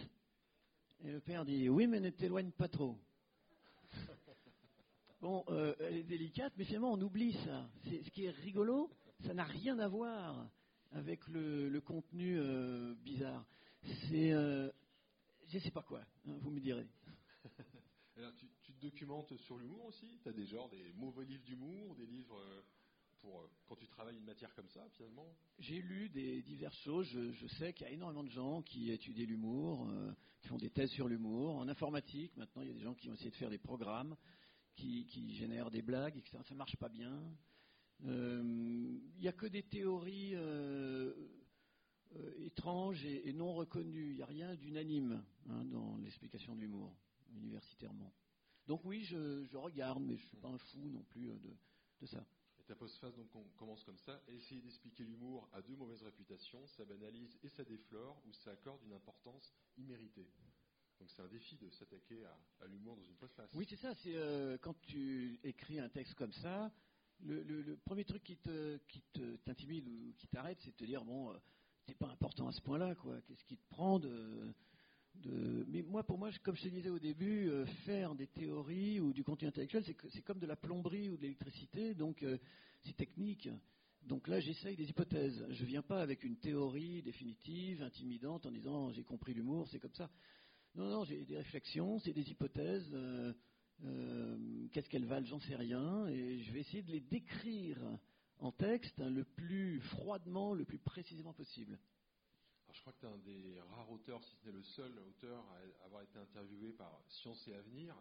Et 1.03 1.12
le 1.12 1.20
père 1.20 1.45
dit 1.45 1.70
Oui, 1.70 1.88
mais 1.88 1.99
ne 1.99 2.09
t'éloigne 2.09 2.51
pas 2.51 2.68
trop. 2.68 2.97
Bon, 5.22 5.43
euh, 5.49 5.76
elle 5.80 5.97
est 5.97 6.03
délicate, 6.03 6.51
mais 6.57 6.66
finalement, 6.66 6.93
on 6.93 7.01
oublie 7.01 7.34
ça. 7.45 7.70
ce 7.84 8.09
qui 8.09 8.26
est 8.26 8.32
rigolo, 8.32 8.89
ça 9.20 9.36
n'a 9.36 9.43
rien 9.43 9.78
à 9.78 9.88
voir 9.88 10.49
avec 10.91 11.27
le, 11.27 11.79
contenu 11.79 12.37
euh, 12.37 12.93
bizarre. 12.95 13.45
C'est. 14.09 14.31
Euh, 14.31 14.69
je 15.47 15.57
ne 15.57 15.61
sais 15.61 15.71
pas 15.71 15.83
quoi, 15.83 16.01
hein, 16.27 16.37
vous 16.41 16.51
me 16.51 16.59
direz. 16.59 16.87
Alors, 18.17 18.33
tu, 18.35 18.47
tu, 18.61 18.73
te 18.73 18.81
documentes 18.81 19.35
sur 19.37 19.57
l'humour 19.57 19.85
aussi? 19.85 20.19
Tu 20.21 20.29
as 20.29 20.33
des 20.33 20.45
genres, 20.45 20.69
des 20.69 20.93
mauvais 20.93 21.25
livres 21.25 21.43
d'humour, 21.43 21.95
des 21.95 22.05
livres 22.05 22.39
pour 23.21 23.49
quand 23.67 23.75
tu 23.75 23.87
travailles 23.87 24.17
une 24.17 24.25
matière 24.25 24.53
comme 24.55 24.67
ça, 24.69 24.87
finalement? 24.91 25.27
J'ai 25.59 25.81
lu 25.81 26.09
des 26.09 26.41
diverses 26.41 26.77
choses. 26.79 27.07
Je, 27.07 27.47
sais 27.59 27.73
qu'il 27.73 27.87
y 27.87 27.89
a 27.89 27.93
énormément 27.93 28.23
de 28.23 28.29
gens 28.29 28.61
qui 28.61 28.91
étudient 28.91 29.25
l'humour, 29.25 29.89
qui 30.39 30.47
font 30.47 30.57
des 30.57 30.69
thèses 30.69 30.91
sur 30.91 31.07
l'humour. 31.07 31.55
En 31.55 31.67
informatique, 31.67 32.35
maintenant, 32.37 32.61
il 32.61 32.69
y 32.69 32.71
a 32.71 32.73
des 32.73 32.81
gens 32.81 32.93
qui 32.93 33.09
ont 33.09 33.13
essayé 33.13 33.31
de 33.31 33.35
faire 33.35 33.49
des 33.49 33.57
programmes 33.57 34.15
qui, 34.75 35.05
qui 35.05 35.35
génèrent 35.35 35.71
des 35.71 35.81
blagues, 35.81 36.17
etc. 36.17 36.37
Ça 36.47 36.55
marche 36.55 36.75
pas 36.77 36.89
bien. 36.89 37.21
Il 38.04 38.10
euh, 38.10 38.43
n'y 39.20 39.28
a 39.28 39.32
que 39.32 39.45
des 39.45 39.64
théories 39.64 40.34
euh, 40.34 41.14
euh, 42.16 42.45
étranges 42.45 43.06
et, 43.06 43.32
non 43.34 43.54
reconnues. 43.54 44.12
Il 44.12 44.16
n'y 44.16 44.22
a 44.24 44.26
rien 44.26 44.56
d'unanime 44.56 45.24
hein, 45.49 45.66
dans 45.66 45.97
l'explication 45.97 46.56
de 46.56 46.62
l'humour, 46.62 46.95
universitairement. 47.36 48.12
Donc 48.68 48.82
oui, 48.86 49.04
je, 49.04 49.56
regarde, 49.56 50.02
mais 50.02 50.16
je 50.16 50.24
ne 50.24 50.28
suis 50.28 50.38
pas 50.38 50.49
un 50.49 50.58
fou 50.58 50.89
non 50.89 51.04
plus 51.04 51.28
de, 51.28 51.56
de 52.02 52.06
ça. 52.08 52.26
Et 52.60 52.64
ta 52.64 52.76
postface 52.76 53.16
donc 53.16 53.36
on 53.36 53.43
commence 53.58 53.84
comme 53.84 53.97
ça. 53.97 54.20
Essayer 54.30 54.62
d'expliquer 54.62 55.04
l'humour 55.04 55.47
à 55.54 55.62
deux 55.62 55.76
mauvaises 55.76 56.02
réputations, 56.02 56.66
ça 56.68 56.86
banalise 56.86 57.38
et 57.43 57.49
ça 57.49 57.64
déflore 57.64 58.22
ou 58.26 58.34
ça 58.34 58.52
accorde 58.52 58.82
une 58.84 58.93
importance 58.93 59.54
imméritée. 59.78 60.30
Donc 60.99 61.10
c'est 61.10 61.22
un 61.22 61.28
défi 61.28 61.58
de 61.58 61.70
s'attaquer 61.72 62.24
à, 62.60 62.68
l'humour 62.68 62.95
dans 62.95 63.04
une 63.04 63.16
postface. 63.16 63.49
Oui, 63.56 63.66
c'est 63.68 63.78
ça. 63.78 63.95
C'est 63.95 64.16
euh, 64.16 64.58
quand 64.60 64.80
tu 64.82 65.39
écris 65.43 65.80
un 65.80 65.89
texte 65.89 66.14
comme 66.14 66.32
ça, 66.34 66.72
le, 67.26 67.78
premier 67.86 68.05
truc 68.05 68.24
qui 68.24 68.38
te 68.38 68.78
qui 68.88 69.01
t'intimide 69.45 69.88
ou 69.88 70.13
qui 70.17 70.28
t'arrête, 70.28 70.57
c'est 70.61 70.72
de 70.72 70.76
te 70.76 70.86
dire 70.86 71.03
bon, 71.03 71.32
euh, 71.32 71.38
c'est 71.88 71.97
pas 71.97 72.07
important 72.07 72.47
à 72.47 72.51
ce 72.51 72.61
point-là, 72.61 72.95
quoi. 72.95 73.19
Qu'est-ce 73.22 73.45
qui 73.45 73.57
te 73.57 73.69
prend 73.69 73.99
de. 73.99 74.53
Mais 75.67 75.82
moi, 75.82 76.03
pour 76.03 76.17
moi, 76.17 76.30
comme 76.43 76.55
je 76.55 76.63
te 76.63 76.67
disais 76.69 76.89
au 76.89 76.99
début, 76.99 77.49
euh, 77.49 77.65
faire 77.86 78.15
des 78.15 78.28
théories 78.28 78.99
ou 78.99 79.13
du 79.13 79.24
contenu 79.24 79.47
intellectuel, 79.47 79.84
c'est 79.86 80.22
comme 80.22 80.39
de 80.39 80.47
la 80.47 80.55
plomberie 80.55 81.09
ou 81.09 81.17
de 81.17 81.22
l'électricité, 81.22 81.93
donc 81.93 82.26
c'est 82.84 82.95
technique. 82.95 83.49
Donc 84.03 84.28
là, 84.28 84.39
j'essaye 84.39 84.76
des 84.76 84.89
hypothèses. 84.89 85.45
Je 85.49 85.65
viens 85.65 85.84
pas 85.84 86.01
avec 86.01 86.24
une 86.24 86.38
théorie 86.38 87.01
définitive, 87.03 87.84
intimidante, 87.84 88.45
en 88.45 88.51
disant 88.51 88.91
j'ai 88.91 89.03
compris 89.03 89.34
l'humour, 89.34 89.67
c'est 89.69 89.80
comme 89.80 89.93
ça. 89.93 90.09
Non, 90.74 90.89
non, 90.89 91.03
j'ai 91.03 91.26
des 91.26 91.38
réflexions, 91.38 91.99
c'est 91.99 92.13
des 92.13 92.30
hypothèses. 92.32 92.89
Euh, 92.93 93.34
euh, 93.84 94.67
qu'est-ce 94.71 94.89
qu'elles 94.89 95.05
valent 95.05 95.25
J'en 95.25 95.39
sais 95.39 95.55
rien. 95.55 96.07
Et 96.07 96.39
je 96.39 96.51
vais 96.51 96.61
essayer 96.61 96.84
de 96.84 96.91
les 96.91 97.01
décrire 97.01 97.77
en 98.39 98.51
texte 98.51 98.99
hein, 98.99 99.09
le 99.09 99.23
plus 99.23 99.79
froidement, 99.82 100.53
le 100.53 100.65
plus 100.65 100.79
précisément 100.79 101.34
possible. 101.34 101.79
Alors, 102.65 102.75
je 102.75 102.82
crois 102.82 102.93
que 102.93 102.99
tu 102.99 103.05
es 103.05 103.09
un 103.09 103.17
des 103.17 103.61
rares 103.61 103.91
auteurs, 103.91 104.23
si 104.23 104.36
ce 104.36 104.45
n'est 104.45 104.53
le 104.53 104.63
seul 104.63 104.97
auteur 104.99 105.45
à 105.49 105.86
avoir 105.86 106.01
été 106.03 106.17
interviewé 106.17 106.71
par 106.73 107.01
Science 107.09 107.47
et 107.47 107.53
Avenir. 107.53 107.95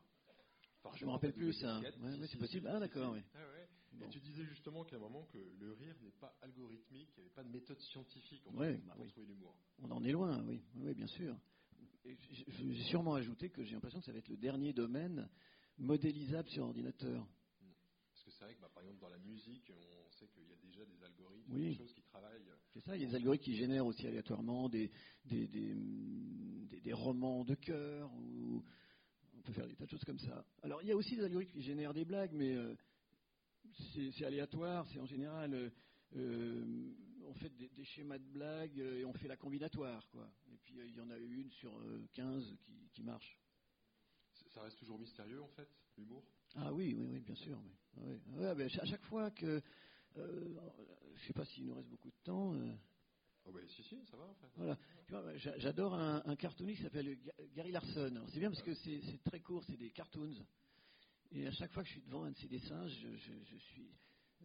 Je 0.95 1.05
ne 1.05 1.09
me 1.09 1.13
rappelle 1.13 1.35
plus 1.35 1.53
ça. 1.53 1.79
Ouais, 1.81 2.27
c'est 2.27 2.39
possible. 2.39 2.69
Ah 2.73 2.79
d'accord, 2.79 3.13
oui. 3.13 3.21
Ah, 3.35 4.05
et 4.05 4.09
tu 4.09 4.21
disais 4.21 4.45
justement 4.45 4.85
qu'à 4.85 4.97
un 4.97 5.01
moment 5.01 5.25
que 5.25 5.39
le 5.59 5.73
rire 5.73 5.95
n'est 6.03 6.13
pas 6.13 6.35
algorithmique, 6.43 7.11
qu'il 7.13 7.23
n'y 7.23 7.27
avait 7.27 7.35
pas 7.35 7.45
de 7.45 7.51
méthode 7.51 7.79
scientifique 7.81 8.47
en 8.47 8.53
bah 8.53 8.73
pour 8.97 9.07
trouver 9.09 9.27
l'humour. 9.27 9.55
On 9.83 9.91
en 9.91 10.03
est 10.05 10.13
loin, 10.13 10.43
oui, 10.45 10.63
oui, 10.77 10.95
bien 10.95 11.09
sûr. 11.09 11.37
J'ai 12.05 12.83
sûrement 12.85 13.15
ajouté 13.15 13.51
que 13.51 13.63
j'ai 13.65 13.75
l'impression 13.75 13.99
que 14.01 14.07
ça 14.07 14.13
va 14.13 14.19
être 14.19 14.29
le 14.29 14.37
dernier 14.37 14.73
domaine 14.73 15.29
modélisable 15.81 16.49
sur 16.49 16.65
ordinateur. 16.65 17.27
Parce 18.13 18.25
que 18.25 18.31
c'est 18.31 18.45
vrai 18.45 18.55
que, 18.55 18.61
bah, 18.61 18.71
par 18.73 18.83
exemple, 18.83 19.01
dans 19.01 19.09
la 19.09 19.19
musique, 19.19 19.73
on 20.07 20.11
sait 20.13 20.29
qu'il 20.29 20.49
y 20.49 20.53
a 20.53 20.57
déjà 20.63 20.85
des 20.85 21.03
algorithmes, 21.03 21.59
des 21.59 21.75
choses 21.75 21.93
qui 21.93 22.03
travaillent. 22.03 22.43
C'est 22.73 22.81
ça, 22.81 22.97
il 22.97 23.03
y 23.03 23.05
a 23.05 23.09
des 23.09 23.15
algorithmes 23.17 23.45
qui 23.45 23.57
génèrent 23.57 23.87
aussi 23.87 24.07
aléatoirement 24.07 24.69
des, 24.69 24.91
des, 25.25 25.49
des, 25.49 26.93
romans 26.93 27.45
de 27.45 27.55
cœur, 27.55 28.13
ou 28.15 28.63
on 29.37 29.43
peut 29.43 29.53
faire 29.53 29.67
des 29.67 29.75
tas 29.75 29.85
de 29.85 29.91
choses 29.91 30.05
comme 30.05 30.19
ça. 30.19 30.45
Alors, 30.63 30.83
il 30.83 30.89
y 30.89 30.93
a 30.93 30.97
aussi 30.97 31.17
des 31.17 31.25
algorithmes 31.25 31.53
qui 31.53 31.63
génèrent 31.63 31.95
des 31.95 32.05
blagues, 32.05 32.33
mais 32.33 32.55
euh, 32.55 32.75
c'est 33.95 34.25
aléatoire, 34.25 34.87
c'est 34.93 35.01
en 35.01 35.07
général. 35.07 35.55
Euh, 35.55 35.71
euh, 36.17 36.93
on 37.27 37.35
fait 37.35 37.51
des, 37.51 37.85
schémas 37.85 38.19
de 38.19 38.25
blagues 38.25 38.79
et 38.79 39.05
on 39.05 39.13
fait 39.13 39.29
la 39.29 39.37
combinatoire, 39.37 40.09
quoi. 40.11 40.29
Et 40.53 40.57
puis 40.65 40.75
il 40.85 40.97
y 40.97 41.01
en 41.01 41.11
a 41.11 41.19
une 41.19 41.51
sur 41.53 41.73
15 42.15 42.51
euh, 42.51 42.57
qui, 42.93 43.03
marche. 43.03 43.39
Ça 44.55 44.63
reste 44.63 44.79
toujours 44.79 44.99
mystérieux, 44.99 45.43
en 45.43 45.49
fait, 45.49 45.69
l'humour? 45.97 46.25
Ah 46.57 46.73
oui, 46.73 46.95
oui, 46.97 47.07
oui, 47.13 47.21
bien 47.21 47.35
sûr. 47.37 47.59
à 48.81 48.85
chaque 48.85 49.05
fois 49.05 49.31
que. 49.31 49.63
Euh, 50.17 50.59
je 51.15 51.23
ne 51.23 51.27
sais 51.27 51.33
pas 51.33 51.45
s'il 51.45 51.67
nous 51.67 51.75
reste 51.75 51.89
beaucoup 51.89 52.11
de 52.11 52.23
temps. 52.25 52.55
Oh 53.47 53.53
bah, 53.53 53.61
si, 53.69 53.83
si, 53.83 53.97
ça 54.11 54.17
va, 54.17 54.25
en 54.25 54.35
fait. 54.35 54.49
Voilà. 55.09 55.37
J'adore 55.37 55.95
un, 55.95 56.37
cartooniste 56.37 56.79
qui 56.79 56.85
s'appelle 56.85 57.17
Gary 57.55 57.71
Larson. 57.71 58.25
C'est 58.33 58.41
bien 58.41 58.51
parce 58.51 58.63
que 58.63 58.75
c'est 58.75 59.23
très 59.25 59.41
court, 59.41 59.63
c'est 59.65 59.77
des 59.77 59.91
cartoons. 59.91 60.35
Et 61.33 61.47
à 61.47 61.53
chaque 61.53 61.73
fois 61.73 61.83
que 61.83 61.89
je 61.89 61.93
suis 61.93 62.03
devant 62.03 62.25
un 62.25 62.33
de 62.33 62.37
ces 62.37 62.49
dessins, 62.49 62.87
je 62.89 63.57
suis 63.57 63.93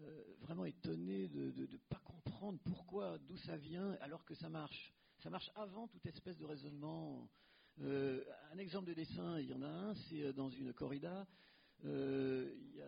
euh, 0.01 0.35
vraiment 0.41 0.65
étonné 0.65 1.29
de 1.29 1.65
ne 1.65 1.77
pas 1.89 1.99
comprendre 2.03 2.59
pourquoi, 2.65 3.17
d'où 3.19 3.37
ça 3.37 3.57
vient, 3.57 3.91
alors 4.01 4.25
que 4.25 4.35
ça 4.35 4.49
marche. 4.49 4.93
Ça 5.19 5.29
marche 5.29 5.49
avant 5.55 5.87
toute 5.87 6.05
espèce 6.05 6.37
de 6.37 6.45
raisonnement. 6.45 7.29
Euh, 7.81 8.23
un 8.53 8.57
exemple 8.57 8.87
de 8.87 8.93
dessin, 8.93 9.39
il 9.39 9.49
y 9.49 9.53
en 9.53 9.61
a 9.61 9.67
un, 9.67 9.93
c'est 9.95 10.23
euh, 10.23 10.33
dans 10.33 10.49
une 10.49 10.73
corrida. 10.73 11.27
Il 11.83 11.89
y, 12.75 12.81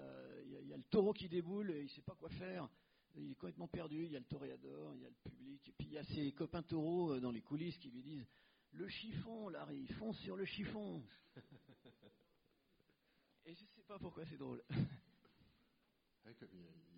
a 0.73 0.77
le 0.77 0.83
taureau 0.89 1.13
qui 1.13 1.27
déboule 1.27 1.71
et 1.71 1.79
il 1.79 1.83
ne 1.83 1.89
sait 1.89 2.01
pas 2.01 2.15
quoi 2.15 2.29
faire. 2.29 2.69
Il 3.15 3.31
est 3.31 3.35
complètement 3.35 3.67
perdu. 3.67 4.05
Il 4.05 4.11
y 4.11 4.15
a 4.15 4.19
le 4.19 4.25
toréador, 4.25 4.95
il 4.95 5.01
y 5.01 5.05
a 5.05 5.09
le 5.09 5.29
public. 5.29 5.67
Et 5.67 5.71
puis 5.73 5.87
il 5.87 5.93
y 5.93 5.97
a 5.97 6.03
ses 6.03 6.31
copains 6.31 6.63
taureaux 6.63 7.19
dans 7.19 7.31
les 7.31 7.41
coulisses 7.41 7.77
qui 7.77 7.89
lui 7.89 8.01
disent 8.01 8.25
Le 8.71 8.87
chiffon, 8.87 9.49
Larry, 9.49 9.87
fonce 9.99 10.17
sur 10.19 10.37
le 10.37 10.45
chiffon. 10.45 11.03
et 13.45 13.53
je 13.53 13.63
ne 13.63 13.67
sais 13.75 13.83
pas 13.87 13.99
pourquoi 13.99 14.25
c'est 14.25 14.37
drôle. 14.37 14.63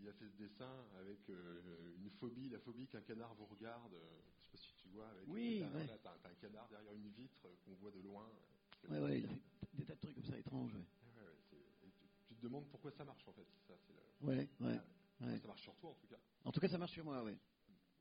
il 0.02 0.08
a 0.08 0.14
fait 0.14 0.28
ce 0.28 0.38
dessin 0.38 0.88
avec 1.00 1.30
euh, 1.30 1.94
une 1.98 2.10
phobie, 2.12 2.50
la 2.50 2.60
phobie 2.60 2.88
qu'un 2.88 3.02
canard 3.02 3.34
vous 3.36 3.46
regarde. 3.46 3.96
Sais 4.50 4.58
pas 4.58 4.64
si 4.64 4.74
tu 4.76 4.88
vois. 4.89 5.10
Avec 5.10 5.28
oui, 5.28 5.64
ouais. 5.64 5.89
as, 5.89 6.28
un 6.28 6.34
canard 6.36 6.68
derrière 6.70 6.93
une 6.93 7.10
vitre 7.10 7.47
qu'on 7.64 7.74
voit 7.76 7.91
de 7.91 8.00
loin. 8.00 8.28
Oui, 8.89 8.97
ouais, 8.97 9.20
il 9.20 9.26
a 9.26 9.30
fait 9.30 9.78
des 9.78 9.86
tas 9.86 9.95
de 9.95 10.00
trucs 10.00 10.16
comme 10.16 10.26
ça 10.26 10.38
étranges. 10.38 10.76
tu, 12.28 12.36
te 12.36 12.41
demandes 12.41 12.68
pourquoi 12.70 12.91
ça 12.91 13.04
marche 13.06 13.28
en 13.28 13.34
fait. 13.34 13.45
Ça, 13.68 13.74
ouais, 14.22 14.50
ouais, 14.62 15.39
Ça 15.39 15.47
marche 15.47 15.62
sur 15.62 15.76
toi 15.76 15.91
en 15.91 15.95
tout 15.95 16.08
cas. 16.08 16.20
En 16.45 16.52
tout 16.52 16.60
cas, 16.60 16.70
ça 16.70 16.78
marche 16.78 16.93
sur 16.93 17.04
moi, 17.04 17.24
oui. 17.24 17.38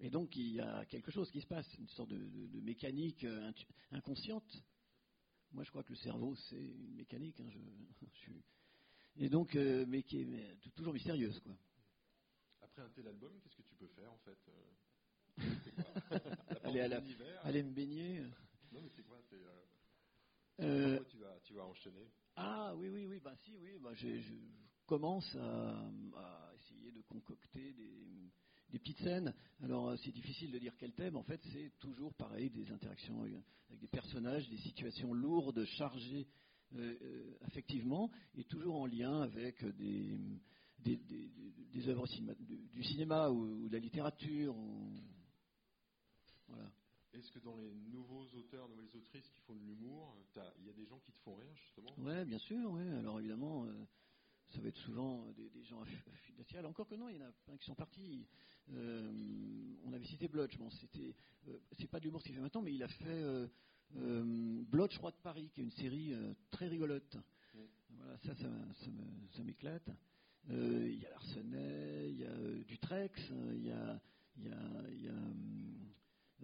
Et 0.00 0.10
donc, 0.10 0.36
il 0.36 0.54
y 0.54 0.60
a 0.60 0.84
quelque 0.86 1.10
chose 1.10 1.30
qui 1.30 1.40
se 1.40 1.46
passe, 1.46 1.66
une 1.74 1.88
sorte 1.88 2.10
de, 2.10 2.60
mécanique 2.60 3.24
euh, 3.24 3.52
inconsciente. 3.90 4.62
Moi, 5.50 5.64
je 5.64 5.70
crois 5.70 5.82
que 5.82 5.90
le 5.90 5.96
cerveau, 5.96 6.36
c'est 6.36 6.56
une 6.56 6.94
mécanique. 6.94 7.40
Hein, 7.40 7.48
je, 7.50 7.58
je 8.12 8.16
suis 8.18 8.44
et 9.20 9.28
donc, 9.28 9.56
euh, 9.56 9.84
mais 9.88 10.02
qui 10.04 10.20
est 10.20 10.74
toujours 10.76 10.92
mystérieuse, 10.92 11.40
quoi. 11.40 11.52
Après 12.60 12.82
un 12.82 12.88
tel 12.90 13.08
album, 13.08 13.32
qu'est-ce 13.40 13.56
que 13.56 13.62
tu 13.62 13.74
peux 13.74 13.88
faire 13.88 14.12
en 14.12 14.18
fait 14.18 14.38
euh, 14.48 14.72
aller, 16.64 16.80
à 16.80 16.88
la, 16.88 17.02
aller 17.42 17.62
me 17.62 17.72
baigner. 17.72 18.20
Non, 18.72 18.80
mais 18.82 18.90
c'est 18.94 19.04
quoi 19.04 19.18
C'est 19.28 19.36
euh, 20.60 20.98
euh 20.98 21.04
tu 21.08 21.18
vas, 21.18 21.38
tu 21.44 21.54
vas 21.54 21.64
enchaîner? 21.64 22.10
Ah 22.36 22.74
oui, 22.76 22.88
oui, 22.88 23.06
oui, 23.06 23.20
bah 23.20 23.34
si, 23.44 23.56
oui, 23.56 23.78
bah, 23.80 23.94
je, 23.94 24.08
commence 24.86 25.36
à, 25.36 25.90
essayer 26.56 26.90
de 26.92 27.02
concocter 27.02 27.72
des, 27.74 28.32
des 28.70 28.78
petites 28.78 29.00
scènes. 29.00 29.34
Alors 29.62 29.96
c'est 29.98 30.12
difficile 30.12 30.50
de 30.50 30.58
dire 30.58 30.74
quel 30.78 30.92
thème. 30.92 31.16
En 31.16 31.22
fait, 31.22 31.40
c'est 31.52 31.72
toujours 31.78 32.14
pareil, 32.14 32.50
des 32.50 32.70
interactions 32.70 33.22
avec 33.22 33.80
des 33.80 33.88
personnages, 33.88 34.48
des 34.48 34.56
situations 34.58 35.12
lourdes, 35.12 35.64
chargées 35.76 36.26
euh, 36.76 36.96
euh, 37.00 37.34
effectivement, 37.46 38.10
et 38.34 38.44
toujours 38.44 38.76
en 38.76 38.86
lien 38.86 39.22
avec 39.22 39.64
des, 39.76 40.18
des, 40.78 41.88
œuvres 41.88 42.06
du, 42.72 42.84
cinéma 42.84 43.30
ou, 43.30 43.68
de 43.68 43.72
la 43.72 43.78
littérature. 43.78 44.54
Voilà. 46.48 46.70
Est-ce 47.14 47.30
que 47.32 47.38
dans 47.38 47.56
les 47.56 47.74
nouveaux 47.90 48.26
auteurs, 48.36 48.68
nouvelles 48.68 48.94
autrices 48.96 49.28
qui 49.30 49.40
font 49.40 49.54
de 49.54 49.64
l'humour, 49.64 50.16
il 50.58 50.66
y 50.66 50.70
a 50.70 50.72
des 50.72 50.86
gens 50.86 50.98
qui 50.98 51.12
te 51.12 51.18
font 51.20 51.34
rire 51.36 51.54
justement? 51.56 51.94
Oui, 51.98 52.24
bien 52.24 52.38
sûr. 52.38 52.70
Ouais. 52.70 52.90
Alors 52.98 53.18
évidemment, 53.18 53.64
euh, 53.64 53.84
ça 54.48 54.60
va 54.60 54.68
être 54.68 54.76
souvent 54.76 55.24
des, 55.32 55.64
gens 55.64 55.82
affidatiales. 56.12 56.66
Encore 56.66 56.86
que 56.86 56.94
non, 56.94 57.08
il 57.08 57.16
y 57.16 57.18
en 57.18 57.26
a 57.26 57.32
plein 57.44 57.56
qui 57.56 57.64
sont 57.64 57.74
partis. 57.74 58.26
on 58.68 59.92
avait 59.92 60.04
cité 60.04 60.28
Blotch. 60.28 60.58
Bon, 60.58 60.70
c'était, 60.70 61.14
c'est 61.78 61.88
pas 61.88 61.98
de 61.98 62.04
l'humour 62.04 62.22
qu'il 62.22 62.34
fait 62.34 62.40
maintenant, 62.40 62.62
mais 62.62 62.74
il 62.74 62.82
a 62.82 62.88
fait 62.88 63.48
euh, 63.96 64.62
Blotch, 64.70 64.98
Roi 64.98 65.10
de 65.10 65.16
Paris, 65.22 65.50
qui 65.54 65.60
est 65.60 65.64
une 65.64 65.70
série 65.70 66.12
euh, 66.12 66.34
très 66.50 66.68
rigolote. 66.68 67.16
Voilà, 67.90 68.18
ça, 68.18 68.34
ça, 68.34 69.42
m'éclate. 69.42 69.90
Euh, 70.50 70.88
il 70.88 71.00
y 71.00 71.06
a 71.06 71.10
Larsenet, 71.10 72.10
il 72.10 72.18
y 72.18 72.24
a 72.24 72.64
Dutrex, 72.64 73.20
il 73.54 73.66
y 73.66 73.70
a, 73.70 74.00
y 74.36 74.48
a, 74.48 74.90
y 74.92 75.08
a 75.08 75.14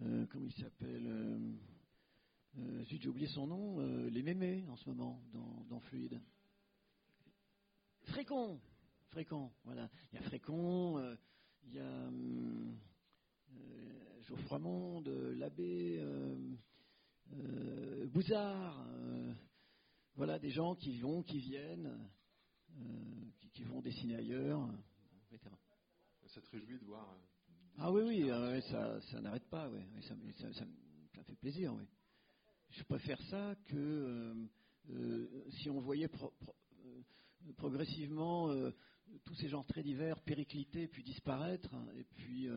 comment 0.01 0.47
il 0.47 0.53
s'appelle 0.53 1.55
euh, 2.59 2.84
j'ai 2.86 3.09
oublié 3.09 3.26
son 3.28 3.47
nom, 3.47 3.80
euh, 3.80 4.09
les 4.11 4.22
mémés 4.22 4.64
en 4.68 4.76
ce 4.76 4.88
moment 4.88 5.20
dans, 5.32 5.64
dans 5.68 5.80
Fluide. 5.80 6.20
Frécon, 8.05 8.61
Frécon, 9.09 9.51
voilà. 9.64 9.90
Il 10.12 10.16
y 10.16 10.18
a 10.18 10.22
Frécon, 10.22 10.99
euh, 10.99 11.16
il 11.64 11.74
y 11.74 11.80
a 11.80 11.82
euh, 11.84 12.72
Geoffroy 14.22 14.59
Monde, 14.61 15.09
l'abbé 15.09 15.99
euh, 15.99 16.55
euh, 17.32 18.07
Bouzard, 18.07 18.86
euh, 18.88 19.34
voilà 20.14 20.38
des 20.38 20.51
gens 20.51 20.76
qui 20.76 20.99
vont, 21.01 21.24
qui 21.24 21.38
viennent, 21.40 22.09
euh, 22.78 23.30
qui, 23.40 23.51
qui 23.51 23.64
vont 23.64 23.80
dessiner 23.80 24.16
ailleurs, 24.16 24.70
etc. 25.32 25.51
Ça 26.26 26.40
te 26.40 26.51
réjouit 26.51 26.78
de 26.78 26.84
voir. 26.84 27.18
Ah 27.79 27.91
oui, 27.91 28.03
oui, 28.03 28.31
ouais, 28.31 28.61
ça, 28.70 29.01
ça 29.01 29.20
n'arrête 29.20 29.49
pas, 29.51 29.68
ouais. 29.68 29.85
Ouais, 29.95 30.03
ça, 30.03 30.14
ça- 30.53 30.64
ça 31.14 31.25
fait 31.25 31.35
plaisir, 31.37 31.75
oui. 31.75 31.85
Je 32.70 32.83
préfère 32.85 33.20
ça 33.31 33.55
que 33.66 33.77
euh, 33.77 34.35
euh, 34.91 35.45
si 35.59 35.70
on 35.70 35.81
voyait 35.81 36.09
pro- 36.09 36.33
euh, 36.87 37.03
progressivement 37.57 38.55
tous 39.25 39.35
ces 39.35 39.49
genres 39.49 39.66
très 39.66 39.83
divers 39.83 40.20
péricliter 40.22 40.87
puis 40.89 41.03
disparaître, 41.03 41.72
hein, 41.75 41.87
et 41.97 42.05
puis, 42.05 42.49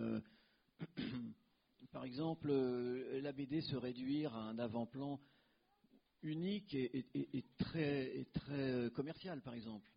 par 1.92 2.04
exemple, 2.06 2.52
la 2.52 3.32
BD 3.32 3.62
se 3.62 3.76
réduire 3.76 4.36
à 4.36 4.50
un 4.50 4.60
avant-plan 4.60 5.20
unique 6.22 6.74
et, 6.76 7.46
très, 7.58 8.18
et 8.20 8.26
très 8.26 8.92
commercial, 8.92 9.42
par 9.42 9.56
exemple. 9.56 9.90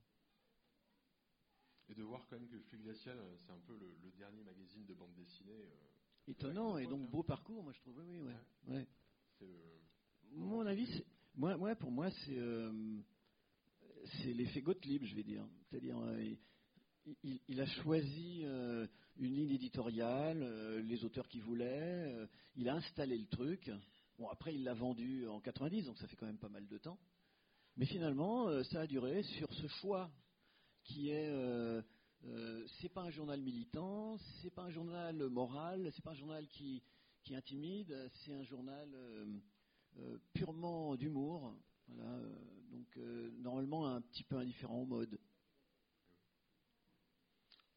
Et 1.90 1.94
de 1.94 2.02
voir 2.04 2.24
quand 2.28 2.38
même 2.38 2.48
que 2.48 2.58
Flux 2.60 2.78
Glacial, 2.78 3.18
euh, 3.18 3.36
c'est 3.44 3.52
un 3.52 3.60
peu 3.66 3.76
le, 3.76 3.88
le 4.02 4.10
dernier 4.12 4.44
magazine 4.44 4.86
de 4.86 4.94
bande 4.94 5.14
dessinée. 5.14 5.64
euh, 5.64 6.30
Étonnant 6.30 6.78
et 6.78 6.86
donc 6.86 7.02
hein. 7.02 7.10
beau 7.10 7.22
parcours, 7.24 7.62
moi 7.64 7.72
je 7.72 7.80
trouve, 7.80 7.98
oui, 7.98 8.04
oui, 8.08 8.20
ouais. 8.68 8.74
ouais. 8.76 8.86
c'est 9.38 9.46
le- 9.46 9.80
Mon 10.36 10.64
avis, 10.66 10.86
c'est- 10.86 11.06
moi, 11.34 11.56
moi, 11.56 11.74
pour 11.74 11.90
moi, 11.90 12.10
c'est 12.10 12.38
euh, 12.38 13.00
c'est 14.22 14.32
l'effet 14.32 14.62
Gottlieb, 14.62 15.04
je 15.04 15.14
vais 15.16 15.22
dire. 15.24 15.44
C'est-à-dire, 15.68 15.98
euh, 15.98 16.22
il, 16.22 17.16
il- 17.24 17.40
il 17.48 17.60
a 17.60 17.66
choisi 17.66 18.42
euh, 18.44 18.86
une 19.18 19.34
ligne 19.34 19.50
éditoriale, 19.52 20.42
euh, 20.42 20.80
les 20.82 21.04
auteurs 21.04 21.28
qu'il 21.28 21.42
voulait, 21.42 22.12
euh, 22.12 22.26
il 22.56 22.68
a 22.68 22.74
installé 22.76 23.18
le 23.18 23.26
truc. 23.26 23.70
Bon, 24.18 24.28
après, 24.28 24.54
il 24.54 24.62
l'a 24.64 24.74
vendu 24.74 25.26
en 25.26 25.40
90, 25.40 25.86
donc 25.86 25.98
ça 25.98 26.06
fait 26.06 26.16
quand 26.16 26.26
même 26.26 26.38
pas 26.38 26.48
mal 26.50 26.68
de 26.68 26.78
temps. 26.78 26.98
Mais 27.76 27.86
finalement, 27.86 28.48
euh, 28.48 28.62
ça 28.64 28.82
a 28.82 28.86
duré 28.86 29.22
sur 29.22 29.52
ce 29.54 29.66
choix 29.80 30.10
qui 30.84 31.10
est. 31.10 31.30
Euh, 31.30 31.82
euh, 32.26 32.66
c'est 32.66 32.90
pas 32.90 33.02
un 33.02 33.10
journal 33.10 33.40
militant, 33.40 34.18
c'est 34.18 34.50
pas 34.50 34.64
un 34.64 34.70
journal 34.70 35.16
moral, 35.30 35.90
c'est 35.92 36.02
pas 36.02 36.10
un 36.10 36.14
journal 36.14 36.46
qui, 36.48 36.82
qui 37.22 37.34
intimide, 37.34 38.10
c'est 38.12 38.34
un 38.34 38.42
journal 38.42 38.90
euh, 38.94 40.18
purement 40.34 40.96
d'humour. 40.96 41.56
Voilà, 41.88 42.20
donc 42.70 42.96
normalement 43.38 43.88
un 43.88 44.02
petit 44.02 44.22
peu 44.22 44.36
indifférent 44.36 44.82
au 44.82 44.86
mode. 44.86 45.18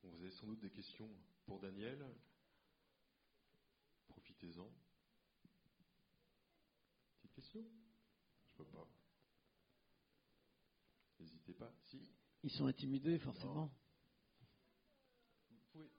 Vous 0.03 0.13
avez 0.15 0.31
sans 0.31 0.45
doute 0.45 0.59
des 0.59 0.69
questions 0.69 1.09
pour 1.45 1.59
Daniel. 1.59 2.05
Profitez-en. 4.09 4.69
Petite 7.15 7.33
question? 7.33 7.63
Je 8.45 8.53
peux 8.57 8.65
pas. 8.65 8.87
N'hésitez 11.19 11.53
pas. 11.53 11.73
Si 11.85 12.11
Ils 12.43 12.51
sont 12.51 12.65
intimidés 12.65 13.17
forcément. 13.19 13.71
Vous 15.49 15.57
pouvez. 15.71 15.89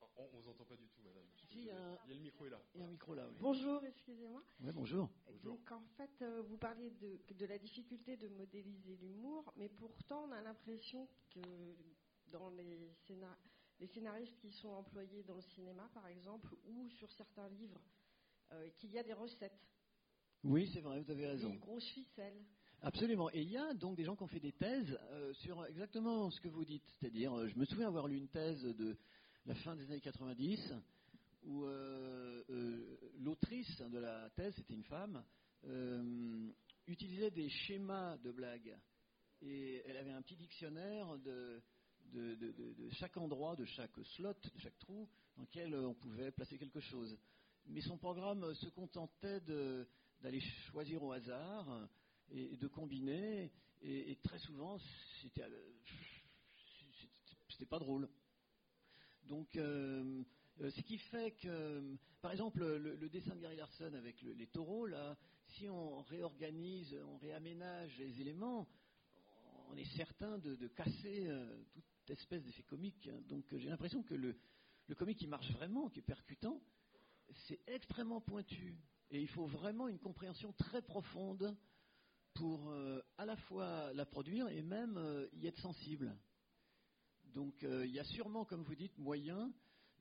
Oh, 0.00 0.06
On 0.16 0.36
ne 0.36 0.42
vous 0.42 0.48
entend 0.50 0.64
pas 0.64 0.76
du 0.76 0.88
tout, 0.88 1.02
madame. 1.02 1.24
Si, 1.50 1.58
il 1.58 1.64
y 1.64 1.70
a 1.70 1.74
désolé. 1.74 1.84
un- 1.92 1.98
Il 2.04 2.10
y 2.10 2.12
a 2.12 2.16
le 2.16 2.22
micro 2.22 2.46
est 2.46 2.50
là. 2.50 2.62
Il 2.74 2.80
y 2.80 2.82
a 2.82 2.86
un 2.86 2.90
micro 2.90 3.14
là, 3.14 3.28
oui. 3.28 3.36
Bonjour, 3.40 3.84
excusez-moi. 3.84 4.42
Ouais, 4.60 4.72
bonjour. 4.72 5.10
Donc 5.42 5.70
en 5.72 5.82
fait, 5.96 6.22
euh, 6.22 6.42
vous 6.42 6.56
parliez 6.56 6.90
de, 6.90 7.20
de 7.34 7.46
la 7.46 7.58
difficulté 7.58 8.16
de 8.16 8.28
modéliser 8.28 8.96
l'humour, 8.96 9.52
mais 9.56 9.68
pourtant 9.68 10.24
on 10.28 10.32
a 10.32 10.40
l'impression 10.40 11.08
que 11.30 11.40
dans 12.30 12.50
les, 12.50 12.92
scénar- 13.06 13.38
les 13.80 13.86
scénaristes 13.88 14.36
qui 14.38 14.52
sont 14.52 14.68
employés 14.68 15.22
dans 15.24 15.36
le 15.36 15.42
cinéma, 15.42 15.88
par 15.94 16.06
exemple, 16.06 16.54
ou 16.66 16.88
sur 16.90 17.10
certains 17.12 17.48
livres, 17.48 17.80
euh, 18.52 18.68
qu'il 18.76 18.90
y 18.92 18.98
a 18.98 19.02
des 19.02 19.12
recettes, 19.14 19.58
Oui, 20.44 20.70
c'est 20.72 20.80
vrai, 20.80 21.00
vous 21.00 21.10
avez 21.10 21.26
raison. 21.26 21.50
des 21.50 21.58
grosses 21.58 21.88
ficelles. 21.90 22.44
Absolument. 22.82 23.28
Et 23.32 23.42
il 23.42 23.50
y 23.50 23.56
a 23.56 23.74
donc 23.74 23.96
des 23.96 24.04
gens 24.04 24.14
qui 24.14 24.22
ont 24.22 24.28
fait 24.28 24.38
des 24.38 24.52
thèses 24.52 24.98
euh, 25.10 25.32
sur 25.34 25.66
exactement 25.66 26.30
ce 26.30 26.40
que 26.40 26.48
vous 26.48 26.64
dites. 26.64 26.84
C'est-à-dire, 27.00 27.36
euh, 27.36 27.48
je 27.48 27.58
me 27.58 27.64
souviens 27.64 27.88
avoir 27.88 28.06
lu 28.06 28.16
une 28.16 28.28
thèse 28.28 28.62
de 28.62 28.96
la 29.46 29.54
fin 29.56 29.74
des 29.74 29.84
années 29.90 30.00
90 30.00 30.74
où 31.44 31.64
euh, 31.64 32.42
l'autrice 33.18 33.80
de 33.80 33.98
la 33.98 34.30
thèse, 34.30 34.54
c'était 34.56 34.74
une 34.74 34.84
femme, 34.84 35.24
utilisait 36.86 37.30
des 37.30 37.48
schémas 37.48 38.16
de 38.18 38.30
blagues. 38.30 38.76
Et 39.42 39.82
elle 39.86 39.96
avait 39.96 40.12
un 40.12 40.22
petit 40.22 40.36
dictionnaire 40.36 41.18
de, 41.18 41.60
de, 42.12 42.88
chaque 42.92 43.16
endroit, 43.16 43.56
de 43.56 43.64
chaque 43.64 43.96
slot, 44.16 44.34
de 44.34 44.58
chaque 44.58 44.78
trou 44.78 45.08
dans 45.36 45.42
lequel 45.42 45.74
on 45.74 45.94
pouvait 45.94 46.30
placer 46.30 46.58
quelque 46.58 46.80
chose. 46.80 47.16
Mais 47.66 47.80
son 47.80 47.96
programme 47.98 48.54
se 48.54 48.68
contentait 48.68 49.40
d'aller 50.20 50.40
choisir 50.70 51.02
au 51.02 51.12
hasard 51.12 51.88
et 52.32 52.56
de 52.56 52.68
combiner. 52.68 53.50
Et, 53.82 54.16
très 54.22 54.38
souvent, 54.40 54.78
c'était 55.22 55.42
euh, 55.42 55.72
c'était- 57.50 57.66
pas 57.66 57.78
drôle. 57.78 58.08
Donc, 59.24 59.56
euh, 59.56 60.22
euh, 60.60 60.70
ce 60.70 60.80
qui 60.82 60.98
fait 60.98 61.32
que, 61.32 61.96
par 62.20 62.32
exemple, 62.32 62.64
le, 62.64 63.08
dessin 63.08 63.34
de 63.36 63.40
Gary 63.40 63.56
Larson 63.56 63.92
avec 63.94 64.20
le- 64.22 64.32
les 64.32 64.46
taureaux, 64.46 64.86
là, 64.86 65.16
si 65.46 65.68
on 65.68 66.00
réorganise, 66.02 66.94
on 67.06 67.18
réaménage 67.18 67.96
les 67.98 68.20
éléments, 68.20 68.68
on 69.68 69.76
est 69.76 69.96
certain 69.96 70.38
de, 70.38 70.66
casser 70.68 71.28
toute 71.72 72.10
espèce 72.10 72.42
d'effet 72.42 72.62
comique. 72.62 73.08
hein. 73.08 73.20
Donc, 73.28 73.44
j'ai 73.54 73.68
l'impression 73.68 74.02
que 74.02 74.14
le, 74.14 74.38
le 74.86 74.94
comique 74.94 75.18
qui 75.18 75.26
marche 75.26 75.50
vraiment, 75.52 75.90
qui 75.90 75.98
est 75.98 76.02
percutant, 76.02 76.62
c'est 77.46 77.60
extrêmement 77.66 78.20
pointu. 78.20 78.76
Et 79.10 79.20
il 79.20 79.28
faut 79.28 79.46
vraiment 79.46 79.88
une 79.88 79.98
compréhension 79.98 80.52
très 80.52 80.82
profonde 80.82 81.56
pour 82.38 82.70
euh, 82.70 83.00
à 83.16 83.26
la 83.26 83.36
fois 83.36 83.92
la 83.94 84.06
produire 84.06 84.48
et 84.48 84.62
même 84.62 84.96
euh, 84.96 85.28
y 85.34 85.46
être 85.46 85.60
sensible. 85.60 86.16
Donc 87.34 87.62
euh, 87.64 87.84
il 87.86 87.92
y 87.92 87.98
a 87.98 88.04
sûrement, 88.04 88.44
comme 88.44 88.62
vous 88.62 88.74
dites, 88.74 88.96
moyen 88.98 89.52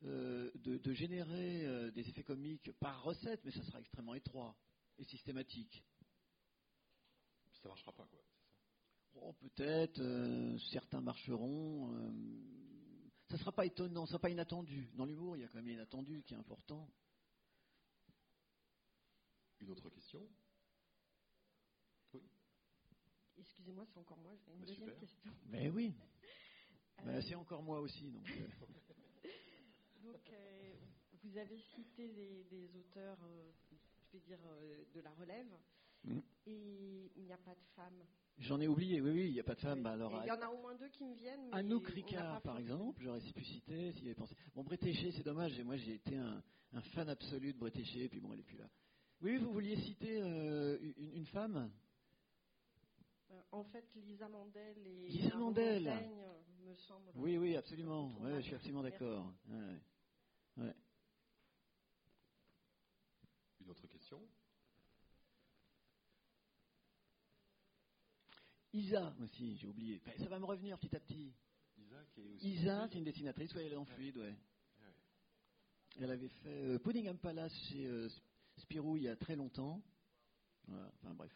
de, 0.04 0.52
de 0.78 0.94
générer 0.94 1.92
des 1.92 2.08
effets 2.08 2.24
comiques 2.24 2.72
par 2.74 3.02
recette, 3.02 3.44
mais 3.44 3.52
ça 3.52 3.64
sera 3.64 3.80
extrêmement 3.80 4.14
étroit 4.14 4.56
et 5.00 5.04
systématique. 5.06 5.84
Ça 7.64 7.68
marchera 7.68 7.92
pas, 7.92 8.06
quoi. 8.06 8.20
Oh, 9.16 9.34
Peut-être, 9.34 10.00
euh, 10.00 10.58
certains 10.72 11.02
marcheront. 11.02 11.92
euh, 11.96 12.12
ça 13.28 13.34
ne 13.34 13.40
sera 13.40 13.52
pas 13.52 13.66
étonnant, 13.66 14.06
ça 14.06 14.10
ne 14.10 14.12
sera 14.12 14.20
pas 14.20 14.30
inattendu. 14.30 14.90
Dans 14.94 15.06
l'humour, 15.06 15.36
il 15.36 15.42
y 15.42 15.44
a 15.44 15.48
quand 15.48 15.56
même 15.56 15.68
l'inattendu 15.68 16.24
qui 16.24 16.36
est 16.36 16.38
important. 16.38 16.88
Une 19.60 19.72
autre 19.72 19.90
question? 19.90 20.22
Excusez-moi, 23.38 23.86
c'est 23.94 24.00
encore 24.00 24.18
moi, 24.18 24.34
j'ai 24.46 24.52
une 24.54 24.60
Bah, 24.60 24.66
deuxième 24.68 24.88
super. 24.90 25.00
question. 25.00 25.32
Mais 25.50 25.70
oui, 25.70 25.94
Euh, 27.00 27.04
Bah, 27.06 27.22
c'est 27.22 27.36
encore 27.36 27.62
moi 27.64 27.80
aussi. 27.80 28.10
Donc, 28.12 28.28
euh, 28.30 28.48
Donc, 30.04 30.32
euh, 30.32 30.74
vous 31.24 31.38
avez 31.38 31.60
cité 31.76 32.08
des, 32.10 32.44
des 32.46 32.76
auteurs, 32.78 33.18
euh, 33.24 33.52
je 34.12 34.18
vais 34.18 34.24
dire, 34.26 34.40
euh, 34.46 34.84
de 34.94 35.02
la 35.02 35.12
relève, 35.12 35.52
Mm. 36.04 36.20
et 36.46 37.12
il 37.16 37.24
n'y 37.26 37.34
a 37.34 37.38
pas 37.38 37.54
de 37.56 37.64
femmes. 37.76 38.04
J'en 38.40 38.60
ai 38.62 38.68
oublié, 38.68 39.02
oui, 39.02 39.12
oui, 39.12 39.28
il 39.30 39.34
n'y 39.34 39.40
a 39.40 39.44
pas 39.44 39.56
de 39.56 39.60
femme. 39.62 39.80
Oui. 39.80 39.84
Bah, 39.84 39.92
alors, 39.94 40.12
il 40.24 40.28
y 40.28 40.32
en 40.32 40.42
a 40.42 40.48
au 40.50 40.62
moins 40.62 40.76
deux 40.76 40.90
qui 40.90 41.04
me 41.04 41.16
viennent. 41.16 41.48
mais 41.50 41.54
Anouk 41.58 41.88
Ricard, 41.88 42.42
par 42.44 42.56
fait- 42.56 42.62
exemple, 42.62 43.02
j'aurais 43.04 43.20
pu 43.34 43.44
citer 43.44 43.92
s'il 43.94 44.06
avait 44.06 44.16
pensé. 44.16 44.36
Bon, 44.56 44.64
Bretéché, 44.64 45.12
c'est 45.12 45.24
dommage, 45.24 45.58
et 45.60 45.64
moi 45.64 45.76
j'ai 45.78 45.96
été 45.96 46.16
un, 46.18 46.42
un 46.74 46.82
fan 46.82 47.10
absolu 47.10 47.52
de 47.54 47.58
Bretéché, 47.58 48.04
et 48.04 48.10
puis 48.10 48.20
bon, 48.20 48.32
elle 48.32 48.38
n'est 48.40 48.44
plus 48.44 48.58
là. 48.58 48.70
Oui, 49.22 49.38
vous 49.38 49.52
vouliez 49.52 49.76
citer 49.82 50.22
euh, 50.22 50.78
une, 50.98 51.14
une 51.18 51.26
femme? 51.28 51.72
En 53.52 53.64
fait, 53.64 53.86
Lisa 53.96 54.28
Mandel 54.28 54.78
et 54.86 55.08
Lisa 55.08 55.36
Mandel. 55.38 55.84
Montaigne, 55.84 56.22
euh, 56.22 56.42
me 56.70 56.76
semble. 56.76 57.12
Oui, 57.16 57.38
oui, 57.38 57.56
absolument. 57.56 58.14
Ouais, 58.20 58.38
je 58.38 58.48
suis 58.48 58.56
absolument 58.56 58.84
d'accord. 58.84 59.34
Ouais, 59.48 59.80
ouais. 60.58 60.76
Une 63.62 63.70
autre 63.70 63.88
question? 63.88 64.22
Isa 68.74 69.14
aussi, 69.22 69.56
j'ai 69.58 69.68
oublié. 69.68 70.02
Enfin, 70.06 70.18
ça 70.24 70.30
va 70.30 70.40
me 70.40 70.46
revenir 70.46 70.78
petit 70.78 70.96
à 70.96 71.00
petit. 71.00 71.34
Isa, 71.78 72.04
qui 72.14 72.22
est 72.22 72.28
aussi. 72.28 72.50
Isa, 72.54 72.88
c'est 72.92 72.98
une 72.98 73.06
dessinatrice, 73.06 73.54
ouais, 73.56 73.66
elle 73.66 73.74
est 73.74 73.78
en 73.78 73.86
fluide, 73.86 74.18
ouais. 74.18 74.36
Ouais. 74.80 74.94
Elle 76.00 76.12
avait 76.12 76.30
fait 76.30 76.64
euh, 76.64 76.80
Puddingham 76.80 77.18
Palace 77.18 77.54
chez 77.70 77.86
euh, 77.88 78.10
Spirou 78.58 78.98
il 78.98 79.04
y 79.04 79.10
a 79.10 79.16
très 79.16 79.36
longtemps. 79.36 79.82
Voilà, 80.68 80.92
enfin 80.96 81.14
bref. 81.14 81.32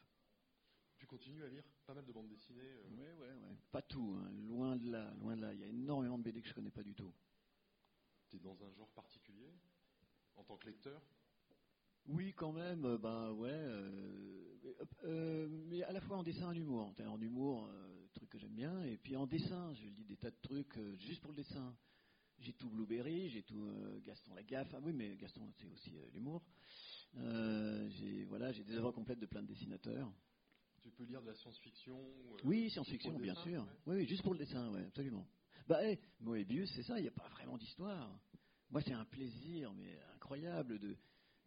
Tu 1.02 1.08
continues 1.08 1.44
à 1.44 1.48
lire 1.48 1.64
pas 1.88 1.96
mal 1.96 2.06
de 2.06 2.12
bandes 2.14 2.28
dessinées 2.28 2.62
euh, 2.62 3.16
ouais, 3.18 3.26
ouais. 3.26 3.56
Pas 3.72 3.82
tout, 3.82 4.20
hein, 4.22 4.30
loin 4.48 4.76
de 4.76 4.92
là, 4.92 5.12
loin 5.20 5.36
de 5.36 5.42
là. 5.42 5.52
Il 5.52 5.60
y 5.60 5.64
a 5.64 5.68
énormément 5.68 6.20
de 6.20 6.24
BD 6.24 6.44
que 6.44 6.48
je 6.48 6.54
connais 6.54 6.70
pas 6.70 6.84
du 6.84 6.94
tout. 6.94 7.12
Tu 8.30 8.36
es 8.36 8.40
dans 8.40 8.64
un 8.64 8.72
genre 8.74 8.92
particulier 8.92 9.52
En 10.36 10.44
tant 10.44 10.58
que 10.58 10.68
lecteur? 10.68 11.02
Oui, 12.06 12.36
quand 12.36 12.52
même, 12.52 12.86
euh, 12.86 13.00
ben 13.00 13.32
ouais. 13.32 13.50
euh, 13.50 14.76
euh, 15.06 15.48
mais 15.50 15.82
à 15.82 15.92
la 15.92 16.02
fois 16.02 16.18
en 16.18 16.24
dessin 16.24 16.44
et 16.44 16.46
en 16.46 16.54
humour. 16.54 16.94
En 17.00 17.20
humour, 17.20 17.66
euh, 17.66 18.06
truc 18.14 18.30
que 18.30 18.38
j'aime 18.38 18.54
bien, 18.54 18.84
et 18.84 18.98
puis 18.98 19.16
en 19.16 19.26
dessin, 19.26 19.74
je 19.74 19.88
lis 19.88 20.06
des 20.06 20.18
tas 20.18 20.30
de 20.30 20.40
trucs 20.44 20.78
juste 21.00 21.22
pour 21.22 21.32
le 21.32 21.38
dessin. 21.38 21.76
J'ai 22.38 22.54
tout 22.54 22.70
Blueberry, 22.70 23.28
j'ai 23.28 23.42
tout 23.42 23.68
Gaston 24.04 24.36
Lagaffe. 24.36 24.72
Ah 24.76 24.80
oui, 24.84 24.94
mais 24.94 25.16
Gaston, 25.16 25.52
c'est 25.58 25.68
aussi 25.68 25.96
l'humour. 26.14 26.44
J'ai 27.16 28.24
voilà, 28.26 28.52
j'ai 28.52 28.64
des 28.64 28.76
œuvres 28.76 28.92
complètes 28.92 29.20
de 29.20 29.26
plein 29.26 29.42
de 29.42 29.48
dessinateurs. 29.48 30.12
Tu 30.82 30.90
peux 30.92 31.04
lire 31.04 31.22
de 31.22 31.28
la 31.28 31.36
science-fiction 31.36 31.96
euh, 32.00 32.38
Oui, 32.44 32.70
science-fiction, 32.72 33.18
bien 33.20 33.34
dessin, 33.34 33.44
sûr. 33.44 33.62
ouais. 33.64 33.70
Oui, 33.86 33.96
oui, 33.98 34.06
juste 34.08 34.24
pour 34.24 34.34
le 34.34 34.40
dessin, 34.40 34.72
ouais, 34.72 34.84
absolument. 34.86 35.28
Bah, 35.68 35.84
hey, 35.84 36.00
Moebius, 36.20 36.72
c'est 36.76 36.84
ça, 36.84 36.98
il 36.98 37.04
n'y 37.04 37.08
a 37.08 37.12
pas 37.12 37.28
vraiment 37.30 37.58
d'histoire. 37.58 38.20
Moi, 38.70 38.82
c'est 38.82 38.94
un 38.94 39.06
plaisir, 39.06 39.74
mais 39.74 40.00
incroyable, 40.16 40.80
de, 40.80 40.98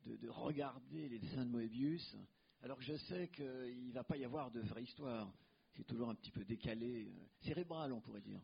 de, 0.07 0.17
de 0.17 0.29
regarder 0.29 1.09
les 1.09 1.19
dessins 1.19 1.45
de 1.45 1.51
Moebius, 1.51 2.17
alors 2.61 2.79
que 2.79 2.85
je 2.85 2.97
sais 2.97 3.29
qu'il 3.29 3.89
ne 3.89 3.93
va 3.93 4.05
pas 4.05 4.17
y 4.17 4.25
avoir 4.25 4.51
de 4.53 4.61
vraie 4.61 4.85
histoire. 4.85 5.33
C'est 5.73 5.85
toujours 5.85 6.09
un 6.11 6.15
petit 6.15 6.31
peu 6.31 6.45
décalé, 6.45 7.09
euh, 7.09 7.27
cérébral, 7.41 7.93
on 7.93 8.01
pourrait 8.01 8.21
dire. 8.21 8.41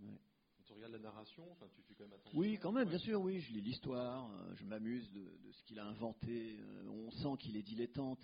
Quand 0.00 0.64
tu 0.64 0.72
regardes 0.72 0.92
la 0.92 0.98
narration, 0.98 1.48
enfin, 1.52 1.68
tu 1.72 1.80
fais 1.82 1.94
quand 1.94 2.04
même 2.04 2.14
attention. 2.14 2.38
Oui, 2.38 2.58
quand 2.60 2.72
même, 2.72 2.88
bien 2.88 2.98
sûr, 2.98 3.20
oui, 3.20 3.40
je 3.40 3.52
lis 3.52 3.60
l'histoire, 3.60 4.28
euh, 4.32 4.54
je 4.56 4.64
m'amuse 4.64 5.08
de, 5.12 5.20
de 5.20 5.52
ce 5.52 5.62
qu'il 5.62 5.78
a 5.78 5.84
inventé. 5.86 6.58
on 6.88 7.10
sent 7.12 7.36
qu'il 7.38 7.56
est 7.56 7.62
dilettante, 7.62 8.20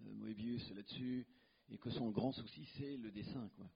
Moebius, 0.00 0.70
là-dessus, 0.70 1.26
et 1.68 1.78
que 1.78 1.90
son 1.90 2.10
grand 2.10 2.32
souci, 2.32 2.66
c'est 2.76 2.96
le 2.96 3.10
dessin, 3.10 3.48
quoi. 3.56 3.70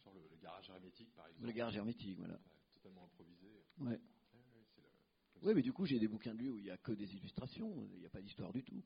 Sur 0.00 0.12
le, 0.14 0.20
le 0.30 0.36
garage 0.36 0.68
hermétique, 0.70 1.12
par 1.14 1.26
exemple. 1.26 1.46
Le 1.46 1.52
garage 1.52 1.76
hermétique, 1.76 2.18
voilà. 2.18 2.38
Totalement 2.74 3.04
improvisé. 3.04 3.64
Ouais. 3.78 4.00
Oui, 5.42 5.54
mais 5.54 5.62
du 5.62 5.72
coup, 5.72 5.84
j'ai 5.84 5.98
des 5.98 6.08
bouquins 6.08 6.34
de 6.34 6.38
lui 6.38 6.48
où 6.48 6.58
il 6.58 6.64
n'y 6.64 6.70
a 6.70 6.78
que 6.78 6.92
des 6.92 7.14
illustrations, 7.14 7.88
il 7.92 8.00
n'y 8.00 8.06
a 8.06 8.10
pas 8.10 8.22
d'histoire 8.22 8.52
du 8.52 8.62
tout. 8.64 8.82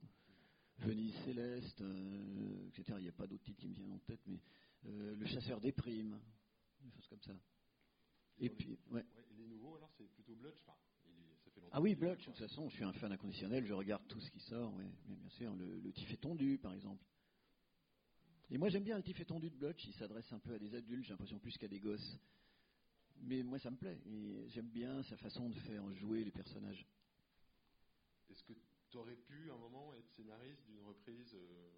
Venise 0.78 1.14
céleste, 1.24 1.81
euh, 1.83 2.68
etc. 2.68 2.95
Il 2.99 3.03
n'y 3.03 3.09
a 3.09 3.12
pas 3.12 3.26
d'autres 3.26 3.45
titres 3.45 3.61
qui 3.61 3.68
me 3.68 3.74
viennent 3.74 3.93
en 3.93 3.99
tête, 3.99 4.20
mais 4.26 4.41
euh, 4.87 5.14
Le 5.14 5.26
chasseur 5.26 5.61
des 5.61 5.72
primes, 5.72 6.18
des 6.81 6.91
choses 6.91 7.07
comme 7.09 7.22
ça. 7.22 7.37
Et 8.39 8.49
puis, 8.49 8.68
les, 8.68 8.78
ouais, 8.91 9.05
et 9.31 9.35
les 9.35 9.47
nouveaux, 9.47 9.76
alors, 9.76 9.91
c'est 9.97 10.09
plutôt 10.11 10.35
Blutch. 10.35 10.57
Enfin, 10.66 10.76
fait 11.61 11.64
longtemps 11.66 11.76
Ah 11.76 11.80
oui, 11.80 11.92
est 11.92 11.96
Blutch, 11.96 12.20
de 12.20 12.24
toute 12.24 12.36
façon, 12.38 12.68
je 12.68 12.74
suis 12.74 12.84
un 12.84 12.92
fan 12.94 13.12
inconditionnel, 13.12 13.64
je 13.66 13.72
regarde 13.72 14.06
tout 14.08 14.20
ce 14.20 14.30
qui 14.30 14.40
sort, 14.40 14.74
ouais, 14.74 14.90
mais 15.08 15.16
bien 15.16 15.28
sûr, 15.30 15.54
le, 15.54 15.78
le 15.80 15.92
tif 15.92 16.18
tondu, 16.20 16.58
par 16.58 16.74
exemple. 16.74 17.04
Et 18.50 18.58
moi, 18.58 18.68
j'aime 18.68 18.84
bien 18.84 18.96
le 18.96 19.02
tif 19.02 19.24
tondu 19.26 19.50
de 19.50 19.56
Blutch, 19.56 19.84
il 19.86 19.94
s'adresse 19.94 20.30
un 20.32 20.38
peu 20.40 20.54
à 20.54 20.58
des 20.58 20.74
adultes, 20.74 21.04
j'ai 21.04 21.11
l'impression 21.11 21.38
plus 21.38 21.56
qu'à 21.56 21.68
des 21.68 21.78
gosses. 21.80 22.18
Mais 23.22 23.42
moi, 23.42 23.58
ça 23.58 23.70
me 23.70 23.76
plaît, 23.76 24.00
et 24.06 24.48
j'aime 24.48 24.68
bien 24.70 25.02
sa 25.04 25.16
façon 25.18 25.48
de 25.50 25.54
faire 25.61 25.88
jouer 25.94 26.24
les 26.24 26.30
personnages. 26.30 26.86
Est-ce 28.30 28.42
que 28.44 28.54
tu 28.90 28.96
aurais 28.96 29.16
pu, 29.16 29.50
à 29.50 29.54
un 29.54 29.58
moment, 29.58 29.92
être 29.94 30.08
scénariste 30.11 30.64
d'une 30.66 30.80
reprise 30.80 31.34
euh, 31.34 31.70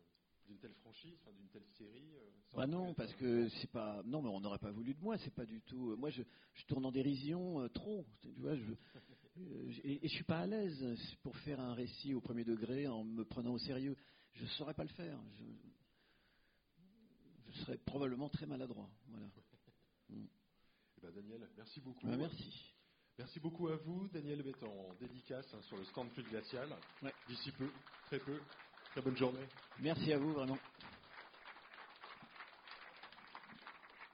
d'une 0.47 0.59
telle 0.59 0.75
franchise, 0.75 1.19
enfin, 1.23 1.33
d'une 1.37 1.49
telle 1.49 1.67
série 1.79 2.15
euh, 2.17 2.31
Bah 2.55 2.67
non, 2.67 2.95
parce 2.95 3.13
que 3.15 3.49
c'est 3.49 3.71
pas. 3.71 4.03
Non, 4.05 4.23
mais 4.23 4.29
on 4.29 4.41
n'aurait 4.41 4.59
pas 4.59 4.71
voulu 4.71 4.95
de 4.95 5.01
moi. 5.01 5.17
C'est 5.19 5.35
pas 5.35 5.45
du 5.47 5.61
tout. 5.63 5.91
euh, 5.93 5.97
Moi, 5.97 6.11
je, 6.11 6.23
je 6.55 6.65
tourne 6.67 6.85
en 6.87 6.93
dérision 6.93 7.61
euh, 7.61 7.69
trop. 7.69 8.05
Tu 8.23 8.29
vois, 8.41 8.55
je, 8.57 8.73
et, 9.37 10.05
et 10.05 10.09
je 10.09 10.15
suis 10.15 10.25
pas 10.25 10.41
à 10.41 10.47
l'aise 10.47 10.85
pour 11.23 11.37
faire 11.39 11.61
un 11.61 11.75
récit 11.75 12.15
au 12.15 12.21
premier 12.21 12.45
degré 12.45 12.87
en 12.87 13.05
me 13.05 13.25
prenant 13.25 13.53
au 13.53 13.59
sérieux. 13.59 13.97
Je 14.35 14.47
saurais 14.47 14.75
pas 14.75 14.85
le 14.85 14.91
faire. 14.91 15.19
Je, 15.39 15.45
je 17.53 17.59
serais 17.61 17.79
probablement 17.79 18.29
très 18.29 18.47
maladroit. 18.47 18.89
Voilà. 19.09 19.27
Eh 20.11 21.01
ben, 21.03 21.11
Daniel, 21.13 21.49
merci 21.57 21.81
beaucoup. 21.81 22.07
Bah, 22.07 22.17
merci. 22.17 22.75
Merci 23.19 23.41
beaucoup 23.41 23.69
à 23.69 23.77
vous. 23.77 24.09
Daniel 24.09 24.47
être 24.47 24.65
en 24.65 24.95
dédicace 25.01 25.47
hein, 25.55 25.61
sur 25.63 25.77
le 25.77 25.85
stand 25.85 26.11
Fluide 26.11 26.29
Glacial. 26.29 26.69
Ouais. 27.03 27.13
D'ici 27.29 27.51
peu, 27.53 27.71
très 28.07 28.19
peu. 28.19 28.39
Très 28.93 29.03
bonne 29.03 29.17
journée. 29.17 29.47
Merci 29.81 30.13
à 30.13 30.19
vous 30.19 30.33
vraiment. 30.33 30.59